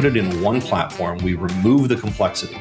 put 0.00 0.06
it 0.06 0.16
in 0.16 0.40
one 0.40 0.62
platform. 0.62 1.18
We 1.18 1.34
remove 1.34 1.90
the 1.90 1.96
complexity. 1.96 2.56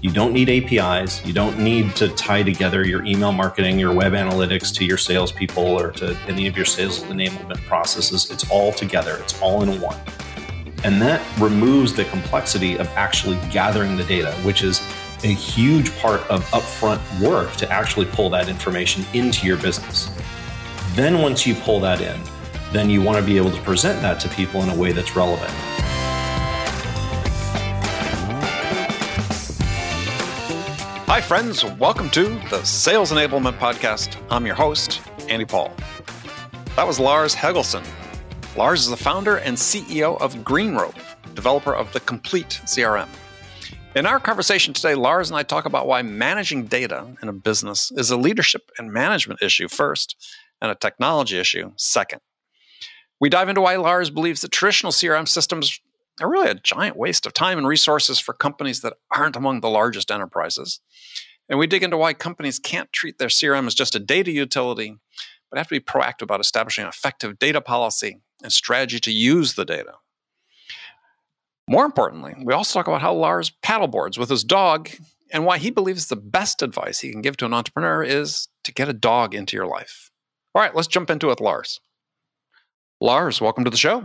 You 0.00 0.12
don't 0.12 0.32
need 0.32 0.48
APIs. 0.48 1.26
You 1.26 1.32
don't 1.32 1.58
need 1.58 1.96
to 1.96 2.06
tie 2.10 2.44
together 2.44 2.86
your 2.86 3.04
email 3.04 3.32
marketing, 3.32 3.80
your 3.80 3.92
web 3.92 4.12
analytics 4.12 4.72
to 4.76 4.84
your 4.84 4.96
salespeople 4.96 5.64
or 5.64 5.90
to 5.90 6.16
any 6.28 6.46
of 6.46 6.54
your 6.54 6.64
sales 6.64 7.02
enablement 7.04 7.60
processes. 7.66 8.30
It's 8.30 8.48
all 8.48 8.72
together, 8.72 9.16
it's 9.16 9.42
all 9.42 9.64
in 9.64 9.80
one. 9.80 9.98
And 10.84 11.02
that 11.02 11.20
removes 11.40 11.94
the 11.94 12.04
complexity 12.04 12.78
of 12.78 12.86
actually 12.90 13.40
gathering 13.50 13.96
the 13.96 14.04
data, 14.04 14.30
which 14.44 14.62
is 14.62 14.78
a 15.24 15.34
huge 15.34 15.90
part 15.98 16.20
of 16.30 16.44
upfront 16.52 17.00
work 17.20 17.50
to 17.56 17.68
actually 17.72 18.06
pull 18.06 18.30
that 18.30 18.48
information 18.48 19.04
into 19.14 19.48
your 19.48 19.56
business. 19.56 20.10
Then, 20.92 21.20
once 21.22 21.44
you 21.44 21.56
pull 21.56 21.80
that 21.80 22.00
in, 22.00 22.20
then 22.72 22.88
you 22.88 23.02
want 23.02 23.18
to 23.18 23.24
be 23.24 23.36
able 23.36 23.50
to 23.50 23.60
present 23.62 24.00
that 24.02 24.20
to 24.20 24.28
people 24.28 24.62
in 24.62 24.68
a 24.68 24.76
way 24.76 24.92
that's 24.92 25.16
relevant. 25.16 25.73
Hi, 31.14 31.20
friends. 31.20 31.64
Welcome 31.64 32.10
to 32.10 32.24
the 32.50 32.64
Sales 32.64 33.12
Enablement 33.12 33.56
Podcast. 33.58 34.20
I'm 34.30 34.44
your 34.44 34.56
host, 34.56 35.00
Andy 35.28 35.44
Paul. 35.44 35.72
That 36.74 36.88
was 36.88 36.98
Lars 36.98 37.36
Helgeson. 37.36 37.86
Lars 38.56 38.80
is 38.80 38.88
the 38.88 38.96
founder 38.96 39.36
and 39.36 39.56
CEO 39.56 40.20
of 40.20 40.34
GreenRope, 40.38 40.98
developer 41.36 41.72
of 41.72 41.92
the 41.92 42.00
Complete 42.00 42.60
CRM. 42.64 43.06
In 43.94 44.06
our 44.06 44.18
conversation 44.18 44.74
today, 44.74 44.96
Lars 44.96 45.30
and 45.30 45.38
I 45.38 45.44
talk 45.44 45.66
about 45.66 45.86
why 45.86 46.02
managing 46.02 46.66
data 46.66 47.06
in 47.22 47.28
a 47.28 47.32
business 47.32 47.92
is 47.92 48.10
a 48.10 48.16
leadership 48.16 48.72
and 48.76 48.92
management 48.92 49.40
issue 49.40 49.68
first, 49.68 50.16
and 50.60 50.68
a 50.68 50.74
technology 50.74 51.38
issue 51.38 51.70
second. 51.76 52.22
We 53.20 53.28
dive 53.28 53.48
into 53.48 53.60
why 53.60 53.76
Lars 53.76 54.10
believes 54.10 54.40
that 54.40 54.50
traditional 54.50 54.90
CRM 54.90 55.28
systems 55.28 55.80
are 56.20 56.30
really 56.30 56.50
a 56.50 56.54
giant 56.54 56.96
waste 56.96 57.26
of 57.26 57.32
time 57.32 57.58
and 57.58 57.66
resources 57.66 58.20
for 58.20 58.32
companies 58.32 58.80
that 58.80 58.94
aren't 59.10 59.36
among 59.36 59.60
the 59.60 59.68
largest 59.68 60.10
enterprises. 60.10 60.80
And 61.48 61.58
we 61.58 61.66
dig 61.66 61.82
into 61.82 61.96
why 61.96 62.14
companies 62.14 62.58
can't 62.58 62.92
treat 62.92 63.18
their 63.18 63.28
CRM 63.28 63.66
as 63.66 63.74
just 63.74 63.94
a 63.94 64.00
data 64.00 64.30
utility, 64.30 64.96
but 65.50 65.58
have 65.58 65.68
to 65.68 65.74
be 65.74 65.80
proactive 65.80 66.22
about 66.22 66.40
establishing 66.40 66.84
an 66.84 66.88
effective 66.88 67.38
data 67.38 67.60
policy 67.60 68.20
and 68.42 68.52
strategy 68.52 68.98
to 69.00 69.12
use 69.12 69.54
the 69.54 69.64
data. 69.64 69.94
More 71.68 71.84
importantly, 71.84 72.34
we 72.42 72.52
also 72.52 72.78
talk 72.78 72.86
about 72.88 73.00
how 73.00 73.14
Lars 73.14 73.52
paddleboards 73.62 74.18
with 74.18 74.28
his 74.28 74.44
dog 74.44 74.90
and 75.32 75.44
why 75.44 75.58
he 75.58 75.70
believes 75.70 76.06
the 76.06 76.16
best 76.16 76.62
advice 76.62 77.00
he 77.00 77.10
can 77.10 77.22
give 77.22 77.36
to 77.38 77.46
an 77.46 77.54
entrepreneur 77.54 78.02
is 78.02 78.48
to 78.64 78.72
get 78.72 78.88
a 78.88 78.92
dog 78.92 79.34
into 79.34 79.56
your 79.56 79.66
life. 79.66 80.10
All 80.54 80.62
right, 80.62 80.74
let's 80.74 80.88
jump 80.88 81.10
into 81.10 81.30
it, 81.30 81.40
Lars. 81.40 81.80
Lars, 83.00 83.40
welcome 83.40 83.64
to 83.64 83.70
the 83.70 83.76
show. 83.76 84.04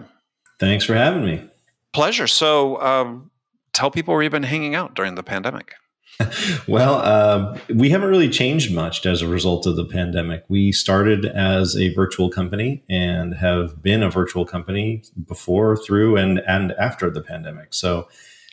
Thanks 0.59 0.85
for 0.85 0.95
having 0.95 1.23
me. 1.23 1.49
Pleasure. 1.93 2.27
So, 2.27 2.81
um, 2.81 3.31
tell 3.73 3.91
people 3.91 4.13
where 4.13 4.23
you've 4.23 4.31
been 4.31 4.43
hanging 4.43 4.75
out 4.75 4.93
during 4.93 5.15
the 5.15 5.23
pandemic. 5.23 5.73
well, 6.67 6.95
uh, 6.95 7.57
we 7.73 7.89
haven't 7.89 8.09
really 8.09 8.29
changed 8.29 8.73
much 8.73 9.05
as 9.05 9.21
a 9.21 9.27
result 9.27 9.65
of 9.65 9.77
the 9.77 9.85
pandemic. 9.85 10.43
We 10.49 10.71
started 10.71 11.25
as 11.25 11.77
a 11.77 11.93
virtual 11.93 12.29
company 12.29 12.83
and 12.89 13.35
have 13.35 13.81
been 13.81 14.03
a 14.03 14.09
virtual 14.09 14.45
company 14.45 15.03
before, 15.27 15.77
through, 15.77 16.17
and 16.17 16.39
and 16.39 16.73
after 16.73 17.09
the 17.09 17.21
pandemic. 17.21 17.73
So 17.73 18.09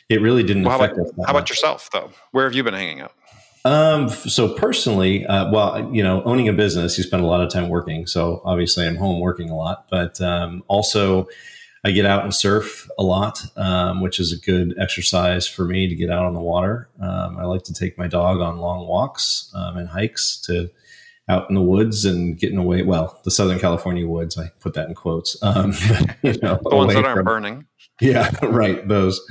it 0.07 0.21
really 0.21 0.43
didn't 0.43 0.63
well, 0.63 0.77
affect 0.77 0.95
how 0.95 1.01
about, 1.01 1.19
us. 1.19 1.25
How 1.25 1.31
about 1.31 1.49
yourself, 1.49 1.89
though? 1.91 2.11
Where 2.31 2.45
have 2.45 2.53
you 2.53 2.63
been 2.63 2.73
hanging 2.73 3.01
out? 3.01 3.13
Um, 3.65 4.07
so 4.07 4.53
personally, 4.53 5.25
uh, 5.25 5.51
well, 5.51 5.93
you 5.93 6.01
know, 6.01 6.23
owning 6.23 6.47
a 6.47 6.53
business, 6.53 6.97
you 6.97 7.03
spend 7.03 7.21
a 7.21 7.27
lot 7.27 7.41
of 7.41 7.51
time 7.51 7.67
working. 7.67 8.07
So 8.07 8.41
obviously, 8.45 8.87
I'm 8.87 8.95
home 8.95 9.19
working 9.19 9.49
a 9.49 9.55
lot, 9.57 9.87
but 9.89 10.21
um, 10.21 10.63
also 10.69 11.27
I 11.87 11.91
get 11.91 12.05
out 12.05 12.25
and 12.25 12.35
surf 12.35 12.89
a 12.99 13.03
lot, 13.03 13.41
um, 13.55 14.01
which 14.01 14.19
is 14.19 14.33
a 14.33 14.37
good 14.37 14.75
exercise 14.77 15.47
for 15.47 15.63
me 15.63 15.87
to 15.87 15.95
get 15.95 16.09
out 16.09 16.25
on 16.25 16.33
the 16.33 16.41
water. 16.41 16.89
Um, 16.99 17.37
I 17.37 17.45
like 17.45 17.63
to 17.63 17.73
take 17.73 17.97
my 17.97 18.07
dog 18.07 18.41
on 18.41 18.57
long 18.57 18.85
walks 18.87 19.49
um, 19.55 19.77
and 19.77 19.87
hikes 19.87 20.37
to 20.47 20.69
out 21.29 21.47
in 21.47 21.55
the 21.55 21.61
woods 21.61 22.03
and 22.03 22.37
getting 22.37 22.57
away. 22.57 22.81
Well, 22.81 23.21
the 23.23 23.31
Southern 23.31 23.57
California 23.57 24.05
woods, 24.05 24.37
I 24.37 24.51
put 24.59 24.73
that 24.73 24.89
in 24.89 24.95
quotes. 24.95 25.41
Um, 25.41 25.71
you 26.23 26.37
know, 26.41 26.59
the 26.61 26.75
ones 26.75 26.93
that 26.93 27.05
aren't 27.05 27.19
from, 27.19 27.25
burning. 27.25 27.65
Yeah, 28.01 28.31
right. 28.45 28.85
Those. 28.85 29.21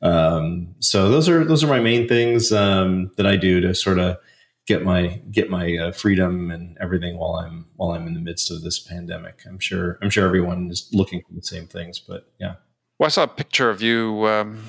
Um, 0.00 0.76
so 0.78 1.08
those 1.08 1.28
are 1.28 1.44
those 1.44 1.64
are 1.64 1.68
my 1.68 1.80
main 1.80 2.06
things 2.06 2.52
um, 2.52 3.10
that 3.16 3.26
I 3.26 3.34
do 3.34 3.60
to 3.60 3.74
sort 3.74 3.98
of 3.98 4.18
get 4.66 4.84
my 4.84 5.20
get 5.30 5.50
my 5.50 5.76
uh, 5.76 5.92
freedom 5.92 6.50
and 6.50 6.76
everything 6.80 7.18
while 7.18 7.36
I'm 7.36 7.66
while 7.76 7.92
I'm 7.92 8.06
in 8.06 8.14
the 8.14 8.20
midst 8.20 8.50
of 8.50 8.62
this 8.62 8.78
pandemic. 8.78 9.40
I'm 9.46 9.58
sure 9.58 9.98
I'm 10.02 10.10
sure 10.10 10.26
everyone 10.26 10.70
is 10.70 10.88
looking 10.92 11.22
for 11.26 11.34
the 11.34 11.42
same 11.42 11.66
things, 11.66 11.98
but 11.98 12.32
yeah. 12.38 12.54
Well, 12.98 13.06
I 13.06 13.10
saw 13.10 13.24
a 13.24 13.28
picture 13.28 13.70
of 13.70 13.82
you 13.82 14.26
um, 14.26 14.64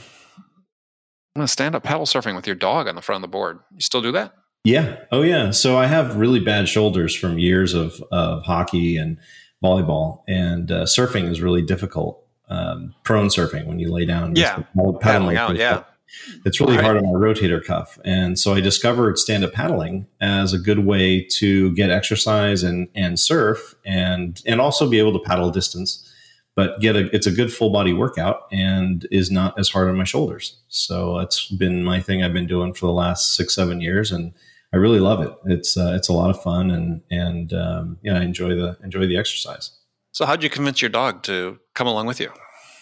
stand 1.46 1.76
up 1.76 1.84
paddle 1.84 2.06
surfing 2.06 2.36
with 2.36 2.48
your 2.48 2.56
dog 2.56 2.88
on 2.88 2.96
the 2.96 3.02
front 3.02 3.24
of 3.24 3.30
the 3.30 3.32
board. 3.32 3.60
You 3.74 3.82
still 3.82 4.02
do 4.02 4.12
that? 4.14 4.34
Yeah. 4.64 4.98
Oh 5.12 5.22
yeah. 5.22 5.52
So 5.52 5.78
I 5.78 5.86
have 5.86 6.16
really 6.16 6.40
bad 6.40 6.68
shoulders 6.68 7.16
from 7.16 7.38
years 7.38 7.74
of 7.74 8.02
of 8.12 8.44
hockey 8.44 8.98
and 8.98 9.18
volleyball, 9.64 10.24
and 10.28 10.72
uh, 10.72 10.84
surfing 10.84 11.30
is 11.30 11.42
really 11.42 11.62
difficult 11.62 12.26
um, 12.50 12.94
prone 13.04 13.28
surfing 13.28 13.66
when 13.66 13.80
you 13.80 13.92
lay 13.92 14.06
down. 14.06 14.36
Yeah, 14.36 14.64
paddling 15.02 15.38
out. 15.38 15.56
Yeah, 15.56 15.84
it's 16.46 16.60
really 16.60 16.78
hard 16.78 16.98
on 16.98 17.04
my 17.04 17.12
rotator 17.12 17.64
cuff, 17.64 17.98
and 18.06 18.38
so 18.38 18.54
I 18.54 18.62
discovered 18.62 19.18
stand 19.18 19.44
up 19.44 19.54
paddling 19.54 20.08
as 20.22 20.54
a 20.54 20.60
good 20.60 20.80
way 20.80 21.22
to 21.38 21.74
get 21.74 21.90
exercise 21.90 22.64
and 22.64 22.88
and 22.96 23.20
surf, 23.20 23.76
and 23.86 24.42
and 24.46 24.62
also 24.62 24.90
be 24.90 25.00
able 25.00 25.14
to 25.14 25.20
paddle 25.20 25.52
distance, 25.52 26.10
but 26.56 26.80
get 26.80 26.96
a 26.96 27.14
it's 27.16 27.28
a 27.28 27.32
good 27.32 27.52
full 27.52 27.72
body 27.72 27.94
workout 27.94 28.48
and 28.52 29.08
is 29.12 29.32
not 29.32 29.58
as 29.60 29.70
hard 29.70 29.90
on 29.90 29.98
my 29.98 30.04
shoulders. 30.04 30.58
So 30.68 31.18
that's 31.20 31.50
been 31.50 31.84
my 31.84 32.00
thing 32.00 32.24
I've 32.24 32.34
been 32.34 32.48
doing 32.48 32.74
for 32.74 32.86
the 32.86 32.94
last 32.94 33.36
six 33.36 33.56
seven 33.56 33.82
years, 33.82 34.12
and 34.12 34.34
I 34.74 34.78
really 34.78 35.00
love 35.00 35.22
it. 35.22 35.34
It's 35.46 35.78
uh, 35.78 35.94
it's 35.96 36.10
a 36.10 36.14
lot 36.14 36.30
of 36.30 36.42
fun, 36.42 36.72
and 36.72 37.02
and 37.10 37.54
um, 37.54 37.98
yeah, 38.04 38.20
I 38.20 38.24
enjoy 38.24 38.56
the 38.56 38.78
enjoy 38.84 39.08
the 39.08 39.18
exercise. 39.18 39.72
So, 40.12 40.26
how'd 40.26 40.44
you 40.44 40.50
convince 40.50 40.82
your 40.82 40.90
dog 40.90 41.24
to 41.24 41.60
come 41.74 41.88
along 41.88 42.06
with 42.06 42.22
you? 42.22 42.32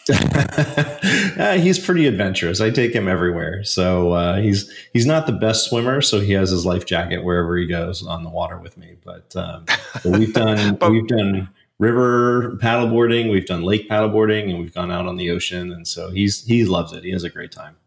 uh, 1.39 1.57
he's 1.57 1.79
pretty 1.79 2.07
adventurous. 2.07 2.59
I 2.59 2.69
take 2.69 2.93
him 2.93 3.07
everywhere. 3.07 3.63
So 3.63 4.11
uh, 4.11 4.37
he's 4.41 4.71
he's 4.91 5.05
not 5.05 5.27
the 5.27 5.33
best 5.33 5.69
swimmer, 5.69 6.01
so 6.01 6.19
he 6.19 6.33
has 6.33 6.49
his 6.49 6.65
life 6.65 6.85
jacket 6.85 7.23
wherever 7.23 7.55
he 7.55 7.65
goes 7.65 8.05
on 8.05 8.23
the 8.23 8.29
water 8.29 8.57
with 8.57 8.77
me. 8.77 8.95
But, 9.03 9.35
um, 9.35 9.65
but 9.93 10.05
we've 10.05 10.33
done 10.33 10.75
but, 10.79 10.91
we've 10.91 11.07
done 11.07 11.49
river 11.79 12.57
paddleboarding, 12.61 13.31
we've 13.31 13.45
done 13.45 13.63
lake 13.63 13.89
paddleboarding, 13.89 14.49
and 14.49 14.59
we've 14.59 14.73
gone 14.73 14.91
out 14.91 15.05
on 15.05 15.15
the 15.15 15.29
ocean. 15.29 15.71
And 15.71 15.87
so 15.87 16.09
he's 16.09 16.43
he 16.45 16.65
loves 16.65 16.91
it. 16.91 17.03
He 17.03 17.11
has 17.11 17.23
a 17.23 17.29
great 17.29 17.51
time. 17.51 17.77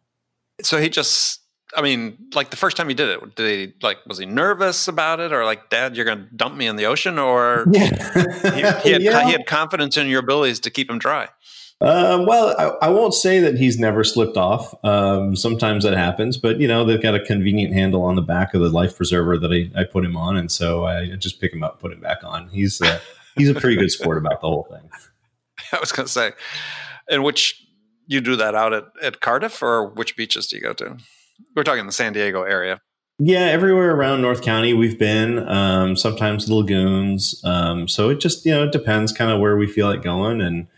So 0.62 0.80
he 0.80 0.88
just 0.88 1.40
I 1.76 1.82
mean, 1.82 2.16
like 2.34 2.50
the 2.50 2.56
first 2.56 2.76
time 2.78 2.88
he 2.88 2.94
did 2.94 3.10
it, 3.10 3.34
did 3.34 3.68
he 3.68 3.74
like 3.82 3.98
was 4.06 4.18
he 4.18 4.24
nervous 4.24 4.88
about 4.88 5.20
it, 5.20 5.32
or 5.32 5.44
like, 5.44 5.68
Dad, 5.68 5.96
you're 5.96 6.06
going 6.06 6.18
to 6.18 6.34
dump 6.34 6.56
me 6.56 6.66
in 6.66 6.76
the 6.76 6.86
ocean, 6.86 7.18
or 7.18 7.66
yeah. 7.70 8.80
he, 8.80 8.88
he, 8.88 8.92
had, 8.92 9.02
yeah. 9.02 9.26
he 9.26 9.32
had 9.32 9.46
confidence 9.46 9.98
in 9.98 10.06
your 10.06 10.20
abilities 10.20 10.60
to 10.60 10.70
keep 10.70 10.88
him 10.88 10.98
dry? 10.98 11.28
Um, 11.80 12.24
well, 12.24 12.54
I, 12.58 12.86
I, 12.86 12.88
won't 12.88 13.12
say 13.12 13.38
that 13.40 13.58
he's 13.58 13.78
never 13.78 14.02
slipped 14.02 14.38
off. 14.38 14.74
Um, 14.82 15.36
sometimes 15.36 15.84
that 15.84 15.92
happens, 15.92 16.38
but 16.38 16.58
you 16.58 16.66
know 16.66 16.86
they've 16.86 17.02
got 17.02 17.14
a 17.14 17.20
convenient 17.20 17.74
handle 17.74 18.02
on 18.02 18.16
the 18.16 18.22
back 18.22 18.54
of 18.54 18.62
the 18.62 18.70
life 18.70 18.96
preserver 18.96 19.36
that 19.36 19.52
I, 19.52 19.70
I 19.78 19.84
put 19.84 20.02
him 20.02 20.16
on, 20.16 20.38
and 20.38 20.50
so 20.50 20.86
I 20.86 21.16
just 21.16 21.38
pick 21.38 21.52
him 21.52 21.62
up, 21.62 21.78
put 21.78 21.92
him 21.92 22.00
back 22.00 22.24
on. 22.24 22.48
He's 22.48 22.80
uh, 22.80 22.98
he's 23.36 23.50
a 23.50 23.54
pretty 23.54 23.76
good 23.76 23.90
sport 23.90 24.16
about 24.16 24.40
the 24.40 24.48
whole 24.48 24.66
thing. 24.70 24.88
I 25.72 25.78
was 25.78 25.92
going 25.92 26.06
to 26.06 26.12
say, 26.12 26.32
in 27.10 27.22
which 27.22 27.66
you 28.06 28.22
do 28.22 28.36
that 28.36 28.54
out 28.54 28.72
at, 28.72 28.84
at 29.02 29.20
Cardiff, 29.20 29.62
or 29.62 29.86
which 29.86 30.16
beaches 30.16 30.46
do 30.46 30.56
you 30.56 30.62
go 30.62 30.72
to? 30.72 30.96
We're 31.54 31.62
talking 31.62 31.84
the 31.84 31.92
San 31.92 32.14
Diego 32.14 32.42
area. 32.42 32.80
Yeah, 33.18 33.46
everywhere 33.46 33.94
around 33.94 34.22
North 34.22 34.42
County 34.42 34.72
we've 34.72 34.98
been. 34.98 35.46
Um, 35.46 35.94
sometimes 35.96 36.46
the 36.46 36.54
lagoons. 36.54 37.38
Um, 37.44 37.86
so 37.86 38.08
it 38.08 38.20
just 38.20 38.46
you 38.46 38.52
know 38.52 38.64
it 38.64 38.72
depends 38.72 39.12
kind 39.12 39.30
of 39.30 39.40
where 39.40 39.58
we 39.58 39.66
feel 39.66 39.88
like 39.88 40.02
going, 40.02 40.40
and 40.40 40.68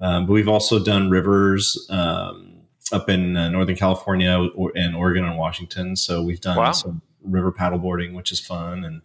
um, 0.00 0.26
but 0.26 0.32
we've 0.32 0.48
also 0.48 0.82
done 0.82 1.10
rivers 1.10 1.86
um, 1.90 2.62
up 2.92 3.08
in 3.08 3.36
uh, 3.36 3.48
Northern 3.48 3.76
California 3.76 4.48
and 4.74 4.96
Oregon 4.96 5.24
and 5.24 5.38
Washington. 5.38 5.96
So 5.96 6.22
we've 6.22 6.40
done 6.40 6.56
wow. 6.56 6.72
some 6.72 7.02
river 7.22 7.52
paddleboarding, 7.52 8.14
which 8.14 8.30
is 8.30 8.40
fun, 8.40 8.84
and 8.84 9.02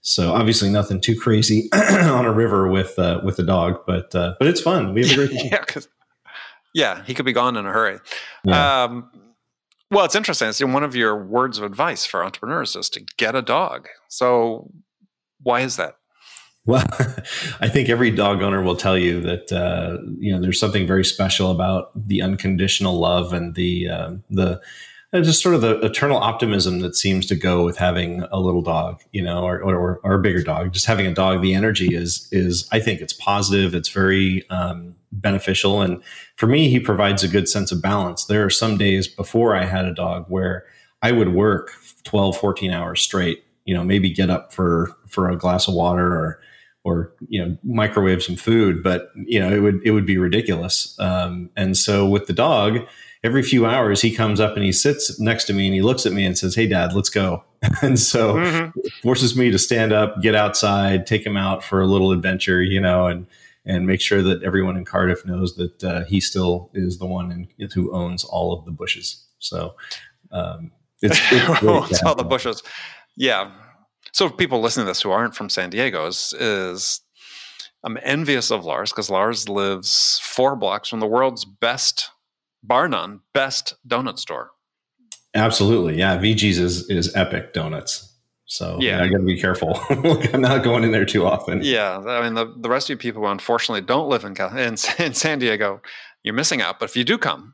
so 0.00 0.32
obviously 0.32 0.70
nothing 0.70 1.00
too 1.00 1.18
crazy 1.18 1.68
on 1.74 2.24
a 2.24 2.32
river 2.32 2.68
with 2.68 2.98
uh, 2.98 3.20
with 3.24 3.38
a 3.38 3.42
dog, 3.42 3.80
but 3.86 4.14
uh, 4.14 4.34
but 4.38 4.46
it's 4.48 4.60
fun. 4.60 4.94
We 4.94 5.06
have 5.06 5.18
a 5.18 5.26
great 5.26 5.50
time. 5.50 5.60
yeah, 5.74 5.82
yeah, 6.74 7.04
he 7.04 7.14
could 7.14 7.26
be 7.26 7.32
gone 7.32 7.56
in 7.56 7.66
a 7.66 7.72
hurry. 7.72 7.98
Yeah. 8.44 8.84
Um, 8.84 9.10
well, 9.90 10.04
it's 10.04 10.14
interesting. 10.14 10.48
It's 10.48 10.62
one 10.62 10.82
of 10.82 10.96
your 10.96 11.16
words 11.16 11.58
of 11.58 11.64
advice 11.64 12.04
for 12.04 12.24
entrepreneurs 12.24 12.74
is 12.74 12.90
to 12.90 13.04
get 13.16 13.34
a 13.34 13.42
dog. 13.42 13.88
So, 14.08 14.70
why 15.42 15.60
is 15.60 15.76
that? 15.76 15.96
Well, 16.66 16.84
I 17.60 17.68
think 17.68 17.88
every 17.88 18.10
dog 18.10 18.42
owner 18.42 18.60
will 18.62 18.76
tell 18.76 18.98
you 18.98 19.20
that 19.20 19.52
uh, 19.52 19.98
you 20.18 20.32
know 20.32 20.40
there's 20.40 20.60
something 20.60 20.86
very 20.86 21.04
special 21.04 21.50
about 21.50 21.90
the 21.94 22.22
unconditional 22.22 22.98
love 22.98 23.32
and 23.32 23.54
the 23.54 23.88
uh, 23.88 24.10
the 24.28 24.60
uh, 25.12 25.20
just 25.20 25.42
sort 25.42 25.54
of 25.54 25.60
the 25.60 25.78
eternal 25.80 26.18
optimism 26.18 26.80
that 26.80 26.96
seems 26.96 27.26
to 27.26 27.36
go 27.36 27.64
with 27.64 27.78
having 27.78 28.22
a 28.32 28.40
little 28.40 28.62
dog, 28.62 29.00
you 29.12 29.22
know, 29.22 29.44
or, 29.44 29.62
or, 29.62 30.00
or 30.02 30.14
a 30.14 30.20
bigger 30.20 30.42
dog. 30.42 30.72
Just 30.72 30.86
having 30.86 31.06
a 31.06 31.14
dog, 31.14 31.40
the 31.40 31.54
energy 31.54 31.94
is 31.94 32.28
is 32.32 32.68
I 32.72 32.80
think 32.80 33.00
it's 33.00 33.12
positive. 33.12 33.74
It's 33.74 33.88
very 33.88 34.48
um, 34.50 34.96
beneficial. 35.12 35.80
And 35.82 36.02
for 36.34 36.46
me, 36.48 36.68
he 36.68 36.80
provides 36.80 37.22
a 37.22 37.28
good 37.28 37.48
sense 37.48 37.70
of 37.70 37.80
balance. 37.80 38.24
There 38.24 38.44
are 38.44 38.50
some 38.50 38.76
days 38.76 39.06
before 39.06 39.54
I 39.54 39.64
had 39.64 39.84
a 39.84 39.94
dog 39.94 40.26
where 40.28 40.64
I 41.02 41.12
would 41.12 41.32
work 41.32 41.72
12, 42.04 42.36
14 42.36 42.72
hours 42.72 43.00
straight, 43.00 43.44
you 43.64 43.74
know, 43.74 43.84
maybe 43.84 44.10
get 44.10 44.30
up 44.30 44.52
for, 44.52 44.96
for 45.06 45.30
a 45.30 45.36
glass 45.36 45.68
of 45.68 45.74
water 45.74 46.06
or, 46.06 46.40
or, 46.86 47.12
you 47.26 47.44
know, 47.44 47.58
microwave 47.64 48.22
some 48.22 48.36
food, 48.36 48.80
but 48.80 49.10
you 49.16 49.40
know, 49.40 49.52
it 49.52 49.58
would, 49.58 49.80
it 49.84 49.90
would 49.90 50.06
be 50.06 50.18
ridiculous. 50.18 50.96
Um, 51.00 51.50
and 51.56 51.76
so 51.76 52.06
with 52.06 52.28
the 52.28 52.32
dog, 52.32 52.78
every 53.24 53.42
few 53.42 53.66
hours 53.66 54.00
he 54.00 54.14
comes 54.14 54.38
up 54.38 54.54
and 54.54 54.64
he 54.64 54.70
sits 54.70 55.18
next 55.18 55.46
to 55.46 55.52
me 55.52 55.66
and 55.66 55.74
he 55.74 55.82
looks 55.82 56.06
at 56.06 56.12
me 56.12 56.24
and 56.24 56.38
says, 56.38 56.54
Hey 56.54 56.68
dad, 56.68 56.92
let's 56.92 57.10
go. 57.10 57.42
and 57.82 57.98
so 57.98 58.34
mm-hmm. 58.34 58.78
forces 59.02 59.36
me 59.36 59.50
to 59.50 59.58
stand 59.58 59.92
up, 59.92 60.22
get 60.22 60.36
outside, 60.36 61.08
take 61.08 61.26
him 61.26 61.36
out 61.36 61.64
for 61.64 61.80
a 61.80 61.86
little 61.86 62.12
adventure, 62.12 62.62
you 62.62 62.80
know, 62.80 63.08
and, 63.08 63.26
and 63.64 63.88
make 63.88 64.00
sure 64.00 64.22
that 64.22 64.44
everyone 64.44 64.76
in 64.76 64.84
Cardiff 64.84 65.26
knows 65.26 65.56
that 65.56 65.82
uh, 65.82 66.04
he 66.04 66.20
still 66.20 66.70
is 66.72 66.98
the 66.98 67.06
one 67.06 67.48
in, 67.58 67.68
who 67.70 67.92
owns 67.92 68.22
all 68.22 68.56
of 68.56 68.64
the 68.64 68.70
bushes. 68.70 69.24
So 69.40 69.74
um, 70.30 70.70
it's, 71.02 71.18
it's 71.32 72.02
all 72.04 72.14
the 72.14 72.22
bushes. 72.22 72.62
Yeah. 73.16 73.50
So 74.16 74.30
people 74.30 74.62
listening 74.62 74.86
to 74.86 74.90
this 74.90 75.02
who 75.02 75.10
aren't 75.10 75.34
from 75.34 75.50
San 75.50 75.68
Diego 75.68 76.06
is, 76.06 76.32
is 76.40 77.02
I'm 77.84 77.98
envious 78.02 78.50
of 78.50 78.64
Lars 78.64 78.90
because 78.90 79.10
Lars 79.10 79.46
lives 79.46 80.18
four 80.24 80.56
blocks 80.56 80.88
from 80.88 81.00
the 81.00 81.06
world's 81.06 81.44
best, 81.44 82.08
bar 82.62 82.88
none, 82.88 83.20
best 83.34 83.74
donut 83.86 84.18
store. 84.18 84.52
Absolutely. 85.34 85.98
Yeah. 85.98 86.16
VG's 86.16 86.56
is, 86.58 86.88
is 86.88 87.14
epic 87.14 87.52
donuts. 87.52 88.14
So 88.46 88.78
yeah, 88.80 89.02
I 89.02 89.08
got 89.08 89.18
to 89.18 89.24
be 89.24 89.38
careful. 89.38 89.78
I'm 89.90 90.40
not 90.40 90.64
going 90.64 90.82
in 90.82 90.92
there 90.92 91.04
too 91.04 91.26
often. 91.26 91.60
Yeah, 91.62 91.98
I 91.98 92.22
mean 92.22 92.32
the, 92.32 92.54
the 92.56 92.70
rest 92.70 92.86
of 92.86 92.94
you 92.94 92.96
people 92.96 93.20
who 93.20 93.28
unfortunately 93.28 93.82
don't 93.82 94.08
live 94.08 94.24
in, 94.24 94.34
in 94.56 94.76
in 94.98 95.12
San 95.14 95.40
Diego, 95.40 95.82
you're 96.22 96.32
missing 96.32 96.62
out. 96.62 96.78
But 96.78 96.88
if 96.88 96.96
you 96.96 97.04
do 97.04 97.18
come, 97.18 97.52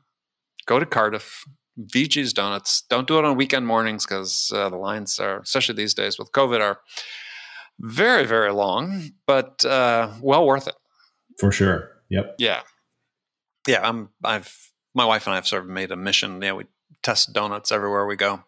go 0.67 0.79
to 0.79 0.87
Cardiff, 0.87 1.45
VG's 1.81 2.33
Donuts. 2.33 2.83
Don't 2.89 3.09
do 3.09 3.19
it 3.19 3.25
on 3.25 3.37
weekend 3.37 3.67
mornings 3.67 4.05
because 4.05 4.53
uh, 4.55 4.69
the 4.69 4.77
lines 4.77 5.19
are, 5.19 5.41
especially 5.41 5.75
these 5.75 5.95
days 5.95 6.19
with 6.19 6.33
COVID, 6.33 6.61
are 6.61 6.81
very 7.81 8.25
very 8.27 8.53
long, 8.53 9.11
but 9.27 9.65
uh, 9.65 10.13
well 10.21 10.47
worth 10.47 10.69
it. 10.69 10.75
For 11.39 11.51
sure. 11.51 11.91
Yep. 12.11 12.37
Yeah. 12.39 12.61
Yeah. 13.67 13.89
I'm. 13.89 14.11
I've 14.23 14.73
my 14.95 15.05
wife 15.05 15.27
and 15.27 15.33
I 15.33 15.37
have 15.37 15.49
sort 15.49 15.65
of 15.65 15.71
made 15.71 15.91
a 15.91 15.97
mission. 15.97 16.43
Yeah, 16.43 16.53
we 16.53 16.67
test 17.03 17.33
donuts 17.33 17.73
everywhere 17.73 18.07
we 18.07 18.17
go 18.17 18.45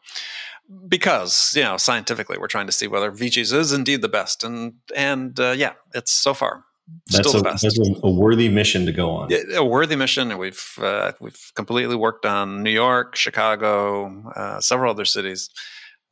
because 0.88 1.54
you 1.56 1.62
know 1.62 1.76
scientifically 1.76 2.38
we're 2.38 2.46
trying 2.46 2.66
to 2.66 2.72
see 2.72 2.86
whether 2.86 3.10
VG's 3.10 3.52
is 3.52 3.72
indeed 3.72 4.02
the 4.02 4.08
best, 4.08 4.44
and 4.44 4.74
and 4.94 5.38
uh, 5.40 5.54
yeah, 5.56 5.72
it's 5.94 6.12
so 6.12 6.34
far 6.34 6.64
that's 7.06 7.28
still 7.28 7.40
a, 7.40 7.42
the 7.42 7.50
best. 7.50 7.62
That's 7.62 7.78
a 8.02 8.10
worthy 8.10 8.48
mission 8.48 8.86
to 8.86 8.92
go 8.92 9.10
on. 9.10 9.31
A 9.54 9.64
worthy 9.64 9.96
mission, 9.96 10.36
we've 10.36 10.78
uh, 10.81 11.12
we've 11.20 11.52
completely 11.54 11.96
worked 11.96 12.26
on 12.26 12.62
New 12.62 12.70
York, 12.70 13.16
Chicago, 13.16 14.31
uh, 14.36 14.60
several 14.60 14.90
other 14.90 15.04
cities. 15.04 15.50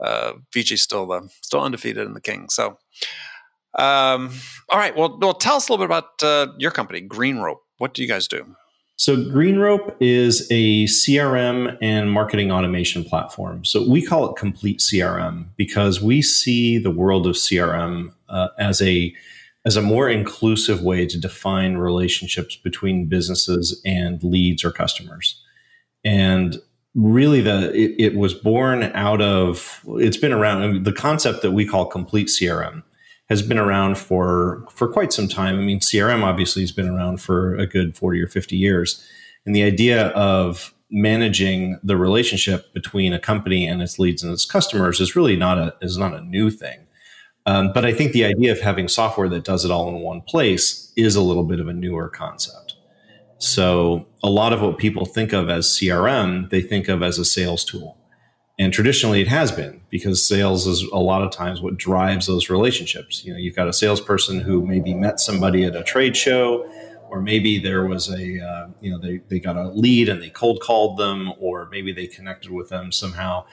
Uh, 0.01 0.33
VG's 0.55 0.83
still 0.83 1.07
the 1.07 1.29
still 1.43 1.61
undefeated 1.61 2.07
in 2.07 2.15
the 2.15 2.21
King. 2.21 2.49
So, 2.49 2.79
um, 3.79 4.31
all 4.69 4.79
right. 4.79 4.97
Well, 4.97 5.19
well, 5.21 5.35
tell 5.35 5.57
us 5.57 5.69
a 5.69 5.73
little 5.73 5.87
bit 5.87 5.91
about 5.95 6.23
uh, 6.23 6.53
your 6.59 6.71
company, 6.71 7.03
GreenRope. 7.03 7.61
What 7.79 7.95
do 7.95 8.03
you 8.03 8.09
guys 8.09 8.27
do? 8.27 8.57
So, 8.97 9.17
GreenRope 9.17 9.97
is 10.01 10.47
a 10.51 10.85
CRM 10.85 11.77
and 11.81 12.11
marketing 12.11 12.53
automation 12.53 13.05
platform. 13.05 13.65
So, 13.65 13.89
we 13.89 14.05
call 14.05 14.31
it 14.31 14.37
Complete 14.37 14.81
CRM 14.81 15.47
because 15.57 16.03
we 16.03 16.23
see 16.23 16.79
the 16.79 16.91
world 16.91 17.27
of 17.27 17.35
CRM 17.35 18.13
uh, 18.29 18.49
as 18.59 18.81
a 18.83 19.15
as 19.65 19.77
a 19.77 19.83
more 19.83 20.09
inclusive 20.09 20.83
way 20.83 21.07
to 21.07 21.19
define 21.19 21.77
relationships 21.77 22.57
between 22.57 23.07
businesses 23.07 23.81
and 23.85 24.23
leads 24.23 24.65
or 24.65 24.73
customers. 24.73 25.41
And 26.05 26.61
really, 26.95 27.41
the 27.41 27.73
it, 27.73 27.95
it 27.99 28.17
was 28.17 28.35
born 28.35 28.85
out 28.95 29.23
of 29.23 29.83
it's 29.99 30.17
been 30.17 30.33
around 30.33 30.85
the 30.85 30.93
concept 30.93 31.43
that 31.43 31.53
we 31.53 31.67
call 31.67 31.87
Complete 31.87 32.29
CRM 32.29 32.83
has 33.29 33.41
been 33.43 33.59
around 33.59 33.99
for 33.99 34.65
for 34.71 34.89
quite 34.89 35.13
some 35.13 35.29
time. 35.29 35.59
I 35.59 35.63
mean, 35.63 35.81
CRM 35.81 36.23
obviously 36.23 36.63
has 36.63 36.73
been 36.73 36.89
around 36.89 37.21
for 37.21 37.57
a 37.57 37.67
good 37.67 37.97
40 37.97 38.21
or 38.21 38.27
50 38.27 38.57
years. 38.57 39.03
And 39.47 39.57
the 39.57 39.63
idea 39.63 40.09
of 40.09 40.75
managing 40.91 41.79
the 41.83 41.97
relationship 41.97 42.73
between 42.75 43.15
a 43.15 43.19
company 43.19 43.67
and 43.67 43.81
its 43.81 43.99
leads 43.99 44.23
and 44.23 44.33
its 44.33 44.45
customers 44.45 45.01
is 45.01 45.17
really 45.17 45.37
not 45.37 45.59
a 45.59 45.75
is 45.81 45.97
not 45.97 46.15
a 46.15 46.21
new 46.21 46.51
thing. 46.51 46.81
Um, 47.47 47.73
but 47.73 47.85
I 47.85 47.93
think 47.93 48.13
the 48.13 48.25
idea 48.25 48.53
of 48.53 48.61
having 48.61 48.89
software 48.89 49.29
that 49.29 49.45
does 49.45 49.65
it 49.65 49.71
all 49.71 49.89
in 49.89 50.01
one 50.01 50.21
place 50.21 50.93
is 50.97 51.17
a 51.17 51.23
little 51.23 51.45
bit 51.45 51.61
of 51.61 51.69
a 51.69 51.73
newer 51.73 52.09
concept. 52.09 52.77
So 53.39 54.07
a 54.23 54.31
lot 54.31 54.53
of 54.53 54.63
what 54.63 54.79
people 54.79 55.05
think 55.05 55.33
of 55.33 55.51
as 55.51 55.67
CRM, 55.67 56.51
they 56.51 56.61
think 56.61 56.89
of 56.89 57.03
as 57.03 57.19
a 57.19 57.25
sales 57.25 57.65
tool. 57.65 57.99
And 58.59 58.73
traditionally 58.73 59.21
it 59.21 59.27
has 59.27 59.51
been 59.51 59.81
because 59.91 60.25
sales 60.25 60.69
is 60.69 60.83
a 60.93 60.99
lot 60.99 61.23
of 61.23 61.33
times 61.33 61.61
what 61.61 61.77
drives 61.77 62.29
those 62.29 62.49
relationships. 62.49 63.25
You 63.25 63.33
know, 63.33 63.39
you've 63.39 63.57
got 63.57 63.67
a 63.67 63.73
salesperson 63.73 64.41
who 64.41 64.65
maybe 64.65 64.95
met 64.95 65.19
somebody 65.19 65.65
at 65.65 65.75
a 65.75 65.83
trade 65.83 66.17
show, 66.17 66.71
or 67.11 67.21
maybe 67.21 67.59
there 67.59 67.85
was 67.85 68.09
a, 68.09 68.41
uh, 68.41 68.69
you 68.81 68.93
know, 68.93 68.99
they, 68.99 69.21
they 69.29 69.41
got 69.41 69.57
a 69.57 69.71
lead 69.71 70.09
and 70.09 70.23
they 70.23 70.31
cold 70.31 70.61
called 70.61 70.99
them, 70.99 71.33
or 71.41 71.69
maybe 71.71 71.93
they 71.93 72.07
connected 72.07 72.53
with 72.53 72.69
them 72.69 72.93
somehow. 72.93 73.45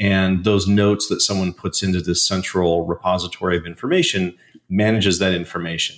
And 0.00 0.44
those 0.44 0.66
notes 0.66 1.08
that 1.08 1.20
someone 1.20 1.52
puts 1.52 1.82
into 1.82 2.00
this 2.00 2.26
central 2.26 2.84
repository 2.84 3.56
of 3.56 3.66
information 3.66 4.36
manages 4.68 5.18
that 5.18 5.34
information. 5.34 5.96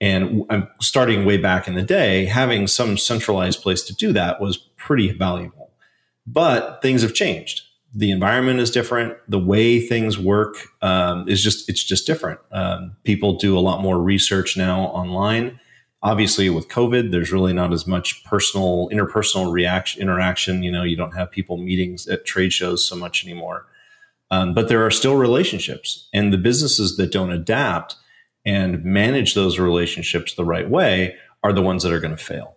And 0.00 0.44
I'm 0.48 0.68
starting 0.80 1.24
way 1.24 1.36
back 1.36 1.66
in 1.66 1.74
the 1.74 1.82
day, 1.82 2.26
having 2.26 2.66
some 2.66 2.96
centralized 2.96 3.62
place 3.62 3.82
to 3.82 3.94
do 3.94 4.12
that 4.12 4.40
was 4.40 4.56
pretty 4.56 5.12
valuable. 5.12 5.72
But 6.26 6.80
things 6.82 7.02
have 7.02 7.14
changed 7.14 7.62
the 7.94 8.10
environment 8.10 8.60
is 8.60 8.70
different. 8.70 9.16
The 9.28 9.38
way 9.38 9.80
things 9.80 10.18
work 10.18 10.56
um, 10.82 11.28
is 11.28 11.42
just 11.42 11.68
it's 11.68 11.82
just 11.82 12.06
different. 12.06 12.40
Um, 12.52 12.96
people 13.04 13.38
do 13.38 13.58
a 13.58 13.60
lot 13.60 13.82
more 13.82 13.98
research 13.98 14.56
now 14.56 14.82
online. 14.82 15.58
Obviously, 16.02 16.48
with 16.48 16.68
COVID, 16.68 17.10
there's 17.10 17.32
really 17.32 17.52
not 17.52 17.72
as 17.72 17.86
much 17.86 18.24
personal, 18.24 18.88
interpersonal 18.90 19.52
reaction 19.52 20.00
interaction. 20.00 20.62
You 20.62 20.70
know, 20.70 20.84
you 20.84 20.96
don't 20.96 21.16
have 21.16 21.30
people 21.30 21.56
meetings 21.56 22.06
at 22.06 22.24
trade 22.24 22.52
shows 22.52 22.84
so 22.84 22.94
much 22.94 23.24
anymore. 23.24 23.66
Um, 24.30 24.54
but 24.54 24.68
there 24.68 24.84
are 24.84 24.90
still 24.90 25.16
relationships, 25.16 26.08
and 26.12 26.32
the 26.32 26.38
businesses 26.38 26.96
that 26.98 27.10
don't 27.10 27.32
adapt 27.32 27.96
and 28.44 28.84
manage 28.84 29.34
those 29.34 29.58
relationships 29.58 30.34
the 30.34 30.44
right 30.44 30.68
way 30.68 31.16
are 31.42 31.52
the 31.52 31.62
ones 31.62 31.82
that 31.82 31.92
are 31.92 32.00
going 32.00 32.16
to 32.16 32.22
fail. 32.22 32.56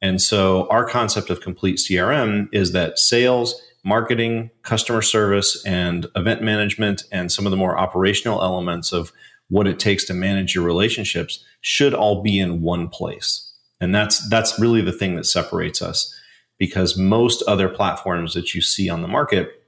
And 0.00 0.22
so, 0.22 0.66
our 0.68 0.86
concept 0.86 1.28
of 1.28 1.40
complete 1.40 1.76
CRM 1.76 2.48
is 2.52 2.72
that 2.72 2.98
sales 2.98 3.60
marketing, 3.84 4.50
customer 4.62 5.02
service, 5.02 5.62
and 5.64 6.06
event 6.14 6.42
management, 6.42 7.04
and 7.12 7.30
some 7.30 7.46
of 7.46 7.50
the 7.50 7.56
more 7.56 7.78
operational 7.78 8.42
elements 8.42 8.92
of 8.92 9.12
what 9.48 9.66
it 9.66 9.78
takes 9.78 10.04
to 10.04 10.14
manage 10.14 10.54
your 10.54 10.64
relationships 10.64 11.44
should 11.60 11.94
all 11.94 12.22
be 12.22 12.38
in 12.38 12.62
one 12.62 12.88
place. 12.88 13.52
And 13.80 13.94
that's 13.94 14.28
that's 14.28 14.58
really 14.58 14.82
the 14.82 14.92
thing 14.92 15.16
that 15.16 15.24
separates 15.24 15.80
us 15.80 16.14
because 16.58 16.96
most 16.96 17.42
other 17.48 17.68
platforms 17.68 18.34
that 18.34 18.54
you 18.54 18.60
see 18.60 18.88
on 18.88 19.02
the 19.02 19.08
market 19.08 19.64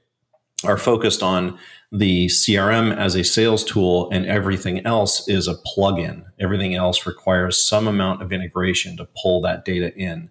are 0.63 0.77
focused 0.77 1.23
on 1.23 1.57
the 1.91 2.27
CRM 2.27 2.95
as 2.95 3.15
a 3.15 3.23
sales 3.23 3.63
tool 3.63 4.09
and 4.11 4.25
everything 4.25 4.85
else 4.85 5.27
is 5.27 5.47
a 5.47 5.55
plugin. 5.55 6.23
Everything 6.39 6.73
else 6.75 7.05
requires 7.05 7.61
some 7.61 7.87
amount 7.87 8.21
of 8.21 8.31
integration 8.31 8.97
to 8.97 9.07
pull 9.21 9.41
that 9.41 9.65
data 9.65 9.93
in. 9.95 10.29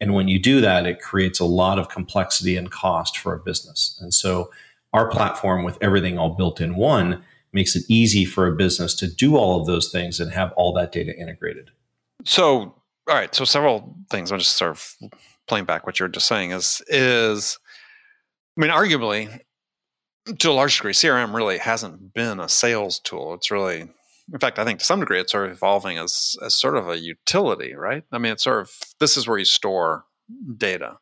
And 0.00 0.14
when 0.14 0.28
you 0.28 0.38
do 0.38 0.60
that, 0.60 0.86
it 0.86 1.00
creates 1.00 1.38
a 1.38 1.44
lot 1.44 1.78
of 1.78 1.88
complexity 1.88 2.56
and 2.56 2.70
cost 2.70 3.16
for 3.16 3.34
a 3.34 3.38
business. 3.38 3.98
And 4.00 4.12
so 4.12 4.50
our 4.92 5.08
platform 5.08 5.64
with 5.64 5.78
everything 5.80 6.18
all 6.18 6.30
built 6.30 6.60
in 6.60 6.76
one 6.76 7.22
makes 7.54 7.76
it 7.76 7.84
easy 7.88 8.24
for 8.24 8.46
a 8.46 8.54
business 8.54 8.94
to 8.96 9.06
do 9.06 9.36
all 9.36 9.60
of 9.60 9.66
those 9.66 9.90
things 9.90 10.20
and 10.20 10.32
have 10.32 10.52
all 10.52 10.72
that 10.74 10.92
data 10.92 11.16
integrated. 11.18 11.70
So, 12.24 12.74
all 13.08 13.14
right. 13.14 13.34
So 13.34 13.44
several 13.44 13.96
things. 14.10 14.32
I'm 14.32 14.38
just 14.38 14.56
sort 14.56 14.72
of 14.72 14.96
playing 15.46 15.64
back 15.64 15.86
what 15.86 15.98
you're 15.98 16.08
just 16.08 16.26
saying 16.26 16.50
is, 16.50 16.82
is, 16.88 17.58
I 18.56 18.60
mean, 18.60 18.70
arguably 18.70 19.40
to 20.38 20.50
a 20.50 20.52
large 20.52 20.76
degree, 20.76 20.92
CRM 20.92 21.34
really 21.34 21.58
hasn't 21.58 22.14
been 22.14 22.40
a 22.40 22.48
sales 22.48 22.98
tool. 22.98 23.34
It's 23.34 23.50
really 23.50 23.88
in 24.32 24.38
fact, 24.38 24.58
I 24.58 24.64
think 24.64 24.78
to 24.78 24.84
some 24.84 25.00
degree 25.00 25.20
it's 25.20 25.32
sort 25.32 25.46
of 25.46 25.52
evolving 25.52 25.98
as 25.98 26.36
as 26.42 26.54
sort 26.54 26.76
of 26.76 26.88
a 26.88 26.98
utility, 26.98 27.74
right? 27.74 28.04
I 28.10 28.18
mean, 28.18 28.32
it's 28.32 28.44
sort 28.44 28.60
of 28.60 28.70
this 28.98 29.16
is 29.16 29.28
where 29.28 29.38
you 29.38 29.44
store 29.44 30.04
data. 30.56 30.98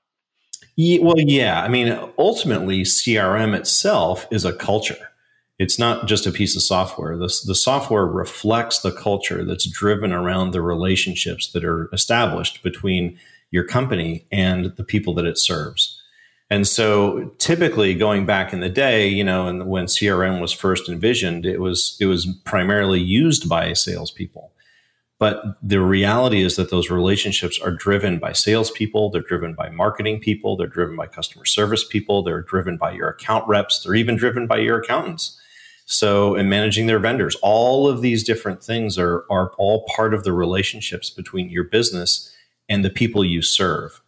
Yeah, 0.77 1.01
well, 1.03 1.19
yeah. 1.19 1.63
I 1.63 1.69
mean, 1.69 1.97
ultimately, 2.19 2.83
CRM 2.83 3.55
itself 3.55 4.27
is 4.31 4.45
a 4.45 4.53
culture. 4.53 5.11
It's 5.59 5.79
not 5.79 6.07
just 6.07 6.27
a 6.27 6.33
piece 6.33 6.57
of 6.57 6.63
software. 6.63 7.17
The, 7.17 7.33
the 7.47 7.55
software 7.55 8.07
reflects 8.07 8.81
the 8.81 8.93
culture 8.93 9.45
that's 9.45 9.69
driven 9.69 10.13
around 10.13 10.51
the 10.51 10.63
relationships 10.63 11.53
that 11.53 11.65
are 11.65 11.89
established 11.93 12.63
between 12.63 13.19
your 13.51 13.65
company 13.65 14.27
and 14.33 14.75
the 14.77 14.85
people 14.85 15.15
that 15.15 15.27
it 15.27 15.39
serves. 15.39 16.03
And 16.51 16.67
so 16.67 17.31
typically 17.39 17.95
going 17.95 18.27
back 18.27 18.53
in 18.53 18.61
the 18.61 18.69
day, 18.69 19.09
you 19.09 19.25
know, 19.25 19.47
and 19.47 19.69
when 19.69 19.87
CRM 19.87 20.41
was 20.41 20.53
first 20.53 20.89
envisioned, 20.89 21.47
it 21.47 21.61
was 21.61 21.97
it 21.99 22.07
was 22.07 22.27
primarily 22.45 23.01
used 23.01 23.49
by 23.49 23.73
salespeople. 23.73 24.53
But 25.19 25.57
the 25.63 25.81
reality 25.81 26.43
is 26.43 26.57
that 26.57 26.71
those 26.71 26.91
relationships 26.91 27.59
are 27.61 27.71
driven 27.71 28.19
by 28.19 28.33
salespeople, 28.33 29.11
they're 29.11 29.23
driven 29.23 29.55
by 29.55 29.71
marketing 29.71 30.19
people, 30.21 30.57
they're 30.57 30.67
driven 30.67 30.97
by 30.97 31.07
customer 31.07 31.45
service 31.45 31.85
people, 31.85 32.23
they're 32.23 32.43
driven 32.43 32.77
by 32.77 32.93
your 32.93 33.09
account 33.09 33.47
reps, 33.47 33.81
they're 33.81 33.95
even 33.95 34.17
driven 34.17 34.47
by 34.47 34.59
your 34.59 34.81
accountants. 34.81 35.41
So, 35.93 36.35
in 36.37 36.49
managing 36.49 36.87
their 36.87 36.99
vendors, 36.99 37.37
all 37.43 37.87
of 37.87 38.01
these 38.01 38.25
different 38.25 38.65
things 38.65 38.97
are, 38.97 39.27
are 39.29 39.53
all 39.59 39.87
part 39.95 40.15
of 40.15 40.25
the 40.25 40.33
relationships 40.33 41.11
between 41.11 41.51
your 41.51 41.65
business 41.65 42.35
and 42.67 42.83
the 42.83 42.89
people 42.89 43.23
you 43.23 43.43
serve. 43.43 44.01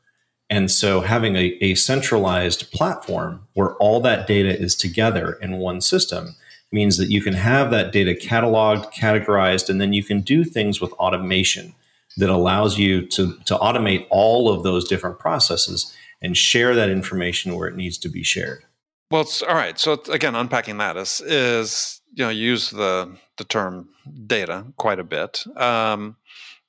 And 0.49 0.71
so, 0.71 1.03
having 1.03 1.37
a, 1.37 1.59
a 1.61 1.75
centralized 1.75 2.73
platform 2.73 3.47
where 3.53 3.75
all 3.75 4.01
that 4.01 4.27
data 4.27 4.59
is 4.59 4.75
together 4.75 5.35
in 5.43 5.59
one 5.59 5.83
system 5.83 6.37
means 6.73 6.97
that 6.97 7.11
you 7.11 7.21
can 7.21 7.35
have 7.35 7.71
that 7.71 7.93
data 7.93 8.17
cataloged, 8.19 8.91
categorized, 8.95 9.69
and 9.69 9.79
then 9.79 9.93
you 9.93 10.03
can 10.03 10.23
do 10.23 10.43
things 10.43 10.81
with 10.81 10.91
automation 10.93 11.75
that 12.17 12.31
allows 12.31 12.79
you 12.79 13.07
to, 13.09 13.37
to 13.45 13.57
automate 13.57 14.07
all 14.09 14.49
of 14.49 14.63
those 14.63 14.89
different 14.89 15.19
processes 15.19 15.95
and 16.23 16.35
share 16.35 16.75
that 16.75 16.89
information 16.89 17.55
where 17.55 17.69
it 17.69 17.77
needs 17.77 17.99
to 17.99 18.09
be 18.09 18.23
shared. 18.23 18.65
Well, 19.11 19.23
it's 19.23 19.43
all 19.43 19.55
right. 19.55 19.79
So 19.79 20.01
again, 20.11 20.35
unpacking 20.35 20.79
that 20.79 20.97
is 20.97 21.21
is 21.21 22.01
you 22.13 22.25
know 22.25 22.31
use 22.31 22.71
the 22.71 23.17
the 23.37 23.45
term 23.45 23.89
data 24.27 24.67
quite 24.77 24.99
a 24.99 25.05
bit. 25.05 25.45
Um, 25.57 26.17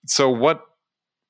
so 0.05 0.29
what? 0.29 0.61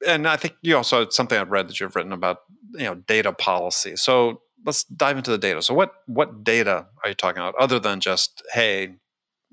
And 0.05 0.27
I 0.27 0.35
think 0.37 0.55
you 0.61 0.75
also 0.75 1.09
something 1.09 1.37
I've 1.37 1.51
read 1.51 1.67
that 1.69 1.79
you've 1.79 1.95
written 1.95 2.11
about 2.11 2.39
you 2.73 2.85
know 2.85 2.95
data 2.95 3.31
policy. 3.33 3.95
So 3.95 4.41
let's 4.65 4.83
dive 4.85 5.17
into 5.17 5.31
the 5.31 5.37
data. 5.37 5.61
So 5.61 5.73
what 5.73 5.93
what 6.07 6.43
data 6.43 6.87
are 7.03 7.09
you 7.09 7.15
talking 7.15 7.41
about 7.41 7.55
other 7.55 7.79
than 7.79 7.99
just 7.99 8.43
hey, 8.53 8.95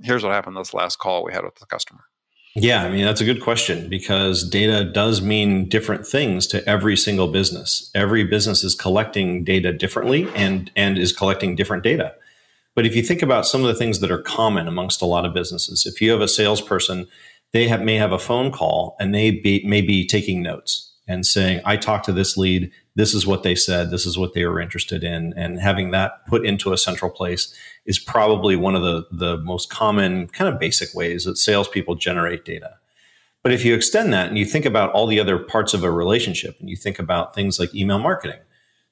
here's 0.02 0.22
what 0.24 0.32
happened 0.32 0.56
this 0.56 0.74
last 0.74 0.98
call 0.98 1.24
we 1.24 1.32
had 1.32 1.44
with 1.44 1.56
the 1.56 1.66
customer? 1.66 2.04
Yeah, 2.54 2.84
I 2.84 2.90
mean, 2.90 3.04
that's 3.04 3.22
a 3.22 3.24
good 3.24 3.40
question 3.40 3.88
because 3.88 4.46
data 4.46 4.84
does 4.84 5.22
mean 5.22 5.68
different 5.68 6.06
things 6.06 6.46
to 6.48 6.66
every 6.68 6.98
single 6.98 7.28
business. 7.28 7.90
Every 7.94 8.24
business 8.24 8.62
is 8.62 8.74
collecting 8.74 9.42
data 9.42 9.72
differently 9.72 10.28
and, 10.34 10.70
and 10.76 10.98
is 10.98 11.12
collecting 11.12 11.56
different 11.56 11.82
data. 11.82 12.14
But 12.74 12.84
if 12.84 12.94
you 12.94 13.02
think 13.02 13.22
about 13.22 13.46
some 13.46 13.62
of 13.62 13.68
the 13.68 13.74
things 13.74 14.00
that 14.00 14.10
are 14.10 14.20
common 14.20 14.68
amongst 14.68 15.00
a 15.00 15.06
lot 15.06 15.24
of 15.24 15.32
businesses, 15.32 15.86
if 15.86 16.02
you 16.02 16.10
have 16.10 16.20
a 16.20 16.28
salesperson, 16.28 17.06
they 17.52 17.68
have, 17.68 17.80
may 17.80 17.96
have 17.96 18.12
a 18.12 18.18
phone 18.18 18.52
call 18.52 18.96
and 19.00 19.14
they 19.14 19.30
be, 19.30 19.64
may 19.64 19.80
be 19.80 20.06
taking 20.06 20.42
notes 20.42 20.92
and 21.08 21.24
saying, 21.24 21.60
I 21.64 21.76
talked 21.76 22.04
to 22.06 22.12
this 22.12 22.36
lead 22.36 22.70
this 22.94 23.14
is 23.14 23.26
what 23.26 23.42
they 23.42 23.54
said, 23.54 23.90
this 23.90 24.04
is 24.04 24.18
what 24.18 24.34
they 24.34 24.44
were 24.44 24.60
interested 24.60 25.02
in, 25.02 25.32
and 25.36 25.60
having 25.60 25.90
that 25.92 26.26
put 26.26 26.44
into 26.44 26.72
a 26.72 26.78
central 26.78 27.10
place 27.10 27.54
is 27.84 27.98
probably 27.98 28.56
one 28.56 28.74
of 28.74 28.82
the, 28.82 29.06
the 29.10 29.38
most 29.38 29.70
common 29.70 30.28
kind 30.28 30.52
of 30.52 30.60
basic 30.60 30.94
ways 30.94 31.24
that 31.24 31.36
salespeople 31.36 31.96
generate 31.96 32.44
data. 32.44 32.74
But 33.42 33.52
if 33.52 33.64
you 33.64 33.74
extend 33.74 34.12
that 34.12 34.28
and 34.28 34.38
you 34.38 34.44
think 34.44 34.64
about 34.64 34.92
all 34.92 35.06
the 35.06 35.18
other 35.18 35.38
parts 35.38 35.74
of 35.74 35.82
a 35.82 35.90
relationship 35.90 36.56
and 36.60 36.70
you 36.70 36.76
think 36.76 36.98
about 36.98 37.34
things 37.34 37.58
like 37.58 37.74
email 37.74 37.98
marketing, 37.98 38.38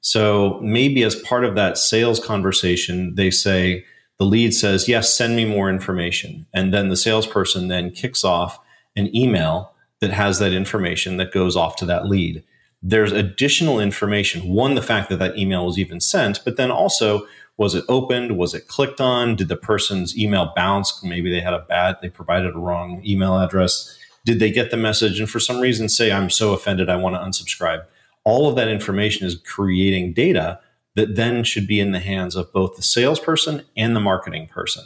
so 0.00 0.58
maybe 0.60 1.04
as 1.04 1.14
part 1.14 1.44
of 1.44 1.54
that 1.54 1.78
sales 1.78 2.18
conversation, 2.18 3.14
they 3.14 3.30
say, 3.30 3.84
the 4.18 4.24
lead 4.24 4.52
says, 4.52 4.88
Yes, 4.88 5.14
send 5.14 5.36
me 5.36 5.44
more 5.44 5.70
information. 5.70 6.46
And 6.52 6.74
then 6.74 6.88
the 6.88 6.96
salesperson 6.96 7.68
then 7.68 7.90
kicks 7.90 8.24
off 8.24 8.58
an 8.96 9.14
email 9.14 9.72
that 10.00 10.10
has 10.10 10.38
that 10.40 10.52
information 10.52 11.16
that 11.18 11.32
goes 11.32 11.56
off 11.56 11.76
to 11.76 11.86
that 11.86 12.06
lead 12.06 12.42
there's 12.82 13.12
additional 13.12 13.78
information. 13.78 14.48
One, 14.48 14.74
the 14.74 14.82
fact 14.82 15.10
that 15.10 15.18
that 15.18 15.36
email 15.36 15.66
was 15.66 15.78
even 15.78 16.00
sent, 16.00 16.40
but 16.44 16.56
then 16.56 16.70
also, 16.70 17.26
was 17.60 17.74
it 17.74 17.84
opened? 17.90 18.38
Was 18.38 18.54
it 18.54 18.68
clicked 18.68 19.02
on? 19.02 19.36
Did 19.36 19.48
the 19.48 19.56
person's 19.56 20.16
email 20.16 20.50
bounce? 20.56 21.04
Maybe 21.04 21.30
they 21.30 21.42
had 21.42 21.52
a 21.52 21.66
bad, 21.68 21.98
they 22.00 22.08
provided 22.08 22.54
a 22.54 22.58
wrong 22.58 23.02
email 23.04 23.38
address. 23.38 23.98
Did 24.24 24.38
they 24.38 24.50
get 24.50 24.70
the 24.70 24.78
message 24.78 25.20
and 25.20 25.28
for 25.28 25.40
some 25.40 25.60
reason 25.60 25.90
say, 25.90 26.10
I'm 26.10 26.30
so 26.30 26.54
offended, 26.54 26.88
I 26.88 26.96
want 26.96 27.16
to 27.16 27.20
unsubscribe? 27.20 27.84
All 28.24 28.48
of 28.48 28.56
that 28.56 28.68
information 28.68 29.26
is 29.26 29.38
creating 29.44 30.14
data 30.14 30.58
that 30.96 31.16
then 31.16 31.44
should 31.44 31.66
be 31.66 31.80
in 31.80 31.92
the 31.92 31.98
hands 31.98 32.34
of 32.34 32.50
both 32.50 32.76
the 32.76 32.82
salesperson 32.82 33.66
and 33.76 33.94
the 33.94 34.00
marketing 34.00 34.46
person. 34.46 34.84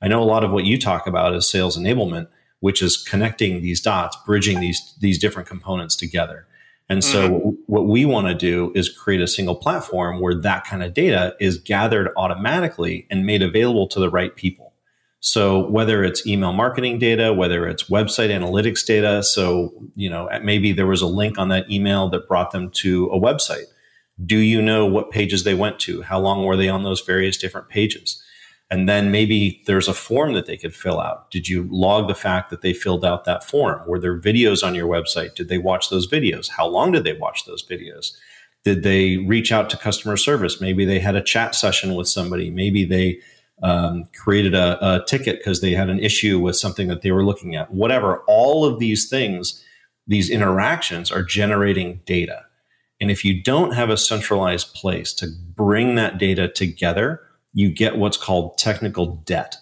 I 0.00 0.06
know 0.06 0.22
a 0.22 0.24
lot 0.24 0.44
of 0.44 0.52
what 0.52 0.64
you 0.64 0.78
talk 0.78 1.08
about 1.08 1.34
is 1.34 1.50
sales 1.50 1.76
enablement, 1.76 2.28
which 2.60 2.82
is 2.82 2.96
connecting 2.96 3.62
these 3.62 3.80
dots, 3.80 4.16
bridging 4.24 4.60
these, 4.60 4.94
these 5.00 5.18
different 5.18 5.48
components 5.48 5.96
together. 5.96 6.46
And 6.92 7.02
so, 7.02 7.30
mm-hmm. 7.30 7.48
what 7.64 7.86
we 7.86 8.04
want 8.04 8.26
to 8.26 8.34
do 8.34 8.70
is 8.74 8.90
create 8.90 9.22
a 9.22 9.26
single 9.26 9.54
platform 9.54 10.20
where 10.20 10.34
that 10.34 10.66
kind 10.66 10.82
of 10.82 10.92
data 10.92 11.34
is 11.40 11.56
gathered 11.56 12.10
automatically 12.18 13.06
and 13.10 13.24
made 13.24 13.42
available 13.42 13.88
to 13.88 13.98
the 13.98 14.10
right 14.10 14.36
people. 14.36 14.74
So, 15.20 15.66
whether 15.70 16.04
it's 16.04 16.26
email 16.26 16.52
marketing 16.52 16.98
data, 16.98 17.32
whether 17.32 17.66
it's 17.66 17.84
website 17.84 18.28
analytics 18.28 18.84
data, 18.84 19.22
so, 19.22 19.72
you 19.94 20.10
know, 20.10 20.28
maybe 20.42 20.72
there 20.72 20.86
was 20.86 21.00
a 21.00 21.06
link 21.06 21.38
on 21.38 21.48
that 21.48 21.70
email 21.70 22.10
that 22.10 22.28
brought 22.28 22.50
them 22.50 22.68
to 22.82 23.06
a 23.06 23.18
website. 23.18 23.64
Do 24.22 24.36
you 24.36 24.60
know 24.60 24.84
what 24.84 25.10
pages 25.10 25.44
they 25.44 25.54
went 25.54 25.80
to? 25.80 26.02
How 26.02 26.20
long 26.20 26.44
were 26.44 26.58
they 26.58 26.68
on 26.68 26.82
those 26.82 27.00
various 27.00 27.38
different 27.38 27.70
pages? 27.70 28.22
And 28.72 28.88
then 28.88 29.10
maybe 29.10 29.62
there's 29.66 29.86
a 29.86 29.92
form 29.92 30.32
that 30.32 30.46
they 30.46 30.56
could 30.56 30.74
fill 30.74 30.98
out. 30.98 31.30
Did 31.30 31.46
you 31.46 31.68
log 31.70 32.08
the 32.08 32.14
fact 32.14 32.48
that 32.48 32.62
they 32.62 32.72
filled 32.72 33.04
out 33.04 33.26
that 33.26 33.44
form? 33.44 33.86
Were 33.86 33.98
there 33.98 34.18
videos 34.18 34.66
on 34.66 34.74
your 34.74 34.88
website? 34.88 35.34
Did 35.34 35.50
they 35.50 35.58
watch 35.58 35.90
those 35.90 36.10
videos? 36.10 36.48
How 36.48 36.66
long 36.66 36.90
did 36.90 37.04
they 37.04 37.12
watch 37.12 37.44
those 37.44 37.62
videos? 37.62 38.16
Did 38.64 38.82
they 38.82 39.18
reach 39.18 39.52
out 39.52 39.68
to 39.68 39.76
customer 39.76 40.16
service? 40.16 40.58
Maybe 40.58 40.86
they 40.86 41.00
had 41.00 41.16
a 41.16 41.22
chat 41.22 41.54
session 41.54 41.94
with 41.94 42.08
somebody. 42.08 42.48
Maybe 42.48 42.86
they 42.86 43.20
um, 43.62 44.04
created 44.16 44.54
a, 44.54 44.78
a 44.80 45.04
ticket 45.04 45.40
because 45.40 45.60
they 45.60 45.72
had 45.72 45.90
an 45.90 45.98
issue 45.98 46.40
with 46.40 46.56
something 46.56 46.88
that 46.88 47.02
they 47.02 47.12
were 47.12 47.26
looking 47.26 47.54
at. 47.54 47.74
Whatever. 47.74 48.20
All 48.26 48.64
of 48.64 48.78
these 48.78 49.06
things, 49.06 49.62
these 50.06 50.30
interactions 50.30 51.12
are 51.12 51.22
generating 51.22 52.00
data. 52.06 52.46
And 53.02 53.10
if 53.10 53.22
you 53.22 53.42
don't 53.42 53.72
have 53.72 53.90
a 53.90 53.98
centralized 53.98 54.72
place 54.74 55.12
to 55.14 55.26
bring 55.54 55.94
that 55.96 56.16
data 56.16 56.48
together, 56.48 57.20
you 57.52 57.70
get 57.70 57.96
what's 57.98 58.16
called 58.16 58.58
technical 58.58 59.16
debt. 59.24 59.56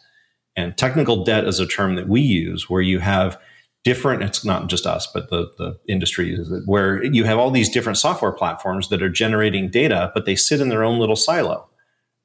And 0.57 0.77
technical 0.77 1.25
debt 1.25 1.45
is 1.45 1.61
a 1.61 1.67
term 1.67 1.97
that 1.97 2.09
we 2.09 2.21
use 2.21 2.69
where 2.69 2.83
you 2.83 2.99
have 2.99 3.39
different, 3.83 4.23
it's 4.23 4.45
not 4.45 4.69
just 4.69 4.87
us, 4.87 5.07
but 5.07 5.31
the, 5.31 5.51
the 5.59 5.79
industry 5.89 6.35
is 6.35 6.53
where 6.67 7.03
you 7.03 7.25
have 7.25 7.39
all 7.39 7.51
these 7.51 7.71
different 7.71 7.99
software 7.99 8.33
platforms 8.33 8.89
that 8.89 9.03
are 9.03 9.09
generating 9.09 9.71
data, 9.71 10.11
but 10.15 10.27
they 10.27 10.37
sit 10.37 10.61
in 10.61 10.69
their 10.69 10.85
own 10.85 10.99
little 10.99 11.17
silo. 11.17 11.69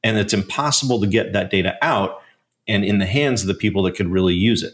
And 0.04 0.18
it's 0.18 0.34
impossible 0.34 1.00
to 1.00 1.08
get 1.08 1.34
that 1.34 1.50
data 1.50 1.78
out 1.82 2.22
and 2.68 2.84
in 2.84 3.00
the 3.00 3.06
hands 3.06 3.42
of 3.42 3.48
the 3.48 3.54
people 3.54 3.84
that 3.84 3.96
could 3.96 4.08
really 4.08 4.34
use 4.34 4.64
it. 4.64 4.74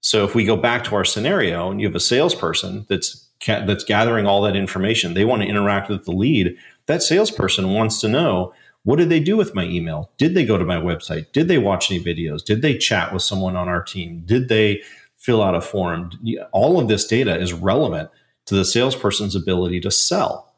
So 0.00 0.24
if 0.24 0.34
we 0.34 0.44
go 0.44 0.56
back 0.56 0.82
to 0.84 0.96
our 0.96 1.04
scenario 1.04 1.70
and 1.70 1.80
you 1.80 1.86
have 1.86 1.94
a 1.94 2.00
salesperson 2.00 2.86
that's 2.88 3.28
that's 3.46 3.84
gathering 3.84 4.26
all 4.26 4.42
that 4.42 4.56
information, 4.56 5.14
they 5.14 5.24
want 5.24 5.42
to 5.42 5.48
interact 5.48 5.88
with 5.88 6.04
the 6.04 6.12
lead. 6.12 6.56
That 6.86 7.02
salesperson 7.02 7.72
wants 7.72 8.00
to 8.00 8.08
know 8.08 8.52
what 8.84 8.96
did 8.96 9.10
they 9.10 9.20
do 9.20 9.36
with 9.36 9.54
my 9.54 9.64
email? 9.64 10.10
Did 10.18 10.34
they 10.34 10.44
go 10.44 10.58
to 10.58 10.64
my 10.64 10.76
website? 10.76 11.32
Did 11.32 11.48
they 11.48 11.58
watch 11.58 11.90
any 11.90 12.02
videos? 12.02 12.44
Did 12.44 12.62
they 12.62 12.76
chat 12.76 13.12
with 13.12 13.22
someone 13.22 13.56
on 13.56 13.68
our 13.68 13.82
team? 13.82 14.22
Did 14.24 14.48
they 14.48 14.82
fill 15.16 15.42
out 15.42 15.54
a 15.54 15.60
form? 15.60 16.10
All 16.52 16.80
of 16.80 16.88
this 16.88 17.06
data 17.06 17.38
is 17.38 17.52
relevant 17.52 18.10
to 18.46 18.56
the 18.56 18.64
salesperson's 18.64 19.36
ability 19.36 19.80
to 19.80 19.90
sell. 19.90 20.52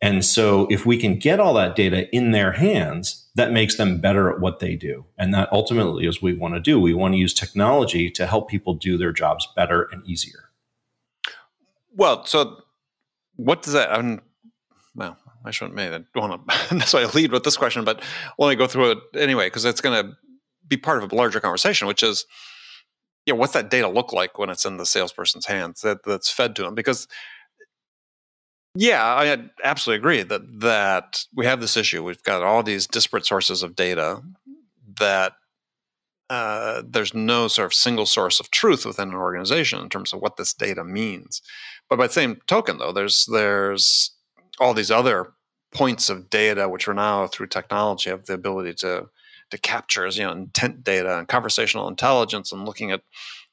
And 0.00 0.24
so 0.24 0.66
if 0.70 0.84
we 0.84 0.98
can 0.98 1.18
get 1.18 1.40
all 1.40 1.54
that 1.54 1.76
data 1.76 2.14
in 2.14 2.30
their 2.30 2.52
hands, 2.52 3.28
that 3.34 3.52
makes 3.52 3.76
them 3.76 4.00
better 4.00 4.30
at 4.30 4.40
what 4.40 4.60
they 4.60 4.74
do. 4.74 5.04
And 5.18 5.34
that 5.34 5.50
ultimately 5.52 6.06
is 6.06 6.22
what 6.22 6.32
we 6.32 6.38
want 6.38 6.54
to 6.54 6.60
do. 6.60 6.80
We 6.80 6.94
want 6.94 7.14
to 7.14 7.18
use 7.18 7.34
technology 7.34 8.10
to 8.10 8.26
help 8.26 8.48
people 8.48 8.74
do 8.74 8.96
their 8.96 9.12
jobs 9.12 9.48
better 9.54 9.82
and 9.92 10.06
easier. 10.06 10.50
Well, 11.94 12.24
so 12.24 12.62
what 13.36 13.62
does 13.62 13.72
that, 13.72 13.92
I'm, 13.92 14.20
well, 14.94 15.18
I 15.46 15.50
shouldn't 15.50 15.74
maybe 15.74 16.04
want 16.14 16.48
to 16.48 16.74
necessarily 16.74 17.10
lead 17.12 17.32
with 17.32 17.44
this 17.44 17.56
question, 17.56 17.84
but 17.84 18.02
let 18.38 18.48
me 18.48 18.56
go 18.56 18.66
through 18.66 18.92
it 18.92 18.98
anyway 19.16 19.46
because 19.46 19.64
it's 19.64 19.80
going 19.80 20.04
to 20.04 20.16
be 20.68 20.76
part 20.76 21.02
of 21.02 21.10
a 21.10 21.14
larger 21.14 21.40
conversation, 21.40 21.86
which 21.86 22.02
is, 22.02 22.26
yeah, 23.24 23.34
what's 23.34 23.52
that 23.52 23.70
data 23.70 23.88
look 23.88 24.12
like 24.12 24.38
when 24.38 24.50
it's 24.50 24.64
in 24.64 24.76
the 24.76 24.86
salesperson's 24.86 25.46
hands 25.46 25.80
that, 25.82 25.98
that's 26.04 26.30
fed 26.30 26.56
to 26.56 26.62
them? 26.62 26.74
Because, 26.74 27.06
yeah, 28.74 29.02
I 29.04 29.38
absolutely 29.64 30.00
agree 30.00 30.22
that 30.22 30.60
that 30.60 31.24
we 31.34 31.46
have 31.46 31.60
this 31.60 31.76
issue. 31.76 32.04
We've 32.04 32.22
got 32.22 32.42
all 32.42 32.62
these 32.62 32.86
disparate 32.86 33.24
sources 33.24 33.62
of 33.62 33.74
data 33.74 34.20
that 34.98 35.32
uh, 36.28 36.82
there's 36.86 37.14
no 37.14 37.48
sort 37.48 37.66
of 37.66 37.74
single 37.74 38.06
source 38.06 38.40
of 38.40 38.50
truth 38.50 38.84
within 38.84 39.10
an 39.10 39.14
organization 39.14 39.80
in 39.80 39.88
terms 39.88 40.12
of 40.12 40.20
what 40.20 40.36
this 40.36 40.52
data 40.52 40.84
means. 40.84 41.40
But 41.88 41.98
by 41.98 42.08
the 42.08 42.12
same 42.12 42.40
token, 42.46 42.78
though, 42.78 42.92
there's 42.92 43.26
there's 43.26 44.10
all 44.60 44.74
these 44.74 44.90
other 44.90 45.32
points 45.72 46.08
of 46.08 46.30
data, 46.30 46.68
which 46.68 46.88
are 46.88 46.94
now 46.94 47.26
through 47.26 47.48
technology 47.48 48.10
have 48.10 48.26
the 48.26 48.34
ability 48.34 48.74
to 48.74 49.08
to 49.50 49.58
capture, 49.58 50.06
you 50.08 50.24
know, 50.24 50.32
intent 50.32 50.82
data 50.82 51.18
and 51.18 51.28
conversational 51.28 51.86
intelligence, 51.88 52.50
and 52.50 52.64
looking 52.64 52.90
at, 52.90 53.02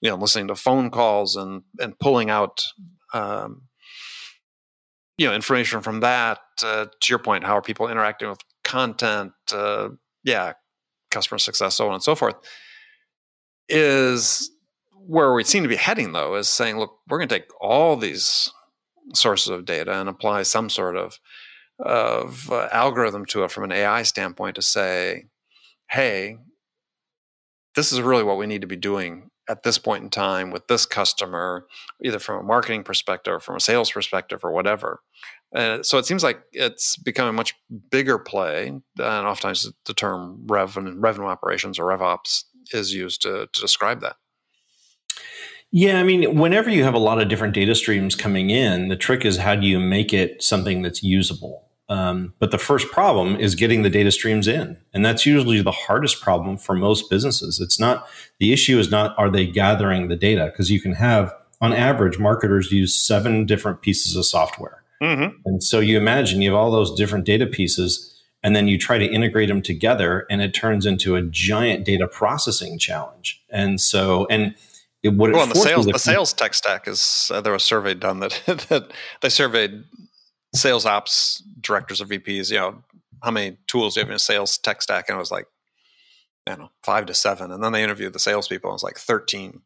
you 0.01 0.09
know, 0.09 0.15
listening 0.15 0.47
to 0.47 0.55
phone 0.55 0.89
calls 0.89 1.35
and 1.35 1.63
and 1.79 1.97
pulling 1.99 2.29
out, 2.29 2.63
um, 3.13 3.63
you 5.17 5.27
know, 5.27 5.35
information 5.35 5.81
from 5.81 5.99
that. 5.99 6.39
Uh, 6.63 6.85
to 6.85 7.09
your 7.09 7.19
point, 7.19 7.43
how 7.43 7.57
are 7.57 7.61
people 7.61 7.87
interacting 7.87 8.29
with 8.29 8.39
content? 8.63 9.33
Uh, 9.51 9.89
yeah, 10.23 10.53
customer 11.11 11.37
success, 11.37 11.75
so 11.75 11.87
on 11.87 11.93
and 11.93 12.03
so 12.03 12.15
forth. 12.15 12.35
Is 13.69 14.49
where 15.05 15.33
we 15.33 15.43
seem 15.43 15.63
to 15.63 15.69
be 15.69 15.75
heading, 15.75 16.13
though, 16.13 16.35
is 16.35 16.49
saying, 16.49 16.77
look, 16.77 16.97
we're 17.07 17.17
going 17.17 17.27
to 17.27 17.35
take 17.39 17.49
all 17.59 17.95
these 17.97 18.51
sources 19.13 19.49
of 19.49 19.65
data 19.65 19.99
and 19.99 20.09
apply 20.09 20.43
some 20.43 20.69
sort 20.69 20.95
of 20.95 21.19
of 21.79 22.51
uh, 22.51 22.69
algorithm 22.71 23.25
to 23.25 23.43
it 23.43 23.51
from 23.51 23.63
an 23.63 23.71
AI 23.71 24.03
standpoint 24.03 24.55
to 24.55 24.61
say, 24.61 25.25
hey, 25.89 26.37
this 27.75 27.91
is 27.91 28.01
really 28.01 28.23
what 28.23 28.37
we 28.37 28.45
need 28.45 28.61
to 28.61 28.67
be 28.67 28.75
doing 28.75 29.29
at 29.49 29.63
this 29.63 29.77
point 29.77 30.03
in 30.03 30.09
time 30.09 30.51
with 30.51 30.67
this 30.67 30.85
customer, 30.85 31.65
either 32.01 32.19
from 32.19 32.39
a 32.39 32.47
marketing 32.47 32.83
perspective 32.83 33.33
or 33.33 33.39
from 33.39 33.57
a 33.57 33.59
sales 33.59 33.91
perspective 33.91 34.39
or 34.43 34.51
whatever. 34.51 35.01
Uh, 35.53 35.83
so 35.83 35.97
it 35.97 36.05
seems 36.05 36.23
like 36.23 36.41
it's 36.53 36.95
become 36.95 37.27
a 37.27 37.33
much 37.33 37.53
bigger 37.91 38.17
play, 38.17 38.67
and 38.67 38.81
oftentimes 38.97 39.71
the 39.85 39.93
term 39.93 40.43
revenue, 40.47 40.95
revenue 40.97 41.27
operations 41.27 41.77
or 41.77 41.85
RevOps 41.85 42.45
is 42.71 42.93
used 42.93 43.21
to, 43.23 43.47
to 43.51 43.61
describe 43.61 44.01
that. 44.01 44.15
Yeah, 45.75 45.99
I 45.99 46.03
mean, 46.03 46.37
whenever 46.37 46.69
you 46.69 46.83
have 46.83 46.93
a 46.93 46.99
lot 46.99 47.19
of 47.19 47.27
different 47.29 47.55
data 47.55 47.73
streams 47.73 48.13
coming 48.13 48.51
in, 48.51 48.89
the 48.89 48.95
trick 48.95 49.25
is 49.25 49.37
how 49.37 49.55
do 49.55 49.65
you 49.65 49.79
make 49.79 50.13
it 50.13 50.43
something 50.43 50.83
that's 50.83 51.01
usable? 51.01 51.67
Um, 51.89 52.35
but 52.37 52.51
the 52.51 52.59
first 52.59 52.91
problem 52.91 53.37
is 53.37 53.55
getting 53.55 53.81
the 53.81 53.89
data 53.89 54.11
streams 54.11 54.47
in. 54.47 54.77
And 54.93 55.03
that's 55.03 55.25
usually 55.25 55.63
the 55.63 55.71
hardest 55.71 56.21
problem 56.21 56.57
for 56.57 56.75
most 56.75 57.09
businesses. 57.09 57.59
It's 57.59 57.79
not, 57.79 58.07
the 58.39 58.53
issue 58.53 58.77
is 58.77 58.91
not, 58.91 59.17
are 59.17 59.31
they 59.31 59.47
gathering 59.47 60.09
the 60.09 60.15
data? 60.15 60.45
Because 60.45 60.69
you 60.69 60.79
can 60.79 60.93
have, 60.93 61.33
on 61.59 61.73
average, 61.73 62.19
marketers 62.19 62.71
use 62.71 62.93
seven 62.93 63.47
different 63.47 63.81
pieces 63.81 64.15
of 64.15 64.25
software. 64.25 64.83
Mm-hmm. 65.01 65.37
And 65.43 65.63
so 65.63 65.79
you 65.79 65.97
imagine 65.97 66.43
you 66.43 66.51
have 66.51 66.59
all 66.59 66.69
those 66.69 66.93
different 66.93 67.25
data 67.25 67.47
pieces, 67.47 68.15
and 68.43 68.55
then 68.55 68.67
you 68.67 68.77
try 68.77 68.99
to 68.99 69.05
integrate 69.11 69.49
them 69.49 69.63
together, 69.63 70.27
and 70.29 70.39
it 70.39 70.53
turns 70.53 70.85
into 70.85 71.15
a 71.15 71.23
giant 71.23 71.83
data 71.83 72.07
processing 72.07 72.77
challenge. 72.77 73.41
And 73.49 73.81
so, 73.81 74.27
and 74.29 74.53
it, 75.03 75.13
what 75.13 75.31
well, 75.33 75.45
the 75.45 75.55
sales, 75.55 75.85
the 75.85 75.99
sales 75.99 76.33
tech 76.33 76.53
stack 76.53 76.87
is 76.87 77.29
uh, 77.33 77.41
there 77.41 77.53
was 77.53 77.63
a 77.63 77.65
survey 77.65 77.93
done 77.93 78.19
that 78.21 78.41
that 78.69 78.91
they 79.21 79.29
surveyed 79.29 79.83
sales 80.55 80.85
ops 80.85 81.43
directors 81.59 82.01
or 82.01 82.05
VPs, 82.05 82.51
you 82.51 82.57
know, 82.57 82.83
how 83.21 83.31
many 83.31 83.57
tools 83.67 83.93
do 83.93 83.99
you 83.99 84.03
have 84.03 84.09
in 84.09 84.15
a 84.15 84.19
sales 84.19 84.57
tech 84.57 84.81
stack? 84.81 85.09
And 85.09 85.15
it 85.15 85.19
was 85.19 85.31
like, 85.31 85.47
I 86.47 86.51
don't 86.51 86.59
know, 86.59 86.71
five 86.83 87.05
to 87.07 87.13
seven. 87.13 87.51
And 87.51 87.63
then 87.63 87.71
they 87.71 87.83
interviewed 87.83 88.13
the 88.13 88.19
salespeople 88.19 88.69
and 88.69 88.73
it 88.73 88.75
was 88.75 88.83
like 88.83 88.97
13. 88.97 89.61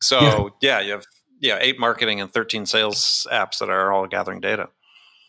So 0.00 0.52
yeah, 0.60 0.78
yeah 0.78 0.80
you 0.80 0.92
have 0.92 1.06
yeah, 1.40 1.58
eight 1.60 1.78
marketing 1.78 2.20
and 2.20 2.32
13 2.32 2.66
sales 2.66 3.26
apps 3.30 3.58
that 3.58 3.68
are 3.68 3.92
all 3.92 4.06
gathering 4.06 4.40
data. 4.40 4.68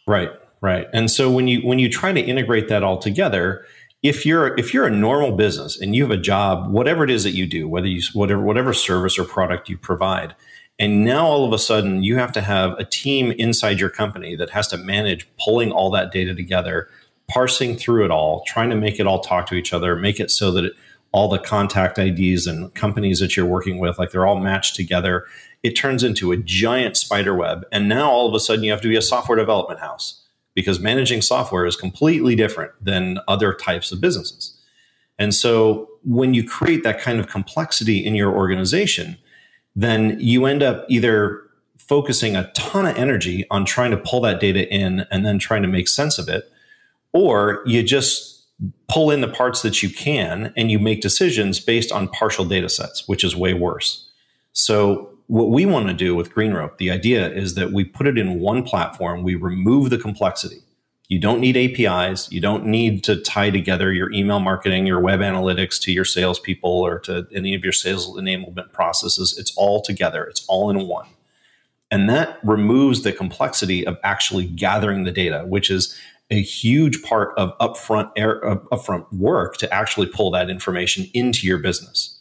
Right, 0.08 0.32
right. 0.62 0.88
And 0.94 1.12
so 1.12 1.30
when 1.30 1.48
you 1.48 1.62
when 1.62 1.80
you 1.80 1.90
try 1.90 2.14
to 2.14 2.22
integrate 2.22 2.70
that 2.70 2.84
all 2.84 2.98
together, 2.98 3.66
if 4.04 4.26
you're 4.26 4.58
if 4.58 4.74
you're 4.74 4.86
a 4.86 4.92
normal 4.92 5.32
business 5.32 5.80
and 5.80 5.96
you 5.96 6.04
have 6.04 6.12
a 6.12 6.18
job, 6.18 6.70
whatever 6.70 7.04
it 7.04 7.10
is 7.10 7.24
that 7.24 7.32
you 7.32 7.48
do, 7.48 7.68
whether 7.68 7.88
you 7.88 8.02
whatever 8.14 8.42
whatever 8.42 8.74
service 8.74 9.18
or 9.18 9.24
product 9.24 9.70
you 9.70 9.78
provide, 9.78 10.36
and 10.80 11.04
now 11.04 11.26
all 11.26 11.46
of 11.46 11.54
a 11.54 11.60
sudden, 11.60 12.04
you 12.04 12.18
have 12.18 12.32
to 12.34 12.42
have 12.42 12.74
a 12.78 12.86
team 12.86 13.32
inside 13.32 13.80
your 13.80 13.90
company 13.90 14.36
that 14.36 14.52
has 14.52 14.68
to 14.68 14.78
manage 14.78 15.28
pulling 15.44 15.72
all 15.72 15.90
that 15.92 16.12
data 16.12 16.36
together, 16.36 16.90
parsing 17.28 17.76
through 17.76 18.06
it 18.06 18.12
all, 18.12 18.44
trying 18.46 18.70
to 18.70 18.76
make 18.76 19.00
it 19.00 19.08
all 19.08 19.20
talk 19.20 19.48
to 19.48 19.56
each 19.56 19.74
other, 19.74 19.96
make 19.96 20.20
it 20.20 20.30
so 20.30 20.52
that 20.52 20.66
it, 20.66 20.74
all 21.12 21.30
the 21.30 21.40
contact 21.40 21.98
IDs 21.98 22.46
and 22.46 22.74
companies 22.76 23.20
that 23.20 23.36
you're 23.36 23.46
working 23.46 23.80
with, 23.80 23.98
like 23.98 24.12
they're 24.12 24.28
all 24.28 24.40
matched 24.40 24.76
together. 24.76 25.26
It 25.64 25.72
turns 25.72 26.04
into 26.04 26.32
a 26.32 26.38
giant 26.38 26.96
spider 26.96 27.34
web. 27.34 27.66
And 27.72 27.90
now 27.90 28.12
all 28.12 28.28
of 28.28 28.36
a 28.36 28.40
sudden, 28.40 28.64
you 28.64 28.72
have 28.72 28.82
to 28.82 28.88
be 28.88 28.98
a 28.98 29.02
software 29.02 29.38
development 29.38 29.80
house 29.80 30.27
because 30.58 30.80
managing 30.80 31.22
software 31.22 31.68
is 31.68 31.76
completely 31.76 32.34
different 32.34 32.72
than 32.84 33.20
other 33.28 33.54
types 33.54 33.92
of 33.92 34.02
businesses. 34.02 34.58
And 35.20 35.32
so 35.36 35.88
when 36.04 36.34
you 36.34 36.44
create 36.44 36.84
that 36.84 37.00
kind 37.00 37.20
of 37.20 37.28
complexity 37.28 38.04
in 38.04 38.16
your 38.16 38.36
organization, 38.36 39.20
then 39.76 40.20
you 40.20 40.48
end 40.48 40.64
up 40.64 40.88
either 40.90 41.44
focusing 41.78 42.36
a 42.36 42.52
ton 42.54 42.88
of 42.88 42.98
energy 42.98 43.46
on 43.52 43.66
trying 43.66 43.92
to 43.92 43.98
pull 43.98 44.20
that 44.22 44.40
data 44.40 44.68
in 44.74 45.06
and 45.12 45.24
then 45.24 45.38
trying 45.38 45.62
to 45.62 45.68
make 45.68 45.88
sense 45.88 46.18
of 46.18 46.28
it, 46.28 46.52
or 47.14 47.62
you 47.68 47.84
just 47.84 48.48
pull 48.88 49.12
in 49.12 49.22
the 49.22 49.28
parts 49.28 49.62
that 49.62 49.84
you 49.84 49.92
can 49.92 50.52
and 50.58 50.72
you 50.72 50.80
make 50.80 51.02
decisions 51.02 51.60
based 51.60 51.92
on 51.92 52.08
partial 52.08 52.46
data 52.46 52.68
sets, 52.68 53.08
which 53.08 53.24
is 53.24 53.36
way 53.36 53.54
worse. 53.54 54.10
So, 54.54 55.12
what 55.28 55.50
we 55.50 55.66
want 55.66 55.88
to 55.88 55.94
do 55.94 56.16
with 56.16 56.34
GreenRope, 56.34 56.78
the 56.78 56.90
idea 56.90 57.30
is 57.30 57.56
that 57.56 57.72
we 57.72 57.84
put 57.84 58.08
it 58.08 58.18
in 58.18 58.40
one 58.40 58.64
platform, 58.64 59.24
we 59.24 59.36
remove 59.36 59.90
the 59.90 59.98
complexity. 59.98 60.62
You 61.10 61.20
don't 61.20 61.40
need 61.40 61.56
APIs. 61.56 62.30
You 62.32 62.42
don't 62.42 62.66
need 62.66 63.04
to 63.06 63.22
tie 63.22 63.50
together 63.50 63.94
your 63.94 64.12
email 64.12 64.40
marketing, 64.40 64.86
your 64.86 65.00
web 65.00 65.22
analytics 65.22 65.80
to 65.82 65.92
your 65.92 66.04
salespeople 66.04 66.70
or 66.70 67.00
to 67.00 67.28
any 67.34 67.56
of 67.56 67.64
your 67.64 67.72
sales 67.72 68.08
enablement 68.18 68.74
processes. 68.74 69.38
It's 69.38 69.54
all 69.56 69.82
together, 69.82 70.26
it's 70.26 70.46
all 70.48 70.70
in 70.70 70.88
one. 70.88 71.08
And 71.90 72.10
that 72.10 72.40
removes 72.44 73.04
the 73.04 73.14
complexity 73.14 73.88
of 73.88 73.98
actually 74.04 74.46
gathering 74.46 75.06
the 75.06 75.12
data, 75.12 75.46
which 75.48 75.72
is 75.72 75.98
a 76.30 76.42
huge 76.42 77.02
part 77.04 77.34
of 77.38 77.58
upfront 77.60 78.12
air, 78.18 78.42
upfront 78.72 79.12
work 79.14 79.56
to 79.58 79.74
actually 79.74 80.08
pull 80.08 80.30
that 80.32 80.50
information 80.50 81.10
into 81.14 81.48
your 81.48 81.58
business. 81.58 82.20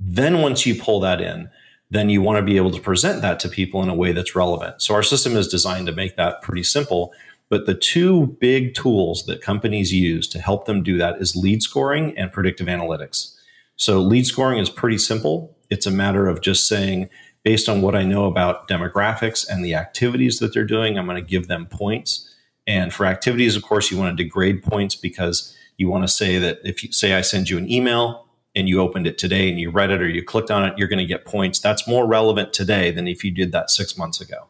Then 0.00 0.42
once 0.42 0.66
you 0.66 0.74
pull 0.74 0.98
that 1.00 1.20
in, 1.20 1.48
then 1.90 2.10
you 2.10 2.20
want 2.20 2.38
to 2.38 2.42
be 2.42 2.56
able 2.56 2.72
to 2.72 2.80
present 2.80 3.22
that 3.22 3.38
to 3.40 3.48
people 3.48 3.82
in 3.82 3.88
a 3.88 3.94
way 3.94 4.12
that's 4.12 4.34
relevant. 4.34 4.82
So 4.82 4.94
our 4.94 5.02
system 5.02 5.36
is 5.36 5.48
designed 5.48 5.86
to 5.86 5.92
make 5.92 6.16
that 6.16 6.42
pretty 6.42 6.64
simple 6.64 7.12
but 7.48 7.66
the 7.66 7.74
two 7.74 8.36
big 8.40 8.74
tools 8.74 9.26
that 9.26 9.40
companies 9.40 9.92
use 9.92 10.28
to 10.28 10.40
help 10.40 10.66
them 10.66 10.82
do 10.82 10.98
that 10.98 11.20
is 11.20 11.36
lead 11.36 11.62
scoring 11.62 12.16
and 12.16 12.32
predictive 12.32 12.66
analytics. 12.66 13.34
So 13.76 14.00
lead 14.00 14.26
scoring 14.26 14.58
is 14.58 14.70
pretty 14.70 14.98
simple. 14.98 15.56
It's 15.70 15.86
a 15.86 15.90
matter 15.90 16.26
of 16.26 16.40
just 16.40 16.66
saying, 16.66 17.08
based 17.44 17.68
on 17.68 17.82
what 17.82 17.94
I 17.94 18.02
know 18.02 18.24
about 18.24 18.68
demographics 18.68 19.46
and 19.48 19.64
the 19.64 19.74
activities 19.74 20.38
that 20.40 20.52
they're 20.52 20.64
doing, 20.64 20.98
I'm 20.98 21.06
going 21.06 21.22
to 21.22 21.30
give 21.30 21.46
them 21.46 21.66
points. 21.66 22.34
And 22.66 22.92
for 22.92 23.06
activities, 23.06 23.54
of 23.54 23.62
course, 23.62 23.90
you 23.90 23.98
want 23.98 24.16
to 24.16 24.24
degrade 24.24 24.62
points 24.62 24.96
because 24.96 25.56
you 25.76 25.88
want 25.88 26.02
to 26.02 26.08
say 26.08 26.38
that 26.38 26.58
if 26.64 26.82
you 26.82 26.90
say 26.90 27.14
I 27.14 27.20
send 27.20 27.48
you 27.48 27.58
an 27.58 27.70
email 27.70 28.25
and 28.56 28.68
you 28.68 28.80
opened 28.80 29.06
it 29.06 29.18
today 29.18 29.48
and 29.50 29.60
you 29.60 29.70
read 29.70 29.90
it 29.90 30.00
or 30.00 30.08
you 30.08 30.24
clicked 30.24 30.50
on 30.50 30.64
it, 30.64 30.76
you're 30.78 30.88
going 30.88 30.98
to 30.98 31.06
get 31.06 31.26
points. 31.26 31.60
That's 31.60 31.86
more 31.86 32.06
relevant 32.06 32.52
today 32.54 32.90
than 32.90 33.06
if 33.06 33.22
you 33.22 33.30
did 33.30 33.52
that 33.52 33.70
six 33.70 33.96
months 33.96 34.20
ago. 34.20 34.48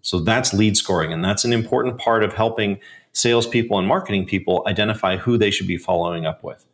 So 0.00 0.18
that's 0.18 0.52
lead 0.52 0.76
scoring. 0.76 1.12
And 1.12 1.24
that's 1.24 1.44
an 1.44 1.52
important 1.52 1.98
part 1.98 2.24
of 2.24 2.32
helping 2.32 2.80
salespeople 3.12 3.78
and 3.78 3.86
marketing 3.86 4.26
people 4.26 4.64
identify 4.66 5.18
who 5.18 5.36
they 5.36 5.50
should 5.50 5.66
be 5.66 5.76
following 5.76 6.26
up 6.26 6.42
with 6.42 6.64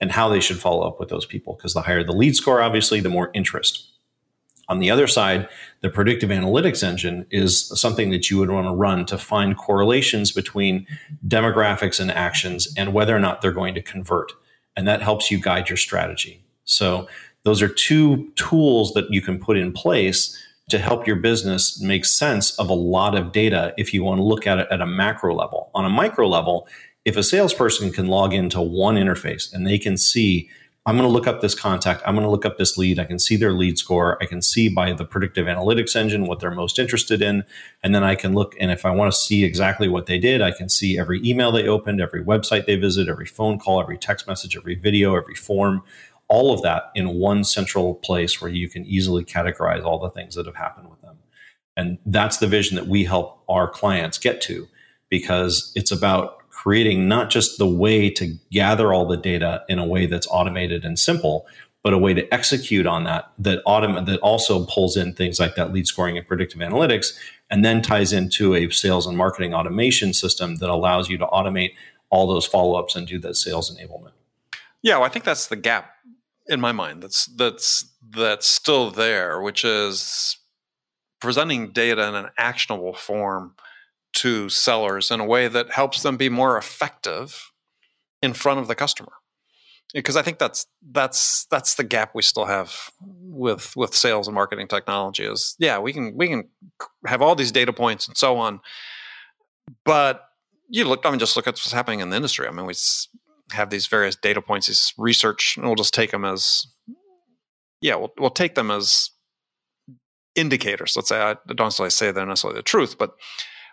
and 0.00 0.12
how 0.12 0.28
they 0.28 0.38
should 0.38 0.58
follow 0.58 0.86
up 0.86 1.00
with 1.00 1.08
those 1.08 1.26
people. 1.26 1.54
Because 1.54 1.74
the 1.74 1.82
higher 1.82 2.04
the 2.04 2.12
lead 2.12 2.36
score, 2.36 2.60
obviously, 2.60 3.00
the 3.00 3.08
more 3.08 3.30
interest. 3.34 3.88
On 4.68 4.80
the 4.80 4.90
other 4.90 5.06
side, 5.06 5.48
the 5.80 5.88
predictive 5.88 6.28
analytics 6.28 6.86
engine 6.86 7.26
is 7.30 7.68
something 7.80 8.10
that 8.10 8.30
you 8.30 8.36
would 8.36 8.50
want 8.50 8.66
to 8.66 8.74
run 8.74 9.06
to 9.06 9.16
find 9.16 9.56
correlations 9.56 10.30
between 10.30 10.86
demographics 11.26 11.98
and 11.98 12.10
actions 12.10 12.68
and 12.76 12.92
whether 12.92 13.16
or 13.16 13.18
not 13.18 13.40
they're 13.40 13.50
going 13.50 13.74
to 13.74 13.82
convert. 13.82 14.32
And 14.78 14.86
that 14.86 15.02
helps 15.02 15.28
you 15.28 15.40
guide 15.40 15.68
your 15.68 15.76
strategy. 15.76 16.40
So, 16.64 17.08
those 17.42 17.62
are 17.62 17.68
two 17.68 18.30
tools 18.36 18.92
that 18.94 19.10
you 19.10 19.20
can 19.20 19.40
put 19.40 19.56
in 19.56 19.72
place 19.72 20.38
to 20.68 20.78
help 20.78 21.04
your 21.04 21.16
business 21.16 21.80
make 21.80 22.04
sense 22.04 22.56
of 22.58 22.68
a 22.70 22.74
lot 22.74 23.16
of 23.16 23.32
data 23.32 23.74
if 23.76 23.92
you 23.92 24.04
want 24.04 24.18
to 24.18 24.22
look 24.22 24.46
at 24.46 24.58
it 24.58 24.68
at 24.70 24.80
a 24.80 24.86
macro 24.86 25.34
level. 25.34 25.70
On 25.74 25.84
a 25.84 25.88
micro 25.90 26.28
level, 26.28 26.68
if 27.04 27.16
a 27.16 27.24
salesperson 27.24 27.90
can 27.90 28.06
log 28.06 28.32
into 28.32 28.60
one 28.60 28.94
interface 28.94 29.52
and 29.52 29.66
they 29.66 29.78
can 29.78 29.96
see, 29.96 30.48
I'm 30.88 30.96
going 30.96 31.06
to 31.06 31.12
look 31.12 31.26
up 31.26 31.42
this 31.42 31.54
contact, 31.54 32.00
I'm 32.06 32.14
going 32.14 32.24
to 32.24 32.30
look 32.30 32.46
up 32.46 32.56
this 32.56 32.78
lead, 32.78 32.98
I 32.98 33.04
can 33.04 33.18
see 33.18 33.36
their 33.36 33.52
lead 33.52 33.76
score, 33.76 34.16
I 34.22 34.26
can 34.26 34.40
see 34.40 34.70
by 34.70 34.94
the 34.94 35.04
predictive 35.04 35.46
analytics 35.46 35.94
engine 35.94 36.26
what 36.26 36.40
they're 36.40 36.50
most 36.50 36.78
interested 36.78 37.20
in, 37.20 37.44
and 37.82 37.94
then 37.94 38.02
I 38.02 38.14
can 38.14 38.32
look 38.32 38.56
and 38.58 38.70
if 38.70 38.86
I 38.86 38.90
want 38.92 39.12
to 39.12 39.18
see 39.18 39.44
exactly 39.44 39.86
what 39.86 40.06
they 40.06 40.18
did, 40.18 40.40
I 40.40 40.50
can 40.50 40.70
see 40.70 40.98
every 40.98 41.20
email 41.22 41.52
they 41.52 41.68
opened, 41.68 42.00
every 42.00 42.24
website 42.24 42.64
they 42.64 42.76
visit, 42.76 43.06
every 43.06 43.26
phone 43.26 43.58
call, 43.58 43.82
every 43.82 43.98
text 43.98 44.26
message, 44.26 44.56
every 44.56 44.76
video, 44.76 45.14
every 45.14 45.34
form 45.34 45.82
all 46.28 46.54
of 46.54 46.62
that 46.62 46.90
in 46.94 47.14
one 47.14 47.44
central 47.44 47.94
place 47.96 48.40
where 48.40 48.50
you 48.50 48.68
can 48.68 48.86
easily 48.86 49.26
categorize 49.26 49.84
all 49.84 49.98
the 49.98 50.10
things 50.10 50.36
that 50.36 50.46
have 50.46 50.56
happened 50.56 50.88
with 50.88 51.02
them. 51.02 51.18
And 51.76 51.98
that's 52.06 52.38
the 52.38 52.46
vision 52.46 52.76
that 52.76 52.86
we 52.86 53.04
help 53.04 53.42
our 53.46 53.68
clients 53.68 54.18
get 54.18 54.40
to 54.42 54.68
because 55.10 55.72
it's 55.74 55.90
about 55.90 56.37
creating 56.58 57.06
not 57.06 57.30
just 57.30 57.56
the 57.56 57.68
way 57.68 58.10
to 58.10 58.36
gather 58.50 58.92
all 58.92 59.06
the 59.06 59.16
data 59.16 59.62
in 59.68 59.78
a 59.78 59.86
way 59.86 60.06
that's 60.06 60.26
automated 60.28 60.84
and 60.84 60.98
simple, 60.98 61.46
but 61.84 61.92
a 61.92 61.98
way 61.98 62.12
to 62.12 62.34
execute 62.34 62.84
on 62.84 63.04
that 63.04 63.30
that 63.38 63.64
autom- 63.64 64.06
that 64.06 64.18
also 64.22 64.66
pulls 64.66 64.96
in 64.96 65.14
things 65.14 65.38
like 65.38 65.54
that 65.54 65.72
lead 65.72 65.86
scoring 65.86 66.18
and 66.18 66.26
predictive 66.26 66.60
analytics 66.60 67.16
and 67.48 67.64
then 67.64 67.80
ties 67.80 68.12
into 68.12 68.56
a 68.56 68.68
sales 68.70 69.06
and 69.06 69.16
marketing 69.16 69.54
automation 69.54 70.12
system 70.12 70.56
that 70.56 70.68
allows 70.68 71.08
you 71.08 71.16
to 71.16 71.26
automate 71.26 71.74
all 72.10 72.26
those 72.26 72.44
follow-ups 72.44 72.96
and 72.96 73.06
do 73.06 73.20
that 73.20 73.36
sales 73.36 73.72
enablement. 73.72 74.10
Yeah, 74.82 74.96
well, 74.96 75.04
I 75.04 75.10
think 75.10 75.24
that's 75.24 75.46
the 75.46 75.56
gap 75.56 75.92
in 76.48 76.60
my 76.60 76.72
mind 76.72 77.04
that's 77.04 77.26
that's 77.26 77.86
that's 78.10 78.48
still 78.48 78.90
there, 78.90 79.40
which 79.40 79.64
is 79.64 80.38
presenting 81.20 81.70
data 81.70 82.08
in 82.08 82.16
an 82.16 82.30
actionable 82.36 82.94
form 82.94 83.54
to 84.14 84.48
sellers 84.48 85.10
in 85.10 85.20
a 85.20 85.24
way 85.24 85.48
that 85.48 85.70
helps 85.70 86.02
them 86.02 86.16
be 86.16 86.28
more 86.28 86.56
effective 86.56 87.52
in 88.22 88.32
front 88.32 88.60
of 88.60 88.68
the 88.68 88.74
customer. 88.74 89.12
because 89.94 90.16
I 90.16 90.22
think 90.22 90.38
that's 90.38 90.66
that's 90.90 91.46
that's 91.50 91.74
the 91.76 91.84
gap 91.84 92.14
we 92.14 92.22
still 92.22 92.44
have 92.46 92.90
with 93.00 93.74
with 93.76 93.94
sales 93.94 94.26
and 94.28 94.34
marketing 94.34 94.68
technology 94.68 95.24
is 95.24 95.56
yeah 95.58 95.78
we 95.78 95.92
can 95.92 96.14
we 96.16 96.28
can 96.28 96.48
have 97.06 97.22
all 97.22 97.34
these 97.34 97.52
data 97.52 97.72
points 97.72 98.06
and 98.06 98.16
so 98.16 98.36
on 98.36 98.60
but 99.84 100.24
you 100.68 100.84
look 100.84 101.04
I 101.04 101.10
mean 101.10 101.18
just 101.18 101.36
look 101.36 101.46
at 101.46 101.54
what's 101.54 101.72
happening 101.72 102.00
in 102.00 102.10
the 102.10 102.16
industry 102.16 102.46
I 102.46 102.50
mean 102.50 102.66
we 102.66 102.74
have 103.52 103.70
these 103.70 103.86
various 103.86 104.16
data 104.16 104.42
points 104.42 104.66
these 104.66 104.92
research 104.98 105.56
and 105.56 105.64
we'll 105.64 105.74
just 105.74 105.94
take 105.94 106.10
them 106.10 106.24
as 106.24 106.66
yeah 107.80 107.94
we'll, 107.94 108.12
we'll 108.18 108.30
take 108.30 108.54
them 108.56 108.70
as 108.70 109.10
indicators 110.34 110.96
let's 110.96 111.08
say 111.08 111.20
I 111.20 111.36
don't 111.46 111.66
necessarily 111.66 111.90
say 111.90 112.10
they're 112.10 112.26
necessarily 112.26 112.58
the 112.58 112.62
truth 112.62 112.98
but 112.98 113.14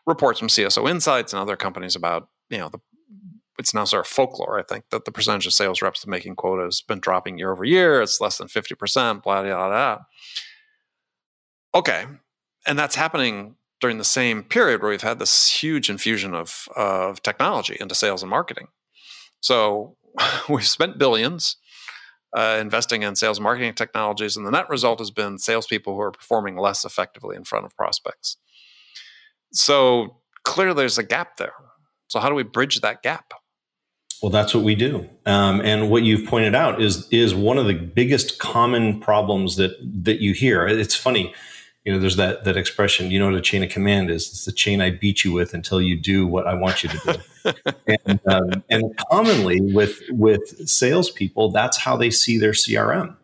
reports 0.05 0.39
from 0.39 0.49
CSO 0.49 0.89
Insights 0.89 1.33
and 1.33 1.41
other 1.41 1.55
companies 1.55 1.95
about 1.95 2.29
you 2.49 2.57
know 2.57 2.69
the 2.69 2.79
it's 3.57 3.73
now 3.73 3.85
sort 3.85 4.05
of 4.05 4.11
folklore, 4.11 4.59
I 4.59 4.63
think, 4.63 4.89
that 4.89 5.05
the 5.05 5.11
percentage 5.11 5.45
of 5.45 5.53
sales 5.53 5.81
reps 5.81 6.05
making 6.05 6.35
quota 6.35 6.63
has 6.63 6.81
been 6.81 6.99
dropping 6.99 7.37
year 7.37 7.51
over 7.51 7.63
year. 7.63 8.01
It's 8.01 8.19
less 8.19 8.37
than 8.37 8.47
50%, 8.47 9.23
blah, 9.23 9.43
blah, 9.43 9.67
blah. 9.67 9.97
Okay. 11.73 12.05
And 12.67 12.77
that's 12.77 12.95
happening 12.95 13.55
during 13.79 13.97
the 13.97 14.03
same 14.03 14.43
period 14.43 14.81
where 14.81 14.91
we've 14.91 15.01
had 15.01 15.19
this 15.19 15.49
huge 15.51 15.89
infusion 15.89 16.33
of, 16.33 16.67
of 16.75 17.21
technology 17.21 17.77
into 17.79 17.95
sales 17.95 18.23
and 18.23 18.29
marketing. 18.29 18.67
So 19.41 19.95
we've 20.49 20.67
spent 20.67 20.97
billions 20.97 21.57
uh, 22.35 22.57
investing 22.59 23.03
in 23.03 23.15
sales 23.15 23.39
marketing 23.39 23.73
technologies, 23.73 24.35
and 24.35 24.45
the 24.45 24.51
net 24.51 24.69
result 24.69 24.99
has 24.99 25.11
been 25.11 25.37
salespeople 25.37 25.93
who 25.93 26.01
are 26.01 26.11
performing 26.11 26.57
less 26.57 26.83
effectively 26.83 27.37
in 27.37 27.45
front 27.45 27.65
of 27.65 27.75
prospects. 27.75 28.37
So 29.55 30.17
clearly 30.43 30.75
there's 30.75 30.97
a 30.97 31.03
gap 31.03 31.37
there. 31.37 31.53
So, 32.07 32.19
how 32.19 32.29
do 32.29 32.35
we 32.35 32.43
bridge 32.43 32.79
that 32.81 33.01
gap? 33.01 33.33
Well, 34.21 34.29
that's 34.29 34.55
what 34.55 34.63
we 34.63 34.75
do, 34.75 35.09
um, 35.25 35.59
and 35.61 35.89
what 35.89 36.03
you've 36.03 36.27
pointed 36.27 36.55
out 36.55 36.81
is 36.81 37.07
is 37.09 37.35
one 37.35 37.57
of 37.57 37.67
the 37.67 37.73
biggest 37.73 38.39
common 38.39 38.99
problems 38.99 39.57
that 39.57 39.71
that 40.03 40.21
you 40.21 40.33
hear. 40.33 40.67
It's 40.67 40.95
funny, 40.95 41.33
you 41.83 41.91
know. 41.91 41.99
There's 41.99 42.15
that 42.15 42.45
that 42.45 42.55
expression. 42.55 43.11
You 43.11 43.19
know 43.19 43.25
what 43.25 43.35
a 43.35 43.41
chain 43.41 43.63
of 43.63 43.69
command 43.69 44.09
is? 44.09 44.29
It's 44.29 44.45
the 44.45 44.51
chain 44.51 44.81
I 44.81 44.91
beat 44.91 45.23
you 45.23 45.33
with 45.33 45.53
until 45.53 45.81
you 45.81 45.99
do 45.99 46.25
what 46.25 46.47
I 46.47 46.53
want 46.53 46.83
you 46.83 46.89
to 46.89 46.97
do. 47.43 47.53
and, 48.05 48.19
um, 48.27 48.63
and 48.69 48.97
commonly 49.11 49.59
with 49.61 50.01
with 50.09 50.67
salespeople, 50.67 51.51
that's 51.51 51.77
how 51.77 51.97
they 51.97 52.09
see 52.09 52.37
their 52.37 52.53
CRM. 52.53 53.15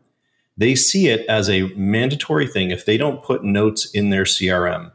They 0.57 0.75
see 0.75 1.07
it 1.07 1.25
as 1.27 1.49
a 1.49 1.69
mandatory 1.69 2.47
thing. 2.47 2.69
If 2.71 2.85
they 2.85 2.97
don't 2.97 3.23
put 3.23 3.43
notes 3.43 3.89
in 3.91 4.09
their 4.09 4.25
CRM, 4.25 4.91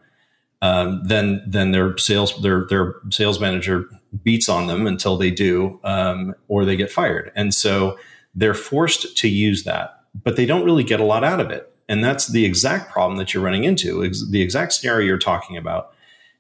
um, 0.63 1.03
then 1.05 1.43
then 1.47 1.73
their 1.73 1.97
sales 1.99 2.41
their 2.43 2.67
their 2.69 2.97
sales 3.11 3.41
manager 3.41 3.89
beats 4.23 4.49
on 4.49 4.67
them 4.67 4.87
until 4.87 5.17
they 5.17 5.31
do, 5.31 5.81
um, 5.85 6.35
or 6.49 6.65
they 6.65 6.77
get 6.77 6.91
fired. 6.91 7.33
And 7.35 7.53
so 7.53 7.99
they're 8.35 8.55
forced 8.55 9.17
to 9.19 9.29
use 9.29 9.65
that, 9.65 10.01
but 10.25 10.37
they 10.37 10.47
don't 10.47 10.65
really 10.65 10.85
get 10.85 11.01
a 11.01 11.05
lot 11.05 11.25
out 11.25 11.41
of 11.41 11.51
it. 11.51 11.73
And 11.89 12.03
that's 12.03 12.29
the 12.29 12.45
exact 12.45 12.91
problem 12.91 13.19
that 13.19 13.33
you're 13.33 13.43
running 13.43 13.65
into. 13.65 14.09
The 14.09 14.43
exact 14.43 14.73
scenario 14.73 15.07
you're 15.07 15.19
talking 15.19 15.57
about 15.57 15.93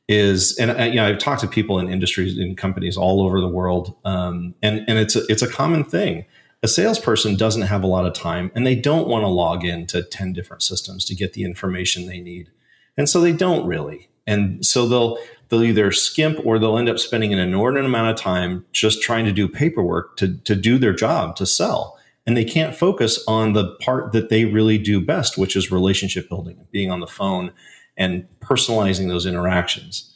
is, 0.08 0.56
and 0.58 0.70
uh, 0.70 0.84
you 0.84 0.96
know, 0.96 1.06
I've 1.06 1.18
talked 1.18 1.40
to 1.42 1.48
people 1.48 1.78
in 1.78 1.88
industries 1.88 2.38
in 2.38 2.56
companies 2.56 2.96
all 2.96 3.22
over 3.22 3.40
the 3.40 3.48
world, 3.48 3.94
um, 4.04 4.54
and 4.62 4.84
and 4.88 4.98
it's 4.98 5.16
a, 5.16 5.22
it's 5.28 5.42
a 5.42 5.48
common 5.48 5.84
thing. 5.84 6.24
A 6.62 6.68
salesperson 6.68 7.36
doesn't 7.36 7.62
have 7.62 7.84
a 7.84 7.86
lot 7.86 8.06
of 8.06 8.12
time, 8.14 8.50
and 8.54 8.66
they 8.66 8.74
don't 8.74 9.08
want 9.08 9.22
to 9.22 9.28
log 9.28 9.64
into 9.64 10.02
ten 10.02 10.32
different 10.32 10.62
systems 10.62 11.04
to 11.06 11.14
get 11.14 11.32
the 11.32 11.44
information 11.44 12.06
they 12.06 12.20
need, 12.20 12.50
and 12.96 13.08
so 13.08 13.20
they 13.20 13.32
don't 13.32 13.66
really. 13.66 14.08
And 14.26 14.64
so 14.64 14.88
they'll 14.88 15.18
they'll 15.48 15.62
either 15.62 15.92
skimp 15.92 16.38
or 16.44 16.58
they'll 16.58 16.78
end 16.78 16.88
up 16.88 16.98
spending 16.98 17.32
an 17.32 17.38
inordinate 17.38 17.86
amount 17.86 18.10
of 18.10 18.16
time 18.16 18.64
just 18.72 19.02
trying 19.02 19.24
to 19.24 19.32
do 19.32 19.48
paperwork 19.48 20.16
to, 20.16 20.36
to 20.38 20.54
do 20.54 20.78
their 20.78 20.92
job 20.92 21.36
to 21.36 21.46
sell 21.46 21.98
and 22.26 22.36
they 22.36 22.44
can't 22.44 22.74
focus 22.74 23.22
on 23.28 23.52
the 23.52 23.76
part 23.76 24.12
that 24.12 24.28
they 24.28 24.44
really 24.44 24.78
do 24.78 25.00
best 25.00 25.38
which 25.38 25.56
is 25.56 25.70
relationship 25.70 26.28
building 26.28 26.66
being 26.70 26.90
on 26.90 27.00
the 27.00 27.06
phone 27.06 27.52
and 27.96 28.26
personalizing 28.40 29.08
those 29.08 29.26
interactions 29.26 30.12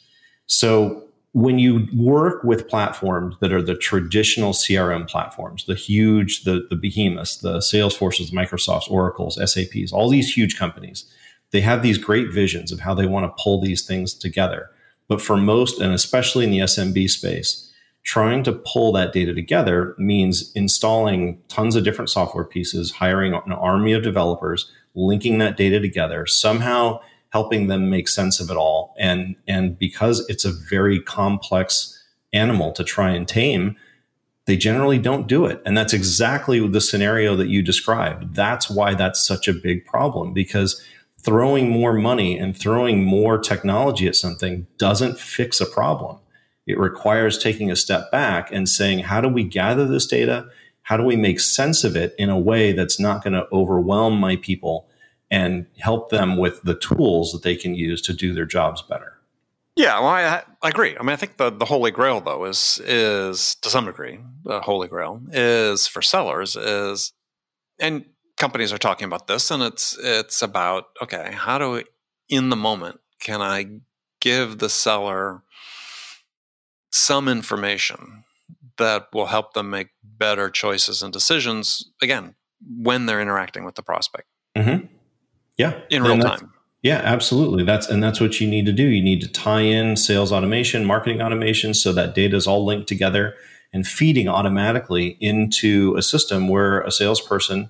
so 0.47 1.03
when 1.33 1.57
you 1.57 1.87
work 1.95 2.43
with 2.43 2.67
platforms 2.67 3.37
that 3.39 3.53
are 3.53 3.61
the 3.61 3.75
traditional 3.75 4.51
crm 4.51 5.07
platforms 5.07 5.65
the 5.65 5.75
huge 5.75 6.43
the, 6.43 6.67
the 6.69 6.75
behemoths 6.75 7.37
the 7.37 7.59
salesforces 7.59 8.31
microsofts 8.31 8.91
oracles 8.91 9.35
saps 9.35 9.93
all 9.93 10.09
these 10.09 10.33
huge 10.33 10.57
companies 10.57 11.05
they 11.51 11.61
have 11.61 11.83
these 11.83 11.97
great 11.97 12.31
visions 12.31 12.71
of 12.71 12.81
how 12.81 12.93
they 12.93 13.05
want 13.05 13.25
to 13.25 13.43
pull 13.43 13.61
these 13.61 13.85
things 13.85 14.13
together 14.13 14.69
but 15.11 15.21
for 15.21 15.35
most, 15.35 15.81
and 15.81 15.93
especially 15.93 16.45
in 16.45 16.51
the 16.51 16.59
SMB 16.59 17.09
space, 17.09 17.69
trying 18.01 18.43
to 18.43 18.53
pull 18.53 18.93
that 18.93 19.11
data 19.11 19.33
together 19.33 19.93
means 19.97 20.53
installing 20.53 21.41
tons 21.49 21.75
of 21.75 21.83
different 21.83 22.09
software 22.09 22.45
pieces, 22.45 22.91
hiring 22.93 23.33
an 23.33 23.51
army 23.51 23.91
of 23.91 24.03
developers, 24.03 24.71
linking 24.95 25.37
that 25.39 25.57
data 25.57 25.81
together, 25.81 26.25
somehow 26.25 26.97
helping 27.33 27.67
them 27.67 27.89
make 27.89 28.07
sense 28.07 28.39
of 28.39 28.49
it 28.49 28.55
all. 28.55 28.95
And, 28.97 29.35
and 29.49 29.77
because 29.77 30.25
it's 30.29 30.45
a 30.45 30.53
very 30.69 31.01
complex 31.01 32.01
animal 32.31 32.71
to 32.71 32.83
try 32.85 33.09
and 33.09 33.27
tame, 33.27 33.75
they 34.45 34.55
generally 34.55 34.97
don't 34.97 35.27
do 35.27 35.45
it. 35.45 35.61
And 35.65 35.77
that's 35.77 35.91
exactly 35.91 36.65
the 36.65 36.79
scenario 36.79 37.35
that 37.35 37.49
you 37.49 37.61
described. 37.61 38.33
That's 38.33 38.69
why 38.69 38.93
that's 38.93 39.21
such 39.21 39.49
a 39.49 39.53
big 39.53 39.83
problem 39.83 40.31
because 40.31 40.81
throwing 41.23 41.69
more 41.69 41.93
money 41.93 42.37
and 42.37 42.57
throwing 42.57 43.03
more 43.03 43.37
technology 43.37 44.07
at 44.07 44.15
something 44.15 44.67
doesn't 44.77 45.19
fix 45.19 45.61
a 45.61 45.65
problem. 45.65 46.17
It 46.67 46.79
requires 46.79 47.37
taking 47.37 47.71
a 47.71 47.75
step 47.75 48.11
back 48.11 48.51
and 48.51 48.67
saying, 48.67 48.99
how 48.99 49.21
do 49.21 49.27
we 49.27 49.43
gather 49.43 49.87
this 49.87 50.05
data? 50.05 50.47
How 50.83 50.97
do 50.97 51.03
we 51.03 51.15
make 51.15 51.39
sense 51.39 51.83
of 51.83 51.95
it 51.95 52.15
in 52.17 52.29
a 52.29 52.39
way 52.39 52.71
that's 52.71 52.99
not 52.99 53.23
going 53.23 53.33
to 53.33 53.47
overwhelm 53.51 54.19
my 54.19 54.35
people 54.35 54.87
and 55.29 55.65
help 55.79 56.09
them 56.09 56.37
with 56.37 56.61
the 56.63 56.75
tools 56.75 57.31
that 57.31 57.43
they 57.43 57.55
can 57.55 57.75
use 57.75 58.01
to 58.03 58.13
do 58.13 58.33
their 58.33 58.45
jobs 58.45 58.81
better? 58.81 59.17
Yeah, 59.75 59.99
well, 59.99 60.09
I, 60.09 60.43
I 60.61 60.69
agree. 60.69 60.97
I 60.97 61.01
mean, 61.01 61.11
I 61.11 61.15
think 61.15 61.37
the, 61.37 61.49
the 61.49 61.65
holy 61.65 61.91
grail, 61.91 62.19
though, 62.19 62.45
is 62.45 62.81
is 62.85 63.55
to 63.55 63.69
some 63.69 63.85
degree 63.85 64.19
the 64.43 64.59
holy 64.59 64.89
grail 64.89 65.21
is 65.31 65.87
for 65.87 66.01
sellers 66.01 66.55
is, 66.57 67.13
and 67.79 68.05
companies 68.41 68.73
are 68.73 68.79
talking 68.79 69.05
about 69.05 69.27
this, 69.27 69.51
and 69.51 69.61
it's 69.61 69.97
it's 70.01 70.41
about 70.41 70.85
okay, 71.01 71.31
how 71.31 71.59
do 71.59 71.83
in 72.27 72.49
the 72.49 72.55
moment 72.55 72.99
can 73.19 73.39
I 73.39 73.67
give 74.19 74.57
the 74.57 74.67
seller 74.67 75.43
some 76.91 77.27
information 77.27 78.23
that 78.77 79.07
will 79.13 79.27
help 79.27 79.53
them 79.53 79.69
make 79.69 79.89
better 80.03 80.49
choices 80.49 81.03
and 81.03 81.13
decisions 81.13 81.91
again 82.01 82.35
when 82.77 83.05
they're 83.05 83.21
interacting 83.21 83.63
with 83.63 83.75
the 83.75 83.83
prospect. 83.83 84.27
Mm-hmm. 84.57 84.87
Yeah, 85.57 85.79
in 85.91 86.03
real 86.03 86.17
time. 86.17 86.51
Yeah, 86.81 87.01
absolutely. 87.03 87.63
That's 87.63 87.87
and 87.87 88.01
that's 88.01 88.19
what 88.19 88.41
you 88.41 88.47
need 88.47 88.65
to 88.65 88.71
do. 88.71 88.83
You 88.83 89.03
need 89.03 89.21
to 89.21 89.27
tie 89.27 89.61
in 89.61 89.95
sales 89.95 90.31
automation, 90.31 90.83
marketing 90.83 91.21
automation, 91.21 91.75
so 91.75 91.93
that 91.93 92.15
data 92.15 92.35
is 92.35 92.47
all 92.47 92.65
linked 92.65 92.87
together 92.87 93.35
and 93.71 93.85
feeding 93.85 94.27
automatically 94.27 95.15
into 95.21 95.95
a 95.95 96.01
system 96.01 96.47
where 96.47 96.81
a 96.81 96.91
salesperson 96.91 97.69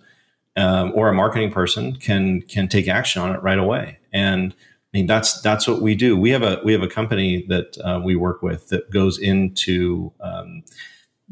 um, 0.58 0.92
or 0.96 1.10
a 1.10 1.14
marketing 1.14 1.52
person 1.52 1.96
can 1.96 2.42
can 2.42 2.68
take 2.68 2.88
action 2.88 3.22
on 3.22 3.34
it 3.34 3.42
right 3.42 3.60
away. 3.60 4.00
And 4.12 4.54
I 4.54 4.98
mean 4.98 5.08
that's 5.08 5.42
that's 5.42 5.68
what 5.68 5.82
we 5.82 5.96
do. 5.96 6.18
We 6.18 6.32
have 6.32 6.44
a 6.44 6.62
we 6.64 6.74
have 6.74 6.84
a 6.84 6.88
company 6.88 7.46
that 7.48 7.78
uh, 7.84 8.02
we 8.04 8.16
work 8.16 8.42
with 8.42 8.70
that 8.70 8.90
goes 8.92 9.18
into 9.18 10.12
um, 10.20 10.64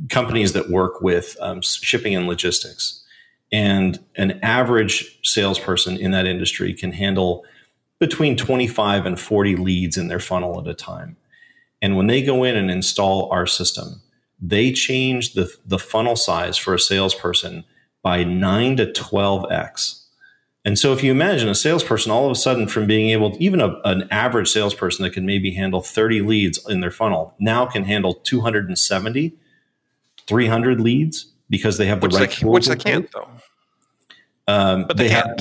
companies 0.09 0.53
that 0.53 0.69
work 0.69 1.01
with 1.01 1.35
um, 1.41 1.61
shipping 1.61 2.15
and 2.15 2.27
logistics. 2.27 3.03
And 3.51 3.99
an 4.15 4.39
average 4.43 5.19
salesperson 5.23 5.97
in 5.97 6.11
that 6.11 6.27
industry 6.27 6.73
can 6.73 6.91
handle 6.91 7.43
between 7.99 8.37
25 8.37 9.05
and 9.05 9.19
40 9.19 9.55
leads 9.57 9.97
in 9.97 10.07
their 10.07 10.19
funnel 10.19 10.59
at 10.61 10.67
a 10.67 10.73
time. 10.73 11.17
And 11.81 11.97
when 11.97 12.07
they 12.07 12.21
go 12.21 12.43
in 12.43 12.55
and 12.55 12.69
install 12.69 13.29
our 13.31 13.47
system, 13.47 14.01
they 14.39 14.71
change 14.71 15.33
the, 15.33 15.51
the 15.65 15.79
funnel 15.79 16.15
size 16.15 16.57
for 16.57 16.73
a 16.73 16.79
salesperson 16.79 17.65
by 18.01 18.23
9 18.23 18.77
to 18.77 18.85
12x. 18.85 19.99
And 20.65 20.77
so 20.77 20.93
if 20.93 21.03
you 21.03 21.11
imagine 21.11 21.47
a 21.47 21.55
salesperson 21.55 22.11
all 22.11 22.25
of 22.25 22.31
a 22.31 22.35
sudden 22.35 22.67
from 22.67 22.85
being 22.85 23.09
able 23.09 23.31
to, 23.31 23.43
even 23.43 23.61
a, 23.61 23.79
an 23.85 24.07
average 24.11 24.49
salesperson 24.49 25.03
that 25.03 25.11
can 25.11 25.25
maybe 25.25 25.51
handle 25.51 25.81
30 25.81 26.21
leads 26.21 26.59
in 26.69 26.81
their 26.81 26.91
funnel 26.91 27.35
now 27.39 27.65
can 27.65 27.85
handle 27.85 28.13
270, 28.13 29.33
300 30.27 30.81
leads 30.81 31.31
because 31.49 31.77
they 31.77 31.87
have 31.87 32.01
the 32.01 32.07
which 32.07 32.15
right 32.15 32.29
they, 32.29 32.35
tools. 32.35 32.53
Which 32.53 32.67
they 32.67 32.75
can't 32.75 33.09
though. 33.11 33.29
Um, 34.47 34.85
but 34.85 34.97
they, 34.97 35.07
they 35.07 35.09
have, 35.09 35.39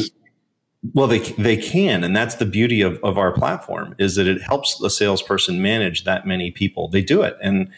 well, 0.94 1.08
they, 1.08 1.18
they 1.18 1.56
can. 1.56 2.04
And 2.04 2.14
that's 2.14 2.36
the 2.36 2.46
beauty 2.46 2.82
of, 2.82 3.02
of 3.02 3.18
our 3.18 3.32
platform 3.32 3.96
is 3.98 4.14
that 4.14 4.26
it 4.26 4.42
helps 4.42 4.78
the 4.78 4.90
salesperson 4.90 5.60
manage 5.60 6.04
that 6.04 6.26
many 6.26 6.50
people. 6.50 6.88
They 6.88 7.02
do 7.02 7.22
it. 7.22 7.36
And, 7.42 7.70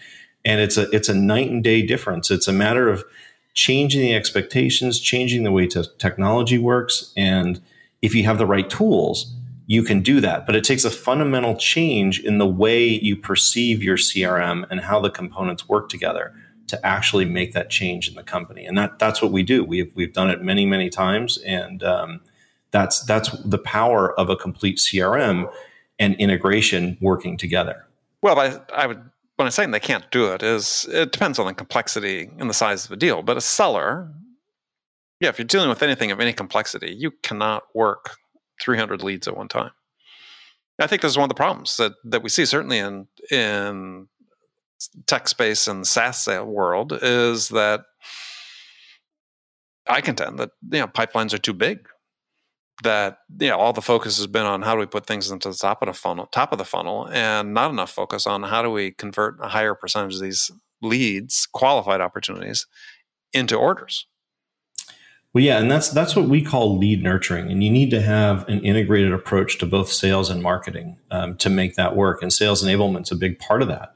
and 0.45 0.61
it's 0.61 0.77
a, 0.77 0.91
it's 0.91 1.09
a 1.09 1.15
night 1.15 1.51
and 1.51 1.65
day 1.65 1.83
difference. 1.83 2.31
It's 2.31 2.49
a 2.49 2.53
matter 2.53 2.89
of, 2.89 3.05
changing 3.55 4.01
the 4.01 4.15
expectations, 4.15 5.01
changing 5.01 5.43
the 5.43 5.53
way 5.53 5.67
to 5.69 5.85
technology 5.99 6.59
works. 6.59 7.13
And 7.17 7.61
if 8.03 8.15
you 8.15 8.25
have 8.25 8.39
the 8.39 8.47
right 8.47 8.69
tools, 8.69 9.35
you 9.67 9.83
can 9.83 10.01
do 10.01 10.21
that. 10.21 10.47
But 10.47 10.57
it 10.57 10.65
takes 10.65 10.85
a 10.85 10.91
fundamental 10.91 11.57
change 11.57 12.21
in 12.21 12.39
the 12.39 12.47
way 12.47 12.89
you 12.89 13.17
perceive 13.17 13.83
your 13.83 13.97
CRM 13.97 14.67
and 14.71 14.81
how 14.81 15.01
the 15.01 15.11
components 15.11 15.69
work 15.69 15.89
together 15.89 16.35
to 16.67 16.87
actually 16.87 17.25
make 17.25 17.53
that 17.53 17.69
change 17.69 18.09
in 18.09 18.15
the 18.15 18.23
company. 18.23 18.65
And 18.65 18.79
that 18.79 18.99
that's 18.99 19.21
what 19.21 19.33
we 19.33 19.43
do. 19.43 19.65
We've 19.65 19.93
we've 19.95 20.13
done 20.13 20.31
it 20.31 20.43
many 20.43 20.67
many 20.67 20.89
times, 20.89 21.39
and 21.39 21.83
um, 21.83 22.21
that's 22.71 23.05
that's 23.05 23.31
the 23.45 23.59
power 23.59 24.19
of 24.19 24.31
a 24.31 24.37
complete 24.37 24.79
CRM 24.79 25.53
and 25.99 26.15
integration 26.17 26.97
working 27.01 27.37
together. 27.37 27.87
Well, 28.23 28.39
I, 28.39 28.61
I 28.75 28.87
would 28.87 29.03
when 29.41 29.47
I'm 29.47 29.53
saying 29.53 29.71
they 29.71 29.81
can't 29.81 30.11
do 30.11 30.35
it 30.35 30.43
is 30.43 30.87
it 30.93 31.13
depends 31.13 31.39
on 31.39 31.47
the 31.47 31.55
complexity 31.55 32.29
and 32.39 32.51
the 32.51 32.55
size 32.55 32.85
of 32.85 32.91
the 32.91 32.97
deal. 32.97 33.23
But 33.23 33.39
a 33.39 33.41
seller, 33.41 34.13
yeah, 35.19 35.31
if 35.31 35.39
you're 35.39 35.47
dealing 35.47 35.71
with 35.71 35.83
anything 35.83 36.11
of 36.11 36.21
any 36.21 36.35
complexity, 36.35 36.95
you 36.95 37.11
cannot 37.23 37.63
work 37.75 38.17
300 38.61 39.03
leads 39.03 39.27
at 39.27 39.39
one 39.39 39.49
time. 39.49 39.71
I 40.79 40.87
think 40.87 41.01
this 41.01 41.13
is 41.13 41.17
one 41.17 41.25
of 41.25 41.31
the 41.31 41.37
problems 41.37 41.79
that, 41.79 41.93
that 42.05 42.23
we 42.23 42.29
see 42.29 42.45
certainly 42.45 42.77
in 42.77 43.09
in 43.31 44.09
tech 45.07 45.27
space 45.27 45.67
and 45.67 45.87
SaaS 45.87 46.19
sale 46.19 46.45
world 46.45 46.93
is 47.01 47.49
that 47.49 47.81
I 49.87 50.03
contend 50.03 50.39
that 50.39 50.51
you 50.71 50.81
know 50.81 50.87
pipelines 50.87 51.33
are 51.33 51.39
too 51.39 51.55
big. 51.55 51.89
That 52.83 53.19
you 53.39 53.49
know 53.49 53.59
all 53.59 53.73
the 53.73 53.83
focus 53.83 54.17
has 54.17 54.27
been 54.27 54.47
on 54.47 54.63
how 54.63 54.75
do 54.75 54.81
we 54.81 54.87
put 54.87 55.07
things 55.07 55.31
into 55.31 55.49
the 55.49 55.55
top 55.55 55.83
of 55.83 55.87
the 55.87 55.93
funnel, 55.93 56.27
top 56.27 56.53
of 56.53 56.59
the 56.59 56.65
funnel, 56.65 57.09
and 57.13 57.53
not 57.53 57.71
enough 57.71 57.91
focus 57.91 58.27
on 58.27 58.43
how 58.45 58.63
do 58.63 58.71
we 58.71 58.93
convert 58.93 59.39
a 59.41 59.49
higher 59.49 59.75
percentage 59.75 60.15
of 60.15 60.21
these 60.21 60.51
leads, 60.81 61.47
qualified 61.47 62.01
opportunities, 62.01 62.67
into 63.33 63.57
orders. 63.57 64.07
Well, 65.33 65.45
yeah, 65.45 65.61
and 65.61 65.71
that's 65.71 65.91
that's 65.91 66.17
what 66.17 66.29
we 66.29 66.43
call 66.43 66.77
lead 66.77 67.03
nurturing, 67.03 67.53
and 67.53 67.63
you 67.63 67.71
need 67.71 67.91
to 67.91 68.01
have 68.01 68.49
an 68.49 68.61
integrated 68.65 69.13
approach 69.13 69.59
to 69.59 69.67
both 69.67 69.93
sales 69.93 70.29
and 70.29 70.43
marketing 70.43 70.99
um, 71.11 71.37
to 71.37 71.49
make 71.49 71.77
that 71.77 71.95
work. 71.95 72.21
And 72.23 72.33
sales 72.33 72.63
enablement's 72.65 73.13
a 73.13 73.17
big 73.17 73.39
part 73.39 73.63
of 73.63 73.69
that 73.69 73.95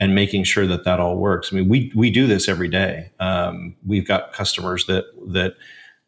and 0.00 0.14
making 0.14 0.44
sure 0.44 0.66
that 0.66 0.84
that 0.84 0.98
all 0.98 1.16
works. 1.16 1.52
I 1.52 1.56
mean, 1.56 1.68
we 1.68 1.92
we 1.94 2.10
do 2.10 2.26
this 2.26 2.48
every 2.48 2.68
day. 2.68 3.10
Um, 3.20 3.76
we've 3.86 4.08
got 4.08 4.32
customers 4.32 4.86
that 4.86 5.04
that 5.28 5.54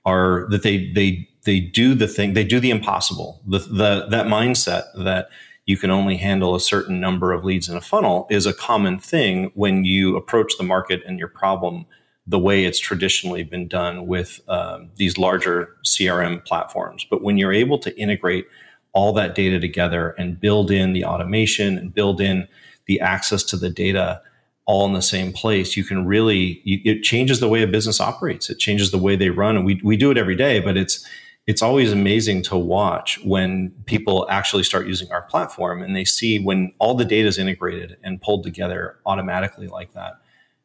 are 0.07 0.47
that 0.49 0.63
they 0.63 0.91
they 0.93 1.29
they 1.45 1.61
do 1.61 1.95
the 1.95 2.07
thing 2.07 2.35
they 2.35 2.45
do 2.45 2.61
the 2.61 2.71
impossible. 2.71 3.43
The 3.47 3.59
the 3.59 4.07
that 4.11 4.27
mindset 4.27 4.85
that 4.97 5.29
you 5.67 5.77
can 5.77 5.91
only 5.91 6.17
handle 6.17 6.55
a 6.55 6.61
certain 6.61 7.01
number 7.01 7.33
of 7.33 7.45
leads 7.45 7.69
in 7.69 7.77
a 7.77 7.81
funnel 7.81 8.27
is 8.31 8.47
a 8.47 8.53
common 8.53 8.99
thing 8.99 9.51
when 9.55 9.85
you 9.85 10.17
approach 10.17 10.57
the 10.59 10.65
market 10.65 11.03
and 11.07 11.19
your 11.19 11.29
problem 11.29 11.87
the 12.27 12.39
way 12.39 12.65
it's 12.65 12.79
traditionally 12.79 13.43
been 13.43 13.67
done 13.67 14.07
with 14.07 14.41
um, 14.49 14.91
these 14.97 15.19
larger 15.19 15.77
CRM 15.85 16.45
platforms. 16.45 17.05
But 17.09 17.23
when 17.23 17.37
you're 17.37 17.53
able 17.53 17.79
to 17.79 17.97
integrate 17.99 18.47
all 18.93 19.13
that 19.15 19.35
data 19.35 19.59
together 19.59 20.11
and 20.19 20.39
build 20.39 20.71
in 20.71 20.93
the 20.93 21.05
automation 21.05 21.79
and 21.79 21.93
build 21.93 22.21
in 22.21 22.47
the 22.87 23.01
access 23.01 23.43
to 23.45 23.57
the 23.57 23.71
data 23.71 24.21
all 24.65 24.87
in 24.87 24.93
the 24.93 25.03
same 25.03 25.33
place, 25.33 25.77
you 25.77 25.83
can 25.83 26.07
really 26.07 26.61
you, 26.65 26.81
it 26.85 27.03
changes 27.03 27.41
the 27.41 27.49
way 27.49 27.63
a 27.63 27.67
business 27.67 28.01
operates. 28.01 28.49
It 28.49 28.59
changes 28.59 28.91
the 28.91 28.99
way 28.99 29.17
they 29.17 29.31
run, 29.31 29.57
and 29.57 29.65
we 29.65 29.81
we 29.83 29.97
do 29.97 30.11
it 30.11 30.19
every 30.19 30.37
day. 30.37 30.61
But 30.61 30.77
it's 30.77 31.05
it's 31.47 31.63
always 31.63 31.93
amazing 31.93 32.43
to 32.43 32.57
watch 32.57 33.19
when 33.25 33.71
people 33.87 34.27
actually 34.31 34.63
start 34.63 34.87
using 34.87 35.11
our 35.11 35.23
platform 35.23 35.83
and 35.83 35.97
they 35.97 36.05
see 36.05 36.39
when 36.39 36.73
all 36.79 36.95
the 36.95 37.05
data 37.05 37.27
is 37.27 37.39
integrated 37.39 37.97
and 38.05 38.23
pulled 38.23 38.45
together 38.45 38.99
automatically 39.07 39.67
like 39.67 39.93
that 39.93 40.23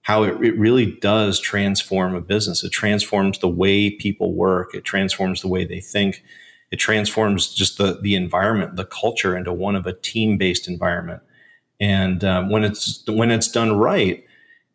how 0.07 0.23
it, 0.23 0.41
it 0.41 0.57
really 0.57 0.85
does 1.01 1.37
transform 1.37 2.15
a 2.15 2.21
business. 2.21 2.63
It 2.63 2.71
transforms 2.71 3.39
the 3.39 3.49
way 3.49 3.89
people 3.89 4.33
work. 4.33 4.73
It 4.73 4.85
transforms 4.85 5.41
the 5.41 5.49
way 5.49 5.65
they 5.65 5.81
think. 5.81 6.23
It 6.71 6.77
transforms 6.77 7.53
just 7.53 7.77
the 7.77 7.99
the 8.01 8.15
environment 8.15 8.77
the 8.77 8.85
culture 8.85 9.35
into 9.35 9.51
one 9.51 9.75
of 9.75 9.85
a 9.85 9.91
team 9.91 10.37
based 10.37 10.65
environment. 10.65 11.23
And 11.81 12.23
um, 12.23 12.49
when 12.49 12.63
it's 12.63 13.03
when 13.05 13.31
it's 13.31 13.51
done 13.51 13.77
right, 13.77 14.23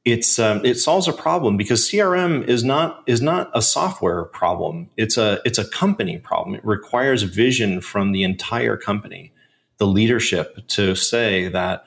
it's 0.05 0.39
um, 0.39 0.65
it 0.65 0.79
solves 0.79 1.07
a 1.07 1.13
problem 1.13 1.57
because 1.57 1.89
CRM 1.89 2.47
is 2.49 2.65
not 2.65 3.05
is 3.07 3.23
not 3.23 3.51
a 3.55 3.63
software 3.63 4.25
problem. 4.25 4.91
It's 4.97 5.17
a 5.17 5.41
it's 5.45 5.59
a 5.59 5.69
company 5.69 6.19
problem. 6.19 6.57
It 6.57 6.65
requires 6.65 7.23
vision 7.23 7.81
from 7.81 8.11
the 8.13 8.25
entire 8.25 8.77
company, 8.77 9.33
the 9.79 9.87
leadership 9.87 10.67
to 10.69 10.97
say 10.97 11.49
that 11.49 11.85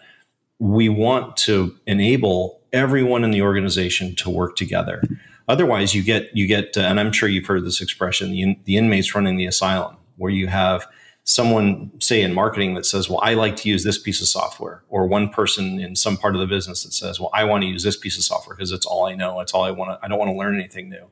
we 0.59 0.87
want 0.87 1.35
to 1.37 1.75
enable 1.85 2.61
everyone 2.71 3.25
in 3.25 3.31
the 3.31 3.41
organization 3.41 4.15
to 4.15 4.29
work 4.29 4.55
together. 4.55 5.03
Otherwise, 5.49 5.93
you 5.93 6.01
get 6.01 6.35
you 6.35 6.47
get, 6.47 6.77
uh, 6.77 6.81
and 6.81 6.99
I'm 6.99 7.11
sure 7.11 7.27
you've 7.27 7.45
heard 7.45 7.65
this 7.65 7.81
expression: 7.81 8.31
the, 8.31 8.41
in, 8.41 8.61
the 8.63 8.77
inmates 8.77 9.13
running 9.13 9.35
the 9.35 9.45
asylum, 9.45 9.97
where 10.15 10.31
you 10.31 10.47
have 10.47 10.87
someone 11.27 11.91
say 11.99 12.21
in 12.21 12.33
marketing 12.33 12.75
that 12.75 12.85
says 12.85 13.09
well 13.09 13.19
i 13.23 13.33
like 13.33 13.55
to 13.55 13.67
use 13.67 13.83
this 13.83 13.97
piece 13.97 14.21
of 14.21 14.27
software 14.27 14.83
or 14.89 15.07
one 15.07 15.27
person 15.27 15.79
in 15.79 15.95
some 15.95 16.15
part 16.15 16.35
of 16.35 16.39
the 16.39 16.47
business 16.47 16.83
that 16.83 16.93
says 16.93 17.19
well 17.19 17.31
i 17.33 17.43
want 17.43 17.63
to 17.63 17.67
use 17.67 17.83
this 17.83 17.97
piece 17.97 18.15
of 18.15 18.23
software 18.23 18.55
because 18.55 18.71
it's 18.71 18.85
all 18.85 19.05
i 19.05 19.15
know. 19.15 19.39
It's 19.39 19.51
all 19.51 19.63
i 19.63 19.71
want 19.71 19.89
to 19.91 20.05
i 20.05 20.07
don't 20.07 20.19
want 20.19 20.29
to 20.29 20.37
learn 20.37 20.55
anything 20.55 20.89
new. 20.89 21.07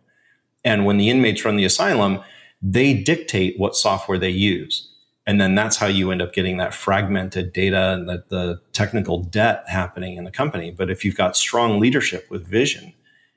And 0.64 0.86
when 0.86 0.98
the 0.98 1.10
inmates 1.10 1.44
run 1.44 1.56
the 1.58 1.66
asylum 1.66 2.22
they 2.64 2.94
dictate 2.94 3.60
what 3.60 3.76
software 3.76 4.18
they 4.18 4.30
use. 4.30 4.90
And 5.28 5.40
then 5.40 5.54
that's 5.54 5.78
how 5.78 5.88
you 5.88 6.12
end 6.12 6.22
up 6.22 6.34
getting 6.34 6.58
that 6.58 6.74
fragmented 6.74 7.54
data 7.54 7.94
and 7.94 8.08
the, 8.08 8.24
the 8.30 8.62
technical 8.72 9.22
debt 9.22 9.66
happening 9.68 10.18
in 10.18 10.24
the 10.24 10.32
company. 10.32 10.72
But 10.72 10.90
if 10.90 11.04
you've 11.04 11.18
got 11.18 11.36
strong 11.36 11.80
leadership 11.80 12.30
with 12.30 12.48
vision 12.48 12.94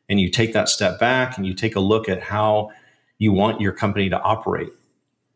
and 0.08 0.20
you 0.20 0.30
take 0.30 0.52
that 0.52 0.68
step 0.68 0.98
back 1.00 1.36
and 1.36 1.46
you 1.46 1.54
take 1.54 1.74
a 1.74 1.80
look 1.80 2.08
at 2.08 2.22
how 2.22 2.70
you 3.18 3.32
want 3.32 3.60
your 3.60 3.72
company 3.72 4.08
to 4.08 4.20
operate 4.20 4.72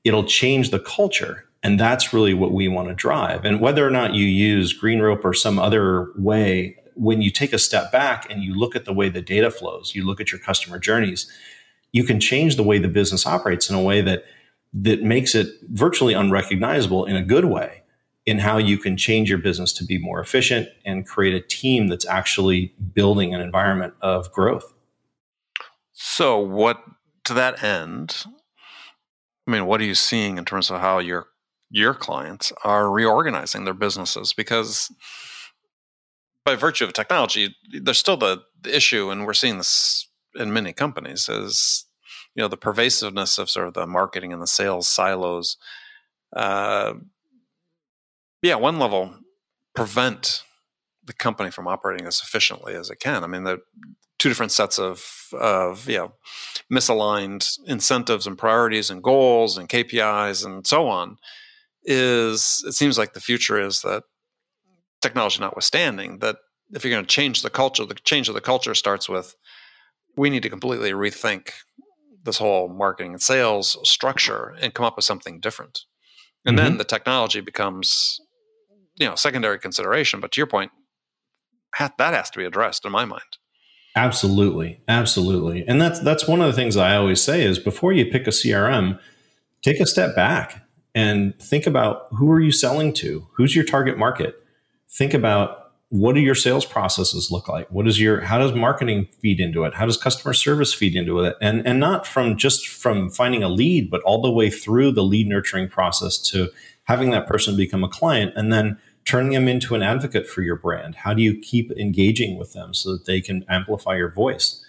it'll 0.04 0.24
change 0.24 0.70
the 0.70 0.80
culture. 0.80 1.46
And 1.62 1.78
that's 1.78 2.12
really 2.12 2.32
what 2.32 2.52
we 2.52 2.68
want 2.68 2.88
to 2.88 2.94
drive. 2.94 3.44
And 3.44 3.60
whether 3.60 3.86
or 3.86 3.90
not 3.90 4.14
you 4.14 4.24
use 4.24 4.78
GreenRope 4.78 5.24
or 5.24 5.34
some 5.34 5.58
other 5.58 6.10
way, 6.16 6.76
when 6.94 7.20
you 7.20 7.30
take 7.30 7.52
a 7.52 7.58
step 7.58 7.92
back 7.92 8.30
and 8.30 8.42
you 8.42 8.54
look 8.54 8.74
at 8.74 8.86
the 8.86 8.92
way 8.92 9.08
the 9.08 9.20
data 9.20 9.50
flows, 9.50 9.94
you 9.94 10.06
look 10.06 10.20
at 10.20 10.32
your 10.32 10.40
customer 10.40 10.78
journeys, 10.78 11.30
you 11.92 12.04
can 12.04 12.18
change 12.20 12.56
the 12.56 12.62
way 12.62 12.78
the 12.78 12.88
business 12.88 13.26
operates 13.26 13.68
in 13.68 13.76
a 13.76 13.82
way 13.82 14.00
that 14.00 14.24
that 14.72 15.02
makes 15.02 15.34
it 15.34 15.48
virtually 15.70 16.14
unrecognizable 16.14 17.04
in 17.04 17.16
a 17.16 17.22
good 17.22 17.46
way 17.46 17.82
in 18.26 18.38
how 18.38 18.58
you 18.58 18.78
can 18.78 18.96
change 18.96 19.28
your 19.28 19.38
business 19.38 19.72
to 19.72 19.84
be 19.84 19.98
more 19.98 20.20
efficient 20.20 20.68
and 20.84 21.06
create 21.06 21.34
a 21.34 21.40
team 21.40 21.88
that's 21.88 22.06
actually 22.06 22.72
building 22.94 23.34
an 23.34 23.40
environment 23.40 23.94
of 24.00 24.30
growth. 24.30 24.72
So, 25.92 26.38
what 26.38 26.82
to 27.24 27.34
that 27.34 27.62
end, 27.62 28.24
I 29.50 29.52
mean, 29.52 29.66
what 29.66 29.80
are 29.80 29.84
you 29.84 29.96
seeing 29.96 30.38
in 30.38 30.44
terms 30.44 30.70
of 30.70 30.80
how 30.80 31.00
your 31.00 31.26
your 31.70 31.92
clients 31.92 32.52
are 32.62 32.88
reorganizing 32.88 33.64
their 33.64 33.74
businesses? 33.74 34.32
Because 34.32 34.94
by 36.44 36.54
virtue 36.54 36.84
of 36.84 36.92
technology, 36.92 37.56
there's 37.72 37.98
still 37.98 38.16
the, 38.16 38.42
the 38.62 38.74
issue, 38.74 39.10
and 39.10 39.26
we're 39.26 39.32
seeing 39.32 39.58
this 39.58 40.06
in 40.36 40.52
many 40.52 40.72
companies, 40.72 41.28
is 41.28 41.84
you 42.36 42.42
know 42.42 42.46
the 42.46 42.56
pervasiveness 42.56 43.38
of 43.38 43.50
sort 43.50 43.66
of 43.66 43.74
the 43.74 43.88
marketing 43.88 44.32
and 44.32 44.40
the 44.40 44.46
sales 44.46 44.86
silos. 44.86 45.56
Uh, 46.32 46.94
yeah, 48.42 48.54
one 48.54 48.78
level 48.78 49.16
prevent 49.74 50.44
the 51.04 51.12
company 51.12 51.50
from 51.50 51.66
operating 51.66 52.06
as 52.06 52.20
efficiently 52.22 52.74
as 52.74 52.88
it 52.88 53.00
can. 53.00 53.24
I 53.24 53.26
mean, 53.26 53.42
the 53.42 53.62
two 54.20 54.28
different 54.28 54.52
sets 54.52 54.78
of 54.78 55.32
of 55.32 55.88
you 55.88 55.96
know 55.96 56.12
misaligned 56.70 57.58
incentives 57.66 58.26
and 58.26 58.38
priorities 58.38 58.90
and 58.90 59.02
goals 59.02 59.58
and 59.58 59.68
KPIs 59.68 60.44
and 60.44 60.64
so 60.66 60.86
on 60.86 61.16
is 61.82 62.62
it 62.66 62.72
seems 62.72 62.98
like 62.98 63.14
the 63.14 63.20
future 63.20 63.58
is 63.58 63.80
that 63.80 64.04
technology 65.00 65.40
notwithstanding 65.40 66.18
that 66.18 66.36
if 66.72 66.84
you're 66.84 66.92
going 66.92 67.04
to 67.04 67.14
change 67.14 67.42
the 67.42 67.50
culture 67.50 67.84
the 67.84 67.94
change 67.94 68.28
of 68.28 68.34
the 68.34 68.40
culture 68.40 68.74
starts 68.74 69.08
with 69.08 69.34
we 70.16 70.30
need 70.30 70.42
to 70.42 70.50
completely 70.50 70.92
rethink 70.92 71.52
this 72.22 72.36
whole 72.36 72.68
marketing 72.68 73.12
and 73.12 73.22
sales 73.22 73.78
structure 73.88 74.54
and 74.60 74.74
come 74.74 74.84
up 74.84 74.96
with 74.96 75.04
something 75.04 75.40
different 75.40 75.80
and 76.44 76.58
mm-hmm. 76.58 76.66
then 76.66 76.76
the 76.76 76.84
technology 76.84 77.40
becomes 77.40 78.20
you 78.96 79.08
know 79.08 79.14
secondary 79.14 79.58
consideration 79.58 80.20
but 80.20 80.30
to 80.30 80.40
your 80.40 80.46
point 80.46 80.70
that 81.78 82.12
has 82.12 82.28
to 82.28 82.38
be 82.38 82.44
addressed 82.44 82.84
in 82.84 82.92
my 82.92 83.06
mind 83.06 83.38
Absolutely, 83.96 84.80
absolutely, 84.86 85.66
and 85.66 85.80
that's 85.80 85.98
that's 86.00 86.28
one 86.28 86.40
of 86.40 86.46
the 86.46 86.52
things 86.52 86.76
I 86.76 86.94
always 86.94 87.20
say 87.20 87.42
is 87.42 87.58
before 87.58 87.92
you 87.92 88.06
pick 88.06 88.26
a 88.28 88.30
CRM, 88.30 89.00
take 89.62 89.80
a 89.80 89.86
step 89.86 90.14
back 90.14 90.64
and 90.94 91.36
think 91.40 91.66
about 91.66 92.06
who 92.12 92.30
are 92.30 92.40
you 92.40 92.52
selling 92.52 92.92
to, 92.94 93.26
who's 93.32 93.54
your 93.54 93.64
target 93.64 93.98
market. 93.98 94.36
Think 94.88 95.12
about 95.12 95.72
what 95.88 96.14
do 96.14 96.20
your 96.20 96.36
sales 96.36 96.64
processes 96.64 97.32
look 97.32 97.48
like, 97.48 97.68
what 97.72 97.88
is 97.88 98.00
your 98.00 98.20
how 98.20 98.38
does 98.38 98.52
marketing 98.52 99.08
feed 99.20 99.40
into 99.40 99.64
it, 99.64 99.74
how 99.74 99.86
does 99.86 99.96
customer 99.96 100.34
service 100.34 100.72
feed 100.72 100.94
into 100.94 101.20
it, 101.20 101.36
and 101.40 101.66
and 101.66 101.80
not 101.80 102.06
from 102.06 102.36
just 102.36 102.68
from 102.68 103.10
finding 103.10 103.42
a 103.42 103.48
lead, 103.48 103.90
but 103.90 104.02
all 104.02 104.22
the 104.22 104.30
way 104.30 104.50
through 104.50 104.92
the 104.92 105.02
lead 105.02 105.26
nurturing 105.26 105.68
process 105.68 106.16
to 106.16 106.48
having 106.84 107.10
that 107.10 107.26
person 107.26 107.56
become 107.56 107.82
a 107.82 107.88
client, 107.88 108.32
and 108.36 108.52
then 108.52 108.78
turning 109.04 109.32
them 109.32 109.48
into 109.48 109.74
an 109.74 109.82
advocate 109.82 110.26
for 110.26 110.42
your 110.42 110.56
brand? 110.56 110.94
How 110.94 111.14
do 111.14 111.22
you 111.22 111.38
keep 111.38 111.70
engaging 111.72 112.38
with 112.38 112.52
them 112.52 112.74
so 112.74 112.92
that 112.92 113.06
they 113.06 113.20
can 113.20 113.44
amplify 113.48 113.96
your 113.96 114.10
voice? 114.10 114.64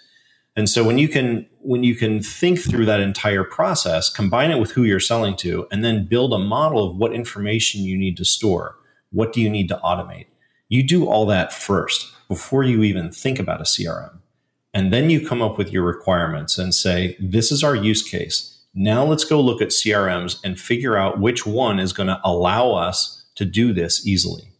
And 0.54 0.68
so 0.68 0.84
when 0.84 0.98
you 0.98 1.08
can 1.08 1.46
when 1.60 1.84
you 1.84 1.94
can 1.94 2.22
think 2.22 2.58
through 2.58 2.86
that 2.86 3.00
entire 3.00 3.44
process, 3.44 4.10
combine 4.10 4.50
it 4.50 4.58
with 4.60 4.72
who 4.72 4.82
you're 4.82 5.00
selling 5.00 5.36
to, 5.36 5.66
and 5.70 5.84
then 5.84 6.06
build 6.06 6.34
a 6.34 6.38
model 6.38 6.90
of 6.90 6.96
what 6.96 7.14
information 7.14 7.82
you 7.82 7.96
need 7.96 8.16
to 8.16 8.24
store, 8.24 8.76
what 9.12 9.32
do 9.32 9.40
you 9.40 9.48
need 9.48 9.68
to 9.68 9.80
automate? 9.82 10.26
You 10.68 10.82
do 10.82 11.06
all 11.06 11.24
that 11.26 11.52
first 11.52 12.12
before 12.28 12.64
you 12.64 12.82
even 12.82 13.10
think 13.10 13.38
about 13.38 13.60
a 13.60 13.64
CRM. 13.64 14.18
And 14.74 14.92
then 14.92 15.10
you 15.10 15.26
come 15.26 15.42
up 15.42 15.58
with 15.58 15.70
your 15.70 15.84
requirements 15.84 16.58
and 16.58 16.74
say, 16.74 17.16
this 17.20 17.52
is 17.52 17.62
our 17.62 17.76
use 17.76 18.02
case. 18.02 18.58
Now 18.74 19.04
let's 19.04 19.24
go 19.24 19.40
look 19.40 19.60
at 19.60 19.68
CRMs 19.68 20.40
and 20.42 20.58
figure 20.58 20.96
out 20.96 21.20
which 21.20 21.46
one 21.46 21.78
is 21.78 21.92
going 21.92 22.06
to 22.06 22.20
allow 22.24 22.72
us 22.72 23.21
to 23.36 23.44
do 23.44 23.72
this 23.72 24.06
easily. 24.06 24.52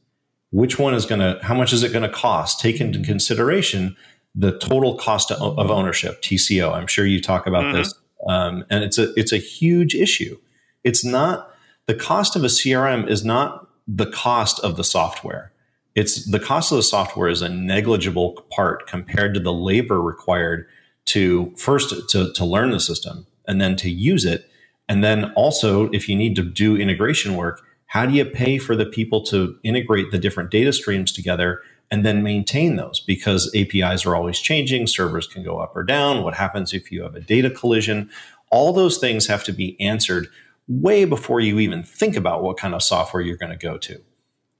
Which 0.50 0.78
one 0.78 0.94
is 0.94 1.06
going 1.06 1.20
to, 1.20 1.38
how 1.42 1.54
much 1.54 1.72
is 1.72 1.82
it 1.82 1.92
going 1.92 2.08
to 2.08 2.14
cost? 2.14 2.60
Take 2.60 2.80
into 2.80 3.02
consideration 3.02 3.96
the 4.34 4.58
total 4.58 4.96
cost 4.96 5.30
of 5.30 5.70
ownership, 5.70 6.22
TCO. 6.22 6.72
I'm 6.72 6.86
sure 6.86 7.04
you 7.04 7.20
talk 7.20 7.46
about 7.46 7.64
mm-hmm. 7.64 7.78
this. 7.78 7.94
Um, 8.28 8.64
and 8.70 8.84
it's 8.84 8.98
a, 8.98 9.12
it's 9.14 9.32
a 9.32 9.38
huge 9.38 9.94
issue. 9.94 10.38
It's 10.84 11.04
not, 11.04 11.50
the 11.86 11.94
cost 11.94 12.36
of 12.36 12.44
a 12.44 12.48
CRM 12.48 13.08
is 13.08 13.24
not 13.24 13.68
the 13.86 14.06
cost 14.06 14.60
of 14.60 14.76
the 14.76 14.84
software. 14.84 15.52
It's 15.94 16.30
the 16.30 16.40
cost 16.40 16.72
of 16.72 16.76
the 16.76 16.82
software 16.82 17.28
is 17.28 17.42
a 17.42 17.48
negligible 17.48 18.46
part 18.50 18.86
compared 18.86 19.34
to 19.34 19.40
the 19.40 19.52
labor 19.52 20.00
required 20.00 20.66
to 21.06 21.52
first 21.56 21.94
to, 22.10 22.32
to 22.32 22.44
learn 22.44 22.70
the 22.70 22.80
system 22.80 23.26
and 23.46 23.60
then 23.60 23.76
to 23.76 23.90
use 23.90 24.24
it. 24.24 24.48
And 24.88 25.04
then 25.04 25.32
also, 25.32 25.90
if 25.90 26.08
you 26.08 26.16
need 26.16 26.36
to 26.36 26.42
do 26.42 26.76
integration 26.76 27.36
work, 27.36 27.62
how 27.92 28.06
do 28.06 28.14
you 28.14 28.24
pay 28.24 28.56
for 28.56 28.74
the 28.74 28.86
people 28.86 29.20
to 29.22 29.54
integrate 29.62 30.10
the 30.10 30.18
different 30.18 30.50
data 30.50 30.72
streams 30.72 31.12
together 31.12 31.60
and 31.90 32.06
then 32.06 32.22
maintain 32.22 32.76
those? 32.76 33.00
Because 33.00 33.54
APIs 33.54 34.06
are 34.06 34.16
always 34.16 34.38
changing, 34.38 34.86
servers 34.86 35.26
can 35.26 35.44
go 35.44 35.58
up 35.58 35.76
or 35.76 35.82
down. 35.82 36.22
What 36.22 36.32
happens 36.32 36.72
if 36.72 36.90
you 36.90 37.02
have 37.02 37.14
a 37.14 37.20
data 37.20 37.50
collision? 37.50 38.08
All 38.50 38.72
those 38.72 38.96
things 38.96 39.26
have 39.26 39.44
to 39.44 39.52
be 39.52 39.78
answered 39.78 40.28
way 40.68 41.04
before 41.04 41.40
you 41.40 41.58
even 41.58 41.82
think 41.82 42.16
about 42.16 42.42
what 42.42 42.56
kind 42.56 42.74
of 42.74 42.82
software 42.82 43.22
you're 43.22 43.36
going 43.36 43.52
to 43.52 43.58
go 43.58 43.76
to. 43.76 44.00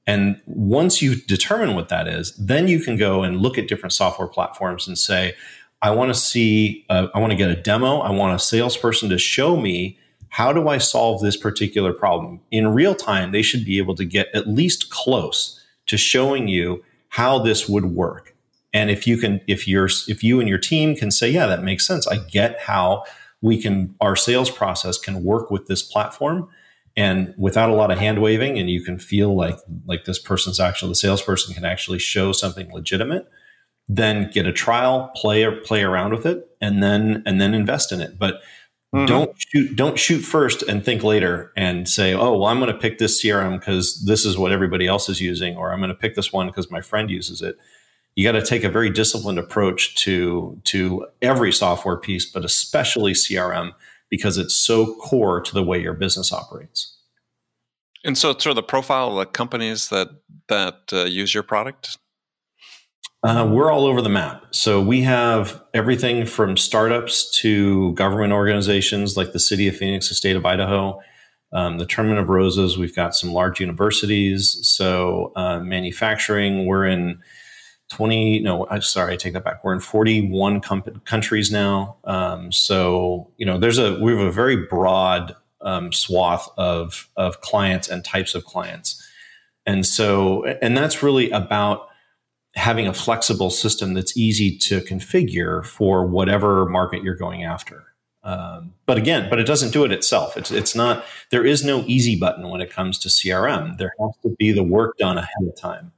And 0.07 0.39
once 0.45 1.01
you 1.01 1.17
determine 1.17 1.75
what 1.75 1.89
that 1.89 2.07
is, 2.07 2.37
then 2.37 2.69
you 2.69 2.81
can 2.81 2.99
go 2.99 3.23
and 3.23 3.41
look 3.41 3.57
at 3.57 3.67
different 3.67 3.95
software 3.95 4.29
platforms 4.29 4.87
and 4.87 4.99
say, 4.99 5.35
I 5.81 5.91
want 5.93 6.13
to 6.13 6.21
see, 6.21 6.85
uh, 6.91 7.07
I 7.15 7.19
want 7.19 7.31
to 7.31 7.37
get 7.37 7.49
a 7.49 7.57
demo. 7.57 8.01
I 8.01 8.11
want 8.11 8.37
a 8.37 8.39
salesperson 8.39 9.09
to 9.09 9.17
show 9.17 9.57
me 9.57 9.99
how 10.33 10.51
do 10.51 10.67
I 10.67 10.79
solve 10.79 11.21
this 11.21 11.37
particular 11.37 11.93
problem. 11.93 12.41
In 12.51 12.73
real 12.73 12.95
time, 12.95 13.33
they 13.33 13.43
should 13.43 13.67
be 13.67 13.77
able 13.77 13.95
to 13.97 14.05
get 14.07 14.29
at 14.35 14.49
least 14.49 14.89
close 14.89 15.61
to 15.87 15.99
showing 15.99 16.49
you 16.49 16.83
how 17.09 17.39
this 17.39 17.69
would 17.69 17.85
work. 17.85 18.35
And 18.73 18.89
if 18.89 19.07
you 19.07 19.19
can, 19.19 19.43
if 19.47 19.69
you're, 19.69 19.91
if 20.09 20.25
you 20.25 20.41
and 20.41 20.49
your 20.49 20.57
team 20.57 20.97
can 20.97 21.11
say, 21.11 21.29
yeah, 21.29 21.45
that 21.47 21.63
makes 21.63 21.87
sense. 21.87 22.07
I 22.09 22.17
get 22.17 22.59
how 22.61 23.05
we 23.43 23.61
can 23.61 23.95
our 24.01 24.17
sales 24.17 24.51
process 24.51 24.97
can 24.97 25.23
work 25.23 25.51
with 25.51 25.67
this 25.67 25.83
platform 25.83 26.49
and 26.97 27.35
without 27.37 27.69
a 27.69 27.75
lot 27.75 27.91
of 27.91 27.99
hand 27.99 28.23
waving 28.23 28.59
and 28.59 28.71
you 28.71 28.83
can 28.83 28.99
feel 28.99 29.37
like 29.37 29.59
like 29.87 30.05
this 30.05 30.19
person's 30.19 30.61
actually 30.61 30.93
the 30.93 30.95
salesperson 30.95 31.53
can 31.53 31.65
actually 31.65 31.99
show 31.99 32.33
something 32.33 32.73
legitimate 32.73 33.29
then 33.89 34.31
get 34.31 34.47
a 34.47 34.53
trial 34.53 35.11
play 35.17 35.43
or 35.43 35.53
play 35.53 35.83
around 35.83 36.13
with 36.13 36.25
it 36.25 36.49
and 36.61 36.83
then 36.83 37.23
and 37.27 37.41
then 37.41 37.53
invest 37.53 37.91
in 37.91 38.01
it 38.01 38.19
but 38.19 38.41
mm-hmm. 38.95 39.07
don't 39.07 39.35
shoot 39.37 39.77
don't 39.77 39.99
shoot 39.99 40.21
first 40.21 40.63
and 40.63 40.85
think 40.85 41.03
later 41.03 41.53
and 41.57 41.89
say 41.89 42.15
oh 42.15 42.37
well 42.37 42.47
i'm 42.47 42.59
going 42.59 42.73
to 42.73 42.79
pick 42.79 42.99
this 42.99 43.23
crm 43.23 43.59
because 43.59 44.05
this 44.05 44.25
is 44.25 44.39
what 44.39 44.53
everybody 44.53 44.87
else 44.87 45.09
is 45.09 45.21
using 45.21 45.57
or 45.57 45.73
i'm 45.73 45.81
going 45.81 45.89
to 45.89 45.95
pick 45.95 46.15
this 46.15 46.33
one 46.33 46.47
because 46.47 46.71
my 46.71 46.81
friend 46.81 47.11
uses 47.11 47.43
it 47.43 47.57
you 48.15 48.25
got 48.25 48.39
to 48.39 48.45
take 48.45 48.65
a 48.65 48.69
very 48.69 48.91
disciplined 48.91 49.39
approach 49.39 49.95
to 49.97 50.61
to 50.65 51.07
every 51.21 51.53
software 51.53 51.97
piece, 51.97 52.31
but 52.31 52.45
especially 52.45 53.13
CRM 53.13 53.73
because 54.11 54.37
it's 54.37 54.55
so 54.55 54.95
core 54.97 55.41
to 55.41 55.55
the 55.55 55.63
way 55.63 55.81
your 55.81 55.95
business 55.95 56.33
operates. 56.33 56.99
And 58.05 58.19
so, 58.19 58.33
sort 58.33 58.47
of 58.47 58.57
the 58.57 58.63
profile 58.63 59.11
of 59.11 59.17
the 59.17 59.27
companies 59.27 59.89
that 59.89 60.11
that 60.49 60.81
uh, 60.93 61.05
use 61.05 61.33
your 61.33 61.43
product. 61.43 61.97
Uh, 63.25 63.49
we're 63.49 63.71
all 63.71 63.87
over 63.87 64.03
the 64.03 64.09
map. 64.09 64.45
So 64.51 64.81
we 64.81 65.03
have 65.03 65.63
everything 65.73 66.27
from 66.27 66.57
startups 66.57 67.31
to 67.39 67.93
government 67.95 68.33
organizations 68.33 69.17
like 69.17 69.33
the 69.33 69.39
City 69.39 69.69
of 69.69 69.77
Phoenix, 69.77 70.09
the 70.09 70.17
State 70.17 70.35
of 70.35 70.45
Idaho, 70.45 71.01
um, 71.53 71.79
the 71.79 71.87
Tournament 71.87 72.19
of 72.19 72.29
Roses. 72.29 72.77
We've 72.77 72.97
got 72.97 73.15
some 73.15 73.33
large 73.33 73.61
universities. 73.61 74.59
So 74.67 75.33
uh, 75.37 75.61
manufacturing, 75.61 76.67
we're 76.67 76.87
in 76.87 77.21
20 77.91 78.41
no 78.41 78.67
i'm 78.71 78.81
sorry 78.81 79.13
i 79.13 79.17
take 79.17 79.35
that 79.35 79.45
back 79.45 79.63
we're 79.63 79.75
in 79.75 79.81
41 79.81 80.63
com- 80.63 80.83
countries 81.05 81.53
now 81.53 81.97
um, 82.05 82.51
so 82.51 83.31
you 83.37 83.45
know 83.45 83.59
there's 83.59 83.77
a 83.77 83.99
we 84.01 84.13
have 84.13 84.21
a 84.21 84.33
very 84.33 84.57
broad 84.57 85.37
um, 85.61 85.93
swath 85.93 86.49
of 86.57 87.11
of 87.19 87.43
clients 87.43 87.89
and 87.89 88.03
types 88.03 88.35
of 88.35 88.47
clients 88.47 89.07
and 89.67 89.85
so 89.85 90.45
and 90.63 90.75
that's 90.75 91.03
really 91.03 91.31
about 91.33 91.89
having 92.55 92.87
a 92.87 92.95
flexible 92.95 93.51
system 93.51 93.95
that's 93.95 94.17
easy 94.17 94.57
to 94.59 94.81
configure 94.81 95.65
for 95.65 96.07
whatever 96.07 96.67
market 96.67 97.03
you're 97.03 97.15
going 97.15 97.45
after. 97.45 97.85
Um, 98.25 98.75
but 98.87 98.99
again 98.99 99.29
but 99.29 99.41
it 99.41 99.47
doesn't 99.47 99.73
do 99.73 99.85
it 99.85 99.91
itself. 99.91 100.37
It's 100.37 100.53
it's 100.53 100.77
not 100.77 101.05
there 101.31 101.45
is 101.45 101.65
no 101.65 101.83
easy 101.87 102.15
button 102.15 102.49
when 102.51 102.61
it 102.61 102.71
comes 102.71 102.97
to 103.01 103.09
crm 103.09 103.79
there 103.79 103.93
has 103.99 104.13
to 104.23 104.29
be 104.39 104.53
the 104.53 104.63
work 104.63 104.97
done 104.97 105.19
ahead 105.19 105.49
of 105.49 105.57
time. 105.57 105.93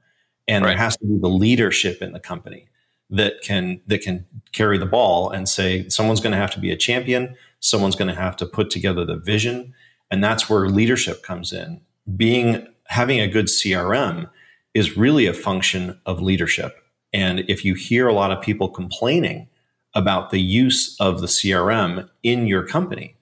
And 0.47 0.63
right. 0.63 0.71
there 0.71 0.77
has 0.77 0.97
to 0.97 1.05
be 1.05 1.19
the 1.19 1.29
leadership 1.29 2.01
in 2.01 2.13
the 2.13 2.19
company 2.19 2.67
that 3.09 3.41
can 3.41 3.81
that 3.87 4.01
can 4.01 4.25
carry 4.51 4.77
the 4.77 4.85
ball 4.85 5.29
and 5.29 5.47
say 5.47 5.87
someone's 5.89 6.19
going 6.19 6.31
to 6.31 6.37
have 6.37 6.51
to 6.51 6.59
be 6.59 6.71
a 6.71 6.77
champion. 6.77 7.35
Someone's 7.59 7.95
going 7.95 8.07
to 8.07 8.19
have 8.19 8.35
to 8.37 8.45
put 8.45 8.69
together 8.69 9.05
the 9.05 9.17
vision. 9.17 9.73
And 10.09 10.23
that's 10.23 10.49
where 10.49 10.67
leadership 10.67 11.23
comes 11.23 11.51
in. 11.53 11.81
Being 12.15 12.67
having 12.87 13.19
a 13.19 13.27
good 13.27 13.47
crm 13.47 14.29
is 14.75 14.95
really 14.95 15.25
a 15.25 15.33
function 15.33 15.99
of 16.05 16.21
leadership. 16.21 16.75
And 17.11 17.39
if 17.47 17.65
you 17.65 17.73
hear 17.73 18.07
a 18.07 18.13
lot 18.13 18.31
of 18.31 18.43
people 18.43 18.69
complaining 18.69 19.47
about 19.95 20.29
the 20.29 20.41
use 20.41 20.95
of 20.99 21.21
the 21.21 21.27
crm 21.27 22.07
in 22.21 22.45
your 22.45 22.67
company 22.67 23.15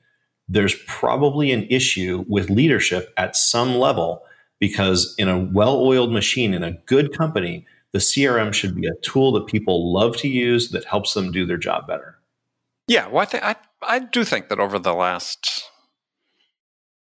there's 0.50 0.76
probably 0.88 1.52
an 1.52 1.66
issue 1.70 2.26
with 2.28 2.50
leadership 2.50 3.14
at 3.16 3.36
some 3.36 3.76
level 3.76 4.24
because 4.60 5.16
in 5.18 5.30
a 5.30 5.40
well-oiled 5.40 6.12
machine 6.12 6.54
in 6.54 6.64
a 6.64 6.72
good 6.72 7.16
company 7.16 7.66
the 7.94 8.00
crm 8.00 8.52
should 8.52 8.76
be 8.76 8.88
a 8.88 9.02
tool 9.02 9.32
that 9.32 9.48
people 9.48 9.94
love 9.94 10.18
to 10.18 10.28
use 10.28 10.72
that 10.72 10.84
helps 10.86 11.14
them 11.14 11.32
do 11.32 11.46
their 11.46 11.58
job 11.58 11.88
better. 11.88 12.18
Yeah 12.88 13.08
well 13.08 13.22
i 13.22 13.26
think 13.26 13.44
I, 13.44 13.56
I 13.82 14.00
do 14.00 14.26
think 14.26 14.50
that 14.50 14.60
over 14.60 14.80
the 14.80 14.94
last 14.94 15.70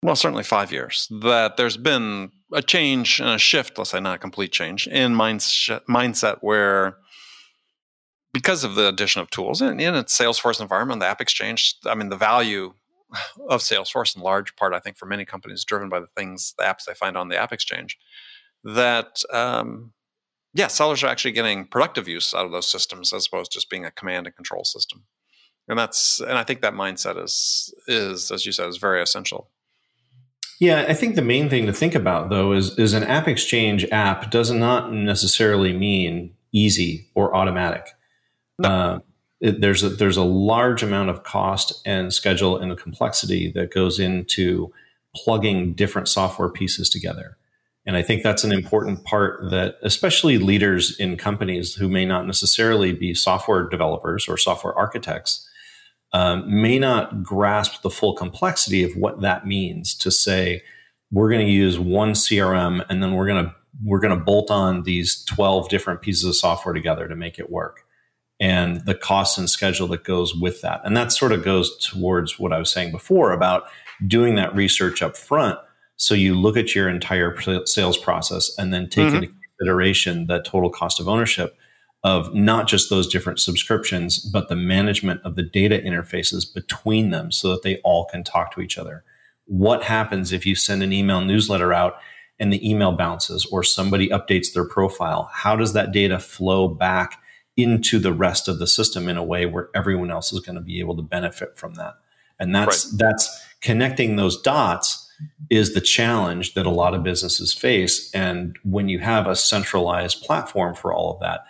well 0.04 0.16
certainly 0.16 0.44
five 0.44 0.72
years 0.72 1.08
that 1.22 1.58
there's 1.58 1.78
been 1.78 2.32
a 2.54 2.62
change 2.62 3.20
and 3.20 3.30
a 3.30 3.38
shift 3.38 3.78
let's 3.78 3.92
say 3.92 4.00
not 4.00 4.16
a 4.16 4.20
complete 4.20 4.52
change 4.52 4.88
in 4.88 5.14
mindset 5.14 5.82
mindset 5.90 6.38
where 6.42 6.98
because 8.34 8.64
of 8.64 8.76
the 8.76 8.88
addition 8.88 9.22
of 9.22 9.30
tools 9.30 9.62
in, 9.62 9.80
in 9.80 9.96
a 9.96 10.04
salesforce 10.04 10.62
environment 10.62 11.00
the 11.00 11.08
app 11.08 11.22
exchange 11.22 11.76
i 11.86 11.96
mean 11.96 12.10
the 12.10 12.18
value 12.18 12.74
of 13.50 13.62
Salesforce 13.62 14.16
in 14.16 14.22
large 14.22 14.56
part, 14.56 14.74
I 14.74 14.80
think, 14.80 14.98
for 14.98 15.06
many 15.06 15.26
companies, 15.26 15.66
driven 15.66 15.90
by 15.90 16.00
the 16.00 16.08
things, 16.16 16.54
the 16.58 16.64
apps 16.64 16.86
they 16.86 16.94
find 16.94 17.18
on 17.18 17.30
the 17.30 17.38
App 17.38 17.52
Exchange, 17.52 17.98
that 18.64 19.22
um, 19.34 19.94
yeah, 20.54 20.68
sellers 20.68 21.04
are 21.04 21.08
actually 21.08 21.32
getting 21.32 21.66
productive 21.66 22.08
use 22.08 22.34
out 22.34 22.46
of 22.46 22.52
those 22.52 22.68
systems 22.68 23.14
as 23.14 23.28
opposed 23.28 23.52
to 23.52 23.58
just 23.58 23.70
being 23.70 23.86
a 23.86 23.92
command 23.92 24.28
and 24.28 24.36
control 24.36 24.64
system. 24.64 25.04
And 25.68 25.78
that's 25.78 26.20
and 26.20 26.38
I 26.38 26.44
think 26.44 26.62
that 26.62 26.74
mindset 26.74 27.22
is 27.22 27.74
is 27.88 28.32
as 28.32 28.46
you 28.46 28.52
said 28.52 28.68
is 28.68 28.78
very 28.78 29.02
essential. 29.02 29.50
Yeah, 30.62 30.86
I 30.88 30.94
think 30.94 31.16
the 31.16 31.24
main 31.24 31.50
thing 31.50 31.66
to 31.66 31.74
think 31.74 31.96
about 31.96 32.30
though 32.30 32.54
is 32.54 32.78
is 32.78 32.94
an 32.94 33.04
App 33.04 33.28
Exchange 33.28 33.84
app 33.92 34.30
does 34.30 34.52
not 34.52 34.94
necessarily 34.94 35.74
mean 35.74 36.36
easy 36.52 37.10
or 37.16 37.36
automatic. 37.36 37.88
No. 38.60 38.70
Uh, 38.70 39.00
it, 39.40 39.60
there's 39.60 39.82
a, 39.82 39.90
there's 39.90 40.18
a 40.18 40.24
large 40.24 40.84
amount 40.84 41.10
of 41.10 41.24
cost 41.24 41.82
and 41.84 42.14
schedule 42.14 42.58
and 42.58 42.78
complexity 42.78 43.52
that 43.54 43.74
goes 43.74 44.00
into 44.00 44.72
plugging 45.16 45.74
different 45.74 46.08
software 46.08 46.50
pieces 46.50 46.92
together. 46.92 47.38
And 47.88 47.98
I 47.98 48.04
think 48.04 48.22
that's 48.22 48.44
an 48.44 48.52
important 48.52 49.04
part 49.04 49.50
that, 49.50 49.78
especially 49.82 50.38
leaders 50.38 50.96
in 51.00 51.18
companies 51.18 51.74
who 51.74 51.90
may 51.90 52.06
not 52.06 52.28
necessarily 52.28 52.94
be 52.94 53.16
software 53.16 53.68
developers 53.68 54.28
or 54.28 54.38
software 54.38 54.78
architects, 54.78 55.50
um, 56.14 56.62
may 56.62 56.78
not 56.78 57.24
grasp 57.24 57.82
the 57.82 57.90
full 57.90 58.14
complexity 58.14 58.84
of 58.84 58.96
what 58.96 59.22
that 59.22 59.46
means 59.46 59.96
to 59.96 60.12
say, 60.12 60.62
we're 61.12 61.30
going 61.30 61.46
to 61.46 61.52
use 61.52 61.80
one 61.80 62.14
CRM 62.14 62.86
and 62.90 63.02
then 63.02 63.14
we're 63.14 63.28
going 63.28 63.46
to 63.46 63.56
we're 63.84 64.00
going 64.00 64.18
to 64.18 64.24
bolt 64.24 64.52
on 64.52 64.84
these 64.84 65.24
12 65.26 65.70
different 65.70 66.02
pieces 66.02 66.26
of 66.26 66.36
software 66.36 66.74
together 66.74 67.08
to 67.08 67.16
make 67.16 67.40
it 67.40 67.50
work 67.50 67.86
and 68.42 68.84
the 68.86 68.96
cost 68.96 69.38
and 69.38 69.50
schedule 69.50 69.88
that 69.88 70.04
goes 70.04 70.36
with 70.36 70.62
that. 70.62 70.82
And 70.84 70.98
that 70.98 71.12
sort 71.12 71.32
of 71.32 71.44
goes 71.44 71.78
towards 71.78 72.40
what 72.40 72.52
I 72.52 72.58
was 72.58 72.72
saying 72.72 72.92
before 72.92 73.32
about 73.32 73.66
doing 74.08 74.36
that 74.36 74.54
research 74.56 75.04
up 75.04 75.16
front. 75.16 75.60
So 75.96 76.16
you 76.16 76.34
look 76.34 76.58
at 76.58 76.74
your 76.74 76.90
entire 76.90 77.40
sales 77.66 77.98
process 78.00 78.52
and 78.58 78.74
then 78.74 78.90
take 78.90 79.08
mm-hmm. 79.08 79.16
into 79.18 79.34
consideration 79.60 80.26
the 80.26 80.42
total 80.42 80.72
cost 80.72 81.00
of 81.00 81.08
ownership 81.08 81.56
of 82.04 82.34
not 82.34 82.68
just 82.68 82.90
those 82.90 83.08
different 83.08 83.40
subscriptions, 83.40 84.20
but 84.20 84.50
the 84.50 84.56
management 84.56 85.22
of 85.24 85.36
the 85.36 85.44
data 85.44 85.78
interfaces 85.78 86.52
between 86.52 87.12
them 87.12 87.32
so 87.32 87.50
that 87.50 87.62
they 87.62 87.78
all 87.84 88.06
can 88.06 88.24
talk 88.24 88.54
to 88.54 88.62
each 88.62 88.78
other. 88.78 89.04
What 89.46 89.84
happens 89.84 90.32
if 90.32 90.46
you 90.46 90.56
send 90.56 90.82
an 90.82 90.94
email 90.94 91.22
newsletter 91.22 91.74
out 91.74 91.98
and 92.40 92.52
the 92.52 92.68
email 92.68 92.92
bounces 92.94 93.46
or 93.46 93.64
somebody 93.64 94.10
updates 94.10 94.54
their 94.54 94.66
profile? 94.66 95.30
How 95.32 95.56
does 95.56 95.74
that 95.74 95.92
data 95.92 96.18
flow 96.18 96.68
back 96.68 97.22
into 97.58 98.00
the 98.00 98.14
rest 98.14 98.48
of 98.48 98.60
the 98.60 98.68
system 98.68 99.10
in 99.10 99.18
a 99.18 99.24
way 99.24 99.46
where 99.46 99.70
everyone 99.76 100.12
else 100.12 100.32
is 100.32 100.40
going 100.40 100.56
to 100.56 100.62
be 100.62 100.80
able 100.80 100.96
to 100.96 101.02
benefit 101.02 101.58
from 101.58 101.76
that. 101.76 101.96
And 102.40 102.56
that's 102.56 102.86
right. 102.86 103.00
that's 103.00 103.46
connecting 103.62 104.16
those 104.16 104.42
dots 104.42 105.10
is 105.50 105.74
the 105.74 105.82
challenge 105.82 106.54
that 106.56 106.66
a 106.66 106.72
lot 106.72 106.96
of 106.96 107.04
businesses 107.04 107.54
face. 107.54 108.12
And 108.14 108.58
when 108.64 108.90
you 108.90 109.00
have 109.00 109.28
a 109.28 109.36
centralized 109.36 110.24
platform 110.24 110.74
for 110.74 110.94
all 110.94 111.14
of 111.14 111.20
that, 111.20 111.42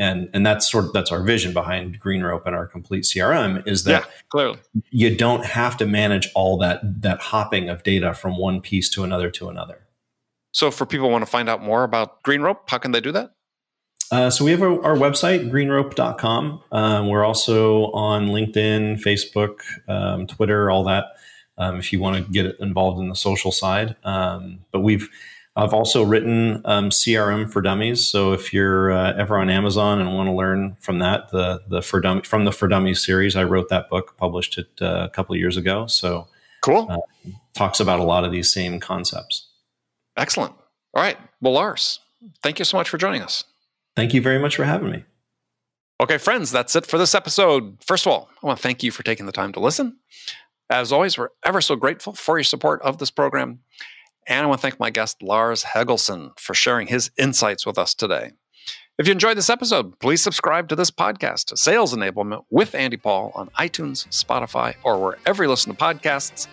and 0.00 0.30
and 0.32 0.44
that's 0.44 0.68
sort 0.68 0.86
of 0.86 0.92
that's 0.92 1.12
our 1.12 1.22
vision 1.22 1.52
behind 1.52 2.00
GreenRope 2.00 2.46
and 2.46 2.56
our 2.56 2.66
complete 2.66 3.04
CRM 3.04 3.64
is 3.68 3.84
that 3.84 4.04
yeah, 4.04 4.10
clearly 4.30 4.58
you 4.90 5.14
don't 5.14 5.44
have 5.44 5.76
to 5.76 5.86
manage 5.86 6.28
all 6.34 6.56
that 6.58 6.80
that 7.02 7.20
hopping 7.20 7.68
of 7.68 7.82
data 7.82 8.14
from 8.14 8.38
one 8.38 8.60
piece 8.60 8.88
to 8.90 9.04
another 9.04 9.30
to 9.30 9.48
another. 9.48 9.86
So, 10.52 10.72
for 10.72 10.84
people 10.84 11.06
who 11.06 11.12
want 11.12 11.22
to 11.22 11.30
find 11.30 11.48
out 11.48 11.62
more 11.62 11.84
about 11.84 12.24
GreenRope, 12.24 12.68
how 12.68 12.78
can 12.78 12.90
they 12.90 13.00
do 13.00 13.12
that? 13.12 13.34
Uh, 14.10 14.28
so 14.28 14.44
we 14.44 14.50
have 14.50 14.62
our, 14.62 14.82
our 14.84 14.96
website, 14.96 15.48
greenrope.com. 15.48 16.60
Um, 16.72 17.08
we're 17.08 17.24
also 17.24 17.92
on 17.92 18.28
LinkedIn, 18.30 19.00
Facebook, 19.00 19.60
um, 19.86 20.26
Twitter, 20.26 20.68
all 20.68 20.82
that. 20.84 21.04
Um, 21.56 21.76
if 21.76 21.92
you 21.92 22.00
want 22.00 22.24
to 22.24 22.32
get 22.32 22.58
involved 22.58 22.98
in 23.00 23.08
the 23.08 23.14
social 23.14 23.52
side, 23.52 23.94
um, 24.02 24.60
but 24.72 24.80
we've 24.80 25.08
I've 25.56 25.74
also 25.74 26.04
written 26.04 26.62
um, 26.64 26.90
CRM 26.90 27.50
for 27.50 27.60
Dummies. 27.60 28.08
So 28.08 28.32
if 28.32 28.52
you're 28.52 28.92
uh, 28.92 29.14
ever 29.14 29.36
on 29.38 29.50
Amazon 29.50 30.00
and 30.00 30.14
want 30.14 30.28
to 30.28 30.32
learn 30.32 30.76
from 30.80 31.00
that, 31.00 31.30
the 31.30 31.60
the 31.68 31.82
for 31.82 32.00
Dummies 32.00 32.26
from 32.26 32.44
the 32.44 32.52
For 32.52 32.68
Dummies 32.68 33.04
series, 33.04 33.36
I 33.36 33.44
wrote 33.44 33.68
that 33.68 33.90
book, 33.90 34.16
published 34.16 34.58
it 34.58 34.70
uh, 34.80 35.04
a 35.04 35.08
couple 35.08 35.34
of 35.34 35.40
years 35.40 35.56
ago. 35.56 35.86
So 35.86 36.28
cool. 36.62 36.86
Uh, 36.88 37.30
talks 37.54 37.80
about 37.80 37.98
a 38.00 38.04
lot 38.04 38.24
of 38.24 38.32
these 38.32 38.52
same 38.52 38.78
concepts. 38.78 39.48
Excellent. 40.16 40.52
All 40.94 41.02
right. 41.02 41.18
Well, 41.40 41.54
Lars, 41.54 42.00
thank 42.42 42.58
you 42.58 42.64
so 42.64 42.76
much 42.76 42.88
for 42.88 42.98
joining 42.98 43.22
us. 43.22 43.44
Thank 43.96 44.14
you 44.14 44.22
very 44.22 44.38
much 44.38 44.56
for 44.56 44.64
having 44.64 44.90
me. 44.90 45.04
Okay, 46.00 46.16
friends, 46.16 46.50
that's 46.50 46.74
it 46.76 46.86
for 46.86 46.96
this 46.96 47.14
episode. 47.14 47.76
First 47.84 48.06
of 48.06 48.12
all, 48.12 48.30
I 48.42 48.46
want 48.46 48.58
to 48.58 48.62
thank 48.62 48.82
you 48.82 48.90
for 48.90 49.02
taking 49.02 49.26
the 49.26 49.32
time 49.32 49.52
to 49.52 49.60
listen. 49.60 49.98
As 50.70 50.92
always, 50.92 51.18
we're 51.18 51.28
ever 51.44 51.60
so 51.60 51.76
grateful 51.76 52.14
for 52.14 52.38
your 52.38 52.44
support 52.44 52.80
of 52.82 52.98
this 52.98 53.10
program. 53.10 53.60
And 54.26 54.44
I 54.44 54.46
want 54.46 54.60
to 54.60 54.62
thank 54.62 54.78
my 54.78 54.90
guest, 54.90 55.22
Lars 55.22 55.64
Helgeson, 55.64 56.38
for 56.38 56.54
sharing 56.54 56.86
his 56.86 57.10
insights 57.18 57.66
with 57.66 57.78
us 57.78 57.94
today. 57.94 58.32
If 58.98 59.06
you 59.06 59.12
enjoyed 59.12 59.38
this 59.38 59.48
episode, 59.48 59.98
please 59.98 60.22
subscribe 60.22 60.68
to 60.68 60.76
this 60.76 60.90
podcast, 60.90 61.56
Sales 61.56 61.94
Enablement 61.94 62.44
with 62.50 62.74
Andy 62.74 62.98
Paul, 62.98 63.32
on 63.34 63.48
iTunes, 63.58 64.06
Spotify, 64.08 64.74
or 64.84 64.98
wherever 64.98 65.42
you 65.42 65.48
listen 65.48 65.74
to 65.74 65.78
podcasts. 65.78 66.48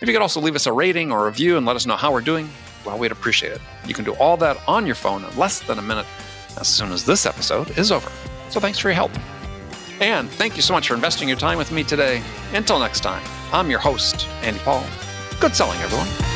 If 0.00 0.08
you 0.08 0.12
could 0.12 0.22
also 0.22 0.40
leave 0.40 0.56
us 0.56 0.66
a 0.66 0.72
rating 0.72 1.12
or 1.12 1.24
review 1.26 1.56
and 1.56 1.64
let 1.64 1.76
us 1.76 1.86
know 1.86 1.94
how 1.94 2.12
we're 2.12 2.20
doing, 2.20 2.50
well, 2.84 2.98
we'd 2.98 3.12
appreciate 3.12 3.52
it. 3.52 3.60
You 3.86 3.94
can 3.94 4.04
do 4.04 4.14
all 4.14 4.36
that 4.38 4.58
on 4.66 4.84
your 4.84 4.96
phone 4.96 5.24
in 5.24 5.36
less 5.38 5.60
than 5.60 5.78
a 5.78 5.82
minute 5.82 6.06
as 6.58 6.66
soon 6.66 6.90
as 6.90 7.06
this 7.06 7.24
episode 7.24 7.78
is 7.78 7.92
over. 7.92 8.10
So 8.50 8.58
thanks 8.58 8.78
for 8.80 8.88
your 8.88 8.96
help. 8.96 9.12
And 10.00 10.28
thank 10.28 10.56
you 10.56 10.62
so 10.62 10.74
much 10.74 10.88
for 10.88 10.94
investing 10.94 11.28
your 11.28 11.38
time 11.38 11.56
with 11.56 11.70
me 11.70 11.84
today. 11.84 12.20
Until 12.52 12.80
next 12.80 13.00
time, 13.00 13.22
I'm 13.52 13.70
your 13.70 13.78
host, 13.78 14.26
Andy 14.42 14.58
Paul. 14.60 14.84
Good 15.38 15.54
selling, 15.54 15.80
everyone. 15.80 16.31